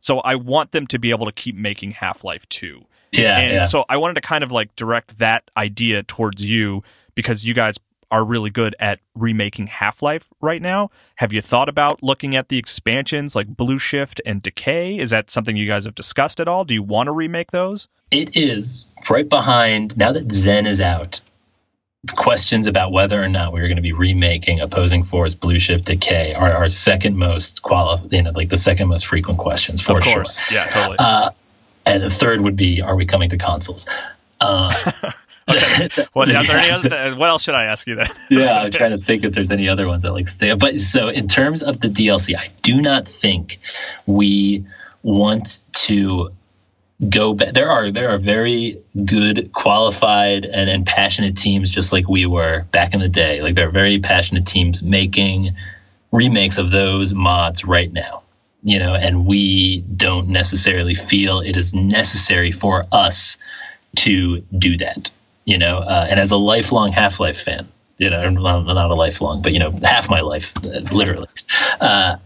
so 0.00 0.20
i 0.20 0.34
want 0.34 0.72
them 0.72 0.86
to 0.86 0.98
be 0.98 1.10
able 1.10 1.26
to 1.26 1.32
keep 1.32 1.54
making 1.54 1.90
half-life 1.92 2.48
2 2.48 2.82
yeah 3.12 3.38
and 3.38 3.52
yeah. 3.52 3.64
so 3.64 3.84
i 3.90 3.96
wanted 3.96 4.14
to 4.14 4.22
kind 4.22 4.42
of 4.42 4.50
like 4.50 4.74
direct 4.74 5.18
that 5.18 5.50
idea 5.56 6.02
towards 6.02 6.42
you 6.42 6.82
because 7.14 7.44
you 7.44 7.52
guys 7.52 7.76
are 8.10 8.24
really 8.24 8.50
good 8.50 8.76
at 8.78 9.00
remaking 9.14 9.68
Half-Life 9.68 10.28
right 10.42 10.60
now. 10.60 10.90
Have 11.16 11.32
you 11.32 11.40
thought 11.40 11.70
about 11.70 12.02
looking 12.02 12.36
at 12.36 12.50
the 12.50 12.58
expansions 12.58 13.34
like 13.34 13.56
Blue 13.56 13.78
Shift 13.78 14.20
and 14.26 14.42
Decay? 14.42 14.98
Is 14.98 15.08
that 15.08 15.30
something 15.30 15.56
you 15.56 15.66
guys 15.66 15.86
have 15.86 15.94
discussed 15.94 16.38
at 16.38 16.46
all? 16.46 16.66
Do 16.66 16.74
you 16.74 16.82
want 16.82 17.06
to 17.06 17.12
remake 17.12 17.52
those? 17.52 17.88
It 18.12 18.36
is 18.36 18.84
right 19.08 19.28
behind 19.28 19.96
now 19.96 20.12
that 20.12 20.28
Xen 20.28 20.66
is 20.66 20.80
out. 20.80 21.20
Questions 22.14 22.66
about 22.66 22.92
whether 22.92 23.22
or 23.22 23.28
not 23.28 23.52
we 23.52 23.60
are 23.60 23.68
going 23.68 23.76
to 23.76 23.82
be 23.82 23.92
remaking 23.92 24.60
Opposing 24.60 25.02
Force 25.04 25.34
Blue 25.34 25.58
Shift 25.58 25.86
Decay 25.86 26.32
are 26.32 26.52
our 26.52 26.68
second 26.68 27.16
most 27.16 27.62
quali- 27.62 28.06
you 28.10 28.22
know, 28.22 28.32
like 28.32 28.50
the 28.50 28.56
second 28.56 28.88
most 28.88 29.06
frequent 29.06 29.38
questions 29.38 29.80
for 29.80 29.98
of 29.98 30.04
course. 30.04 30.40
sure. 30.40 30.58
Yeah, 30.58 30.68
totally. 30.68 30.96
Uh, 30.98 31.30
and 31.86 32.02
the 32.02 32.10
third 32.10 32.42
would 32.42 32.56
be, 32.56 32.82
are 32.82 32.96
we 32.96 33.06
coming 33.06 33.30
to 33.30 33.38
consoles? 33.38 33.86
Uh, 34.40 34.74
okay. 35.48 35.88
What, 36.12 36.28
are 36.28 36.44
there 36.44 36.58
any 36.58 36.70
other, 36.70 37.16
what 37.16 37.28
else 37.28 37.44
should 37.44 37.54
I 37.54 37.64
ask 37.64 37.86
you 37.86 37.94
then? 37.94 38.08
yeah, 38.30 38.60
I'm 38.60 38.72
trying 38.72 38.98
to 38.98 39.04
think 39.04 39.24
if 39.24 39.32
there's 39.32 39.50
any 39.50 39.68
other 39.68 39.86
ones 39.86 40.02
that 40.02 40.12
like 40.12 40.28
stay. 40.28 40.50
up 40.50 40.58
But 40.58 40.80
so 40.80 41.08
in 41.08 41.28
terms 41.28 41.62
of 41.62 41.80
the 41.80 41.88
DLC, 41.88 42.36
I 42.36 42.48
do 42.62 42.82
not 42.82 43.06
think 43.08 43.58
we 44.06 44.64
want 45.02 45.62
to 45.72 46.30
go 47.08 47.34
back. 47.34 47.54
There 47.54 47.70
are 47.70 47.90
there 47.90 48.10
are 48.10 48.18
very 48.18 48.78
good, 49.04 49.52
qualified, 49.52 50.44
and, 50.44 50.68
and 50.68 50.86
passionate 50.86 51.36
teams, 51.36 51.70
just 51.70 51.92
like 51.92 52.08
we 52.08 52.26
were 52.26 52.64
back 52.70 52.94
in 52.94 53.00
the 53.00 53.08
day. 53.08 53.42
Like 53.42 53.54
there 53.54 53.68
are 53.68 53.72
very 53.72 53.98
passionate 53.98 54.46
teams 54.46 54.82
making 54.82 55.56
remakes 56.10 56.58
of 56.58 56.70
those 56.70 57.14
mods 57.14 57.64
right 57.64 57.92
now. 57.92 58.22
You 58.64 58.78
know, 58.78 58.94
and 58.94 59.26
we 59.26 59.80
don't 59.80 60.28
necessarily 60.28 60.94
feel 60.94 61.40
it 61.40 61.56
is 61.56 61.74
necessary 61.74 62.52
for 62.52 62.86
us 62.92 63.36
to 63.96 64.40
do 64.56 64.76
that. 64.78 65.10
You 65.44 65.58
know, 65.58 65.78
uh, 65.78 66.06
and 66.08 66.20
as 66.20 66.30
a 66.30 66.36
lifelong 66.36 66.92
Half 66.92 67.18
Life 67.18 67.40
fan, 67.40 67.66
you 67.98 68.08
know, 68.08 68.30
not, 68.30 68.62
not 68.66 68.90
a 68.90 68.94
lifelong, 68.94 69.42
but 69.42 69.52
you 69.52 69.58
know, 69.58 69.72
half 69.82 70.08
my 70.08 70.20
life, 70.20 70.52
literally. 70.92 71.28
Uh, 71.80 72.16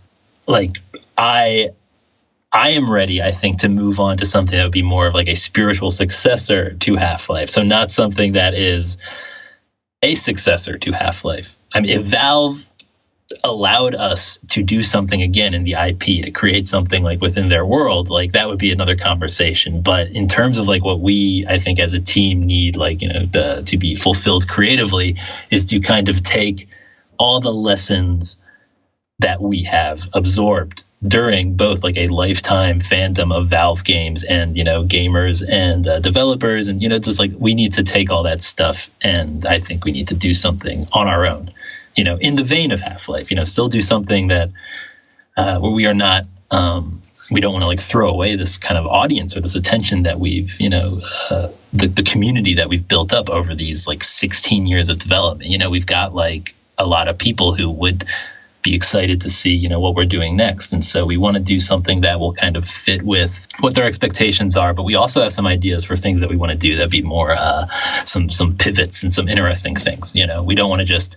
like 0.47 0.79
I 1.17 1.71
I 2.57 2.71
am 2.71 2.91
ready, 2.91 3.21
I 3.21 3.33
think, 3.33 3.59
to 3.59 3.69
move 3.69 4.01
on 4.01 4.17
to 4.17 4.25
something 4.25 4.57
that 4.57 4.63
would 4.63 4.73
be 4.73 4.83
more 4.83 5.07
of 5.07 5.13
like 5.13 5.29
a 5.29 5.35
spiritual 5.35 5.91
successor 5.91 6.73
to 6.73 6.97
Half 6.97 7.29
Life. 7.29 7.51
So, 7.51 7.63
not 7.63 7.91
something 7.91 8.33
that 8.33 8.55
is 8.55 8.97
a 10.03 10.15
successor 10.15 10.79
to 10.79 10.93
Half 10.93 11.27
Life. 11.27 11.55
I 11.75 11.81
mean, 11.81 11.91
if 11.91 12.07
Valve 12.07 12.67
allowed 13.45 13.95
us 13.95 14.39
to 14.49 14.63
do 14.63 14.83
something 14.83 15.21
again 15.21 15.53
in 15.53 15.65
the 15.65 15.75
IP 15.75 16.25
to 16.25 16.31
create 16.31 16.67
something 16.67 17.03
like 17.03 17.21
within 17.21 17.51
their 17.51 17.67
world, 17.67 18.09
like 18.09 18.33
that 18.33 18.49
would 18.49 18.59
be 18.59 18.73
another 18.73 18.97
conversation. 18.97 19.83
But 19.83 20.09
in 20.09 20.27
terms 20.27 20.57
of 20.57 20.67
like 20.67 20.83
what 20.83 20.99
we, 20.99 21.45
I 21.47 21.59
think, 21.59 21.79
as 21.79 21.93
a 21.93 22.01
team 22.01 22.45
need, 22.45 22.77
like, 22.77 23.03
you 23.03 23.09
know, 23.09 23.27
the, 23.27 23.65
to 23.67 23.77
be 23.77 23.97
fulfilled 23.97 24.49
creatively, 24.49 25.17
is 25.51 25.67
to 25.67 25.81
kind 25.81 26.09
of 26.09 26.23
take 26.23 26.71
all 27.19 27.41
the 27.41 27.53
lessons 27.53 28.39
that 29.19 29.43
we 29.43 29.65
have 29.65 30.09
absorbed 30.15 30.85
during 31.03 31.57
both 31.57 31.85
like 31.85 31.97
a 31.97 32.09
lifetime 32.09 32.81
fandom 32.81 33.35
of 33.35 33.49
Valve 33.49 33.85
games 33.85 34.25
and 34.25 34.57
you 34.57 34.65
know 34.65 34.85
gamers 34.85 35.45
and 35.49 35.87
uh, 35.87 36.01
developers 36.01 36.69
and 36.69 36.81
you 36.81 36.89
know 36.89 36.99
just 36.99 37.19
like 37.19 37.33
we 37.39 37.55
need 37.55 37.75
to 37.75 37.83
take 37.83 38.11
all 38.11 38.23
that 38.23 38.41
stuff 38.41 38.91
and 39.03 39.45
I 39.45 39.61
think 39.61 39.85
we 39.85 39.93
need 39.93 40.09
to 40.09 40.15
do 40.15 40.33
something 40.33 40.89
on 40.93 41.07
our 41.07 41.27
own 41.27 41.51
you 41.97 42.05
know 42.05 42.17
in 42.19 42.37
the 42.37 42.45
vein 42.45 42.73
of 42.73 42.81
Half 42.81 43.09
Life 43.09 43.31
you 43.31 43.37
know 43.37 43.45
still 43.45 43.69
do 43.69 43.83
something 43.83 44.29
that 44.29 44.51
uh, 45.37 45.59
where 45.59 45.73
we 45.73 45.85
are 45.85 45.95
not 45.95 46.25
um, 46.51 47.03
we 47.31 47.41
don't 47.41 47.53
want 47.53 47.63
to 47.63 47.67
like 47.67 47.81
throw 47.81 48.09
away 48.09 48.37
this 48.37 48.57
kind 48.57 48.79
of 48.79 48.87
audience 48.87 49.37
or 49.37 49.41
this 49.41 49.55
attention 49.55 50.03
that 50.05 50.19
we've 50.19 50.59
you 50.59 50.71
know 50.71 51.03
uh, 51.31 51.49
the, 51.73 51.89
the 51.89 52.03
community 52.03 52.55
that 52.55 52.71
we've 52.71 52.89
built 52.89 53.13
up 53.13 53.29
over 53.29 53.55
these 53.55 53.87
like 53.87 54.03
16 54.03 54.67
years 54.67 54.89
of 54.89 54.99
development. 54.99 55.51
You 55.51 55.59
know 55.59 55.69
we've 55.69 55.87
got 55.87 56.15
like 56.15 56.55
a 56.79 56.87
lot 56.87 57.09
of 57.09 57.19
people 57.19 57.55
who 57.55 57.71
would 57.71 58.07
be 58.67 58.75
excited 58.75 59.21
to 59.21 59.31
see 59.31 59.55
you 59.55 59.69
know 59.69 59.79
what 59.79 59.95
we're 59.95 60.13
doing 60.19 60.37
next. 60.37 60.73
And 60.73 60.85
so 60.85 61.07
we 61.07 61.17
want 61.17 61.37
to 61.37 61.43
do 61.43 61.61
something 61.61 62.01
that 62.01 62.19
will 62.19 62.35
kind 62.35 62.57
of 62.57 62.65
fit 62.69 63.03
with 63.03 63.33
what 63.61 63.75
their 63.75 63.85
expectations 63.85 64.57
are 64.57 64.75
but 64.75 64.83
we 64.83 64.97
also 64.97 65.23
have 65.23 65.33
some 65.33 65.47
ideas 65.47 65.85
for 65.85 65.97
things 65.97 66.21
that 66.21 66.29
we 66.29 66.37
want 66.37 66.51
to 66.51 66.59
do 66.59 66.77
that 66.77 66.91
be 66.91 67.03
more 67.03 67.31
uh, 67.31 67.67
some 68.05 68.29
some 68.29 68.57
pivots 68.57 69.03
and 69.03 69.15
some 69.15 69.29
interesting 69.29 69.77
things 69.77 70.15
you 70.15 70.27
know? 70.27 70.43
We 70.43 70.55
don't 70.55 70.69
want 70.69 70.81
to 70.81 70.85
just 70.97 71.17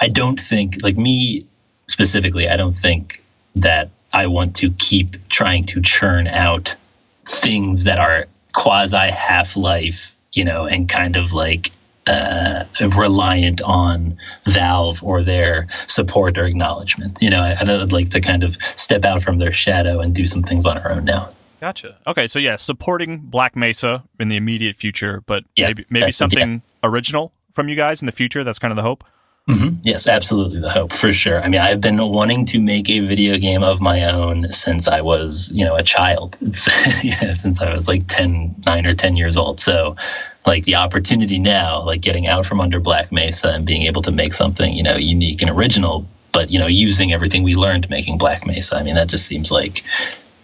i 0.00 0.08
don't 0.08 0.40
think 0.40 0.82
like 0.82 0.96
me 0.96 1.46
specifically 1.86 2.48
i 2.48 2.56
don't 2.56 2.74
think 2.86 3.22
that 3.56 3.90
i 4.12 4.26
want 4.26 4.56
to 4.56 4.70
keep 4.72 5.10
trying 5.28 5.64
to 5.66 5.80
churn 5.80 6.26
out 6.26 6.76
things 7.24 7.84
that 7.84 7.98
are 7.98 8.26
quasi 8.52 9.10
half 9.10 9.56
life 9.56 10.14
you 10.32 10.44
know 10.44 10.66
and 10.66 10.88
kind 10.88 11.16
of 11.16 11.32
like 11.32 11.70
uh, 12.06 12.64
reliant 12.96 13.62
on 13.62 14.16
Valve 14.46 15.02
or 15.02 15.22
their 15.22 15.68
support 15.86 16.38
or 16.38 16.44
acknowledgement. 16.44 17.18
You 17.20 17.30
know, 17.30 17.42
I, 17.42 17.56
I'd 17.60 17.92
like 17.92 18.10
to 18.10 18.20
kind 18.20 18.42
of 18.42 18.56
step 18.76 19.04
out 19.04 19.22
from 19.22 19.38
their 19.38 19.52
shadow 19.52 20.00
and 20.00 20.14
do 20.14 20.26
some 20.26 20.42
things 20.42 20.66
on 20.66 20.78
our 20.78 20.92
own 20.92 21.04
now. 21.04 21.28
Gotcha. 21.60 21.96
Okay, 22.06 22.26
so 22.26 22.38
yeah, 22.38 22.56
supporting 22.56 23.18
Black 23.18 23.56
Mesa 23.56 24.04
in 24.20 24.28
the 24.28 24.36
immediate 24.36 24.76
future, 24.76 25.22
but 25.24 25.44
yes, 25.56 25.90
maybe 25.90 26.02
maybe 26.02 26.12
something 26.12 26.52
yeah. 26.52 26.88
original 26.90 27.32
from 27.52 27.68
you 27.68 27.76
guys 27.76 28.02
in 28.02 28.06
the 28.06 28.12
future. 28.12 28.44
That's 28.44 28.58
kind 28.58 28.70
of 28.70 28.76
the 28.76 28.82
hope. 28.82 29.04
Mm-hmm. 29.48 29.80
Yes, 29.82 30.08
absolutely 30.08 30.60
the 30.60 30.70
hope 30.70 30.92
for 30.92 31.12
sure. 31.12 31.42
I 31.42 31.48
mean, 31.48 31.60
I've 31.60 31.80
been 31.80 31.98
wanting 31.98 32.46
to 32.46 32.60
make 32.60 32.88
a 32.88 33.00
video 33.00 33.36
game 33.36 33.62
of 33.62 33.78
my 33.78 34.04
own 34.04 34.50
since 34.50 34.88
I 34.88 35.02
was, 35.02 35.50
you 35.52 35.66
know, 35.66 35.76
a 35.76 35.82
child. 35.82 36.36
you 37.02 37.12
know, 37.20 37.34
since 37.34 37.60
I 37.60 37.72
was 37.72 37.86
like 37.86 38.06
10, 38.08 38.62
9 38.64 38.86
or 38.86 38.94
10 38.94 39.16
years 39.16 39.36
old. 39.36 39.60
So 39.60 39.96
like 40.46 40.64
the 40.64 40.74
opportunity 40.74 41.38
now, 41.38 41.82
like 41.82 42.00
getting 42.00 42.26
out 42.26 42.44
from 42.44 42.60
under 42.60 42.80
Black 42.80 43.10
Mesa 43.10 43.50
and 43.50 43.64
being 43.64 43.82
able 43.82 44.02
to 44.02 44.10
make 44.10 44.32
something, 44.32 44.74
you 44.74 44.82
know, 44.82 44.96
unique 44.96 45.40
and 45.40 45.50
original, 45.50 46.06
but 46.32 46.50
you 46.50 46.58
know, 46.58 46.66
using 46.66 47.12
everything 47.12 47.42
we 47.42 47.54
learned 47.54 47.88
making 47.88 48.18
Black 48.18 48.46
Mesa. 48.46 48.76
I 48.76 48.82
mean, 48.82 48.94
that 48.94 49.08
just 49.08 49.26
seems 49.26 49.50
like 49.50 49.82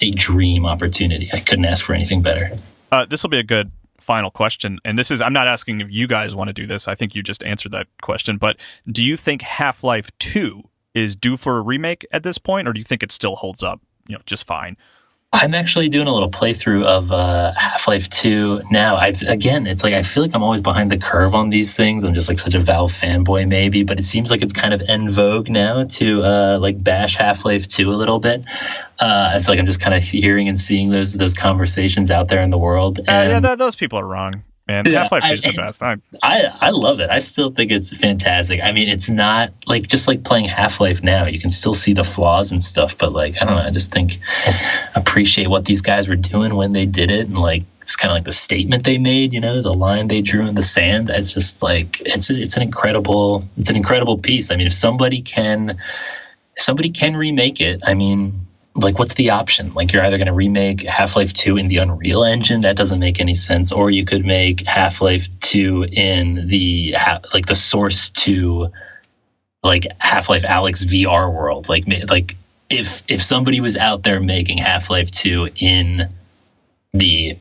a 0.01 0.11
dream 0.13 0.65
opportunity. 0.65 1.29
I 1.33 1.41
couldn't 1.41 1.67
ask 1.67 1.85
for 1.85 1.95
anything 1.95 2.23
better. 2.23 2.57
Uh, 2.91 3.07
this 3.07 3.23
will 3.23 3.31
be 3.31 3.39
a 3.39 3.45
good 3.45 3.71
final 4.01 4.31
question. 4.31 4.79
And 4.85 4.99
this 4.99 5.11
is, 5.11 5.21
I'm 5.21 5.33
not 5.33 5.47
asking 5.47 5.81
if 5.81 5.89
you 5.91 6.07
guys 6.07 6.35
want 6.35 6.49
to 6.49 6.55
do 6.55 6.67
this. 6.67 6.89
I 6.89 6.95
think 6.95 7.15
you 7.15 7.23
just 7.23 7.45
answered 7.45 7.73
that 7.73 7.87
question. 8.01 8.39
But 8.39 8.57
do 8.91 9.05
you 9.05 9.17
think 9.17 9.43
Half 9.43 9.85
Life 9.85 10.11
2 10.19 10.63
is 10.95 11.15
due 11.15 11.37
for 11.37 11.59
a 11.59 11.61
remake 11.61 12.07
at 12.11 12.23
this 12.23 12.39
point, 12.39 12.67
or 12.67 12.73
do 12.73 12.81
you 12.81 12.85
think 12.85 13.03
it 13.03 13.13
still 13.13 13.37
holds 13.37 13.63
up, 13.63 13.81
you 14.09 14.17
know, 14.17 14.23
just 14.27 14.47
fine? 14.47 14.77
I'm 15.33 15.55
actually 15.55 15.89
doing 15.89 16.09
a 16.09 16.13
little 16.13 16.31
playthrough 16.31 16.85
of 16.85 17.13
uh, 17.13 17.53
Half 17.57 17.87
Life 17.87 18.11
2 18.11 18.63
now. 18.73 18.97
I've 18.97 19.23
again, 19.23 19.69
it's 19.69 19.85
like 19.85 19.95
I 19.95 20.03
feel 20.03 20.25
like 20.25 20.35
I'm 20.35 20.43
always 20.43 20.61
behind 20.61 20.91
the 20.91 20.99
curve 20.99 21.35
on 21.35 21.51
these 21.51 21.73
things. 21.73 22.03
I'm 22.03 22.15
just 22.15 22.29
like 22.29 22.41
such 22.41 22.55
a 22.55 22.59
Valve 22.59 22.93
fanboy, 22.93 23.47
maybe, 23.47 23.85
but 23.85 24.01
it 24.01 24.05
seems 24.05 24.31
like 24.31 24.43
it's 24.43 24.53
kind 24.53 24.75
of 24.75 24.83
en 24.89 25.09
vogue 25.09 25.49
now 25.49 25.85
to 25.85 26.23
uh, 26.25 26.59
like 26.61 26.83
bash 26.83 27.15
Half 27.15 27.45
Life 27.45 27.69
2 27.69 27.93
a 27.93 27.95
little 27.95 28.19
bit. 28.19 28.45
Uh, 28.99 29.33
it's 29.35 29.49
like 29.49 29.61
I'm 29.61 29.67
just 29.67 29.81
kind 29.81 29.95
of 29.95 30.03
hearing 30.03 30.49
and 30.49 30.59
seeing 30.59 30.91
those 30.91 31.13
those 31.15 31.35
conversations 31.35 32.11
out 32.11 32.27
there 32.27 32.43
in 32.43 32.51
the 32.51 32.59
world. 32.59 32.99
And, 32.99 33.31
yeah, 33.31 33.41
th- 33.41 33.59
those 33.59 33.77
people 33.77 34.01
are 34.01 34.07
wrong 34.07 34.43
man. 34.71 34.85
Yeah, 34.87 35.03
Half 35.03 35.13
Life 35.13 35.23
Two 35.25 35.35
is 35.35 35.43
the 35.43 35.63
best. 35.63 35.83
I, 35.83 35.97
I 36.23 36.57
I 36.61 36.71
love 36.71 37.01
it. 37.01 37.11
I 37.11 37.19
still 37.21 37.51
think 37.51 37.73
it's 37.73 37.95
fantastic. 37.97 38.61
I 38.63 38.73
mean, 38.73 38.89
it's 38.89 39.11
not 39.11 39.53
like 39.67 39.89
just 39.89 40.09
like 40.09 40.25
playing 40.25 40.47
Half 40.47 40.81
Life 40.81 41.03
now. 41.03 41.27
You 41.27 41.41
can 41.41 41.51
still 41.51 41.75
see 41.75 41.93
the 41.93 42.05
flaws 42.05 42.53
and 42.53 42.63
stuff, 42.63 42.97
but 42.97 43.13
like 43.13 43.41
I 43.41 43.45
don't 43.45 43.57
know. 43.57 43.63
I 43.63 43.71
just 43.71 43.93
think 43.93 44.19
appreciate 44.95 45.49
what 45.49 45.65
these 45.65 45.83
guys 45.83 46.09
were 46.09 46.17
doing 46.17 46.55
when 46.55 46.73
they 46.73 46.87
did 46.87 47.11
it, 47.11 47.27
and 47.27 47.39
like 47.39 47.65
it's 47.83 47.97
kind 47.97 48.13
of 48.13 48.17
like 48.17 48.25
the 48.25 48.33
statement 48.33 48.85
they 48.85 48.99
made. 48.99 49.33
You 49.33 49.41
know, 49.41 49.63
the 49.63 49.75
line 49.75 50.09
they 50.09 50.23
drew 50.23 50.47
in 50.47 50.55
the 50.55 50.63
sand. 50.63 51.11
It's 51.11 51.35
just 51.35 51.63
like 51.63 52.01
it's 52.03 52.31
it's 52.31 52.57
an 52.57 52.63
incredible 52.63 53.45
it's 53.57 53.71
an 53.71 53.77
incredible 53.77 54.19
piece. 54.19 54.51
I 54.51 54.57
mean, 54.57 54.67
if 54.67 54.75
somebody 54.75 55.23
can 55.23 55.71
if 56.57 56.63
somebody 56.63 56.91
can 56.91 57.17
remake 57.17 57.61
it, 57.61 57.83
I 57.85 57.95
mean 57.95 58.47
like 58.75 58.99
what's 58.99 59.15
the 59.15 59.31
option? 59.31 59.73
Like 59.75 59.93
you're 59.93 60.05
either 60.05 60.17
going 60.17 60.27
to 60.27 60.33
remake 60.33 60.83
half-life 60.83 61.33
2 61.33 61.57
in 61.57 61.69
the 61.69 61.79
unreal 61.79 62.25
engine 62.25 62.61
that 62.63 62.77
doesn't 62.77 63.01
make 63.01 63.21
any 63.21 63.35
sense 63.35 63.73
or 63.73 63.91
you 63.91 64.05
could 64.05 64.25
make 64.25 64.67
half-life 64.67 65.29
2 65.41 65.87
in 65.93 66.47
the 66.49 66.95
like 67.35 67.47
the 67.47 67.55
source 67.55 68.11
2 68.11 68.71
like 69.63 69.87
half-life 69.99 70.43
alyx 70.45 70.85
vr 70.85 71.33
world. 71.33 71.69
Like 71.69 71.85
like 72.09 72.37
if 72.69 73.03
if 73.09 73.23
somebody 73.23 73.61
was 73.61 73.77
out 73.77 74.05
there 74.05 74.21
making 74.21 74.59
half-life 74.59 75.11
2 75.11 75.51
in 75.57 76.09
the 76.93 77.37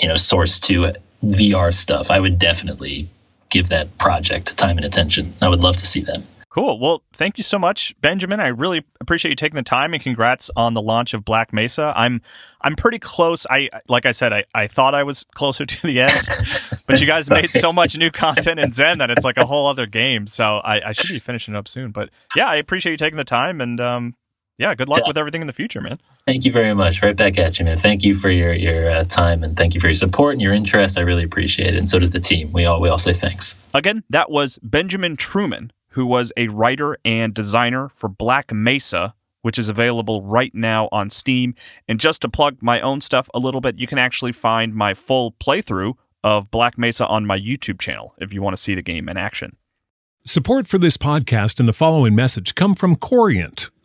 you 0.00 0.08
know 0.08 0.16
source 0.16 0.60
2 0.60 0.92
vr 1.24 1.72
stuff 1.72 2.10
i 2.10 2.20
would 2.20 2.38
definitely 2.38 3.08
give 3.50 3.70
that 3.70 3.96
project 3.96 4.56
time 4.58 4.76
and 4.76 4.84
attention. 4.84 5.32
I 5.40 5.48
would 5.48 5.62
love 5.62 5.76
to 5.78 5.86
see 5.86 6.00
that 6.02 6.22
Cool. 6.56 6.80
Well, 6.80 7.02
thank 7.12 7.36
you 7.36 7.44
so 7.44 7.58
much, 7.58 7.94
Benjamin. 8.00 8.40
I 8.40 8.46
really 8.46 8.82
appreciate 8.98 9.28
you 9.28 9.36
taking 9.36 9.56
the 9.56 9.62
time 9.62 9.92
and 9.92 10.02
congrats 10.02 10.50
on 10.56 10.72
the 10.72 10.80
launch 10.80 11.12
of 11.12 11.22
Black 11.22 11.52
Mesa. 11.52 11.92
I'm 11.94 12.22
I'm 12.62 12.76
pretty 12.76 12.98
close. 12.98 13.46
I 13.50 13.68
like 13.88 14.06
I 14.06 14.12
said, 14.12 14.32
I, 14.32 14.44
I 14.54 14.66
thought 14.66 14.94
I 14.94 15.02
was 15.02 15.26
closer 15.34 15.66
to 15.66 15.86
the 15.86 16.00
end, 16.00 16.28
but 16.88 16.98
you 16.98 17.06
guys 17.06 17.30
made 17.30 17.52
so 17.52 17.74
much 17.74 17.98
new 17.98 18.10
content 18.10 18.58
in 18.58 18.70
Xen 18.70 19.00
that 19.00 19.10
it's 19.10 19.22
like 19.22 19.36
a 19.36 19.44
whole 19.44 19.66
other 19.66 19.84
game. 19.84 20.26
So 20.26 20.44
I, 20.44 20.88
I 20.88 20.92
should 20.92 21.08
be 21.08 21.18
finishing 21.18 21.54
up 21.54 21.68
soon. 21.68 21.90
But 21.90 22.08
yeah, 22.34 22.46
I 22.46 22.54
appreciate 22.56 22.92
you 22.92 22.96
taking 22.96 23.18
the 23.18 23.24
time 23.24 23.60
and 23.60 23.78
um, 23.78 24.14
yeah, 24.56 24.74
good 24.74 24.88
luck 24.88 25.00
yeah. 25.00 25.08
with 25.08 25.18
everything 25.18 25.42
in 25.42 25.46
the 25.46 25.52
future, 25.52 25.82
man. 25.82 26.00
Thank 26.26 26.46
you 26.46 26.52
very 26.52 26.72
much. 26.72 27.02
Right 27.02 27.14
back 27.14 27.36
at 27.36 27.58
you, 27.58 27.66
man. 27.66 27.76
Thank 27.76 28.02
you 28.02 28.14
for 28.14 28.30
your 28.30 28.54
your 28.54 28.90
uh, 28.90 29.04
time 29.04 29.44
and 29.44 29.58
thank 29.58 29.74
you 29.74 29.80
for 29.82 29.88
your 29.88 29.94
support 29.94 30.32
and 30.32 30.40
your 30.40 30.54
interest. 30.54 30.96
I 30.96 31.02
really 31.02 31.24
appreciate 31.24 31.74
it, 31.74 31.76
and 31.76 31.90
so 31.90 31.98
does 31.98 32.12
the 32.12 32.20
team. 32.20 32.50
We 32.52 32.64
all 32.64 32.80
we 32.80 32.88
all 32.88 32.98
say 32.98 33.12
thanks. 33.12 33.54
Again, 33.74 34.04
that 34.08 34.30
was 34.30 34.58
Benjamin 34.62 35.16
Truman 35.16 35.70
who 35.96 36.04
was 36.04 36.30
a 36.36 36.48
writer 36.48 36.98
and 37.06 37.32
designer 37.32 37.88
for 37.88 38.06
Black 38.06 38.52
Mesa, 38.52 39.14
which 39.40 39.58
is 39.58 39.70
available 39.70 40.22
right 40.22 40.54
now 40.54 40.90
on 40.92 41.08
Steam. 41.08 41.54
And 41.88 41.98
just 41.98 42.20
to 42.20 42.28
plug 42.28 42.58
my 42.60 42.82
own 42.82 43.00
stuff 43.00 43.30
a 43.32 43.38
little 43.38 43.62
bit, 43.62 43.78
you 43.78 43.86
can 43.86 43.96
actually 43.96 44.32
find 44.32 44.74
my 44.74 44.92
full 44.92 45.32
playthrough 45.32 45.94
of 46.22 46.50
Black 46.50 46.76
Mesa 46.76 47.06
on 47.06 47.24
my 47.24 47.38
YouTube 47.38 47.80
channel 47.80 48.14
if 48.18 48.30
you 48.30 48.42
want 48.42 48.54
to 48.54 48.62
see 48.62 48.74
the 48.74 48.82
game 48.82 49.08
in 49.08 49.16
action. 49.16 49.56
Support 50.26 50.66
for 50.66 50.76
this 50.76 50.98
podcast 50.98 51.60
and 51.60 51.68
the 51.68 51.72
following 51.72 52.14
message 52.14 52.54
come 52.54 52.74
from 52.74 52.96
Corient 52.96 53.70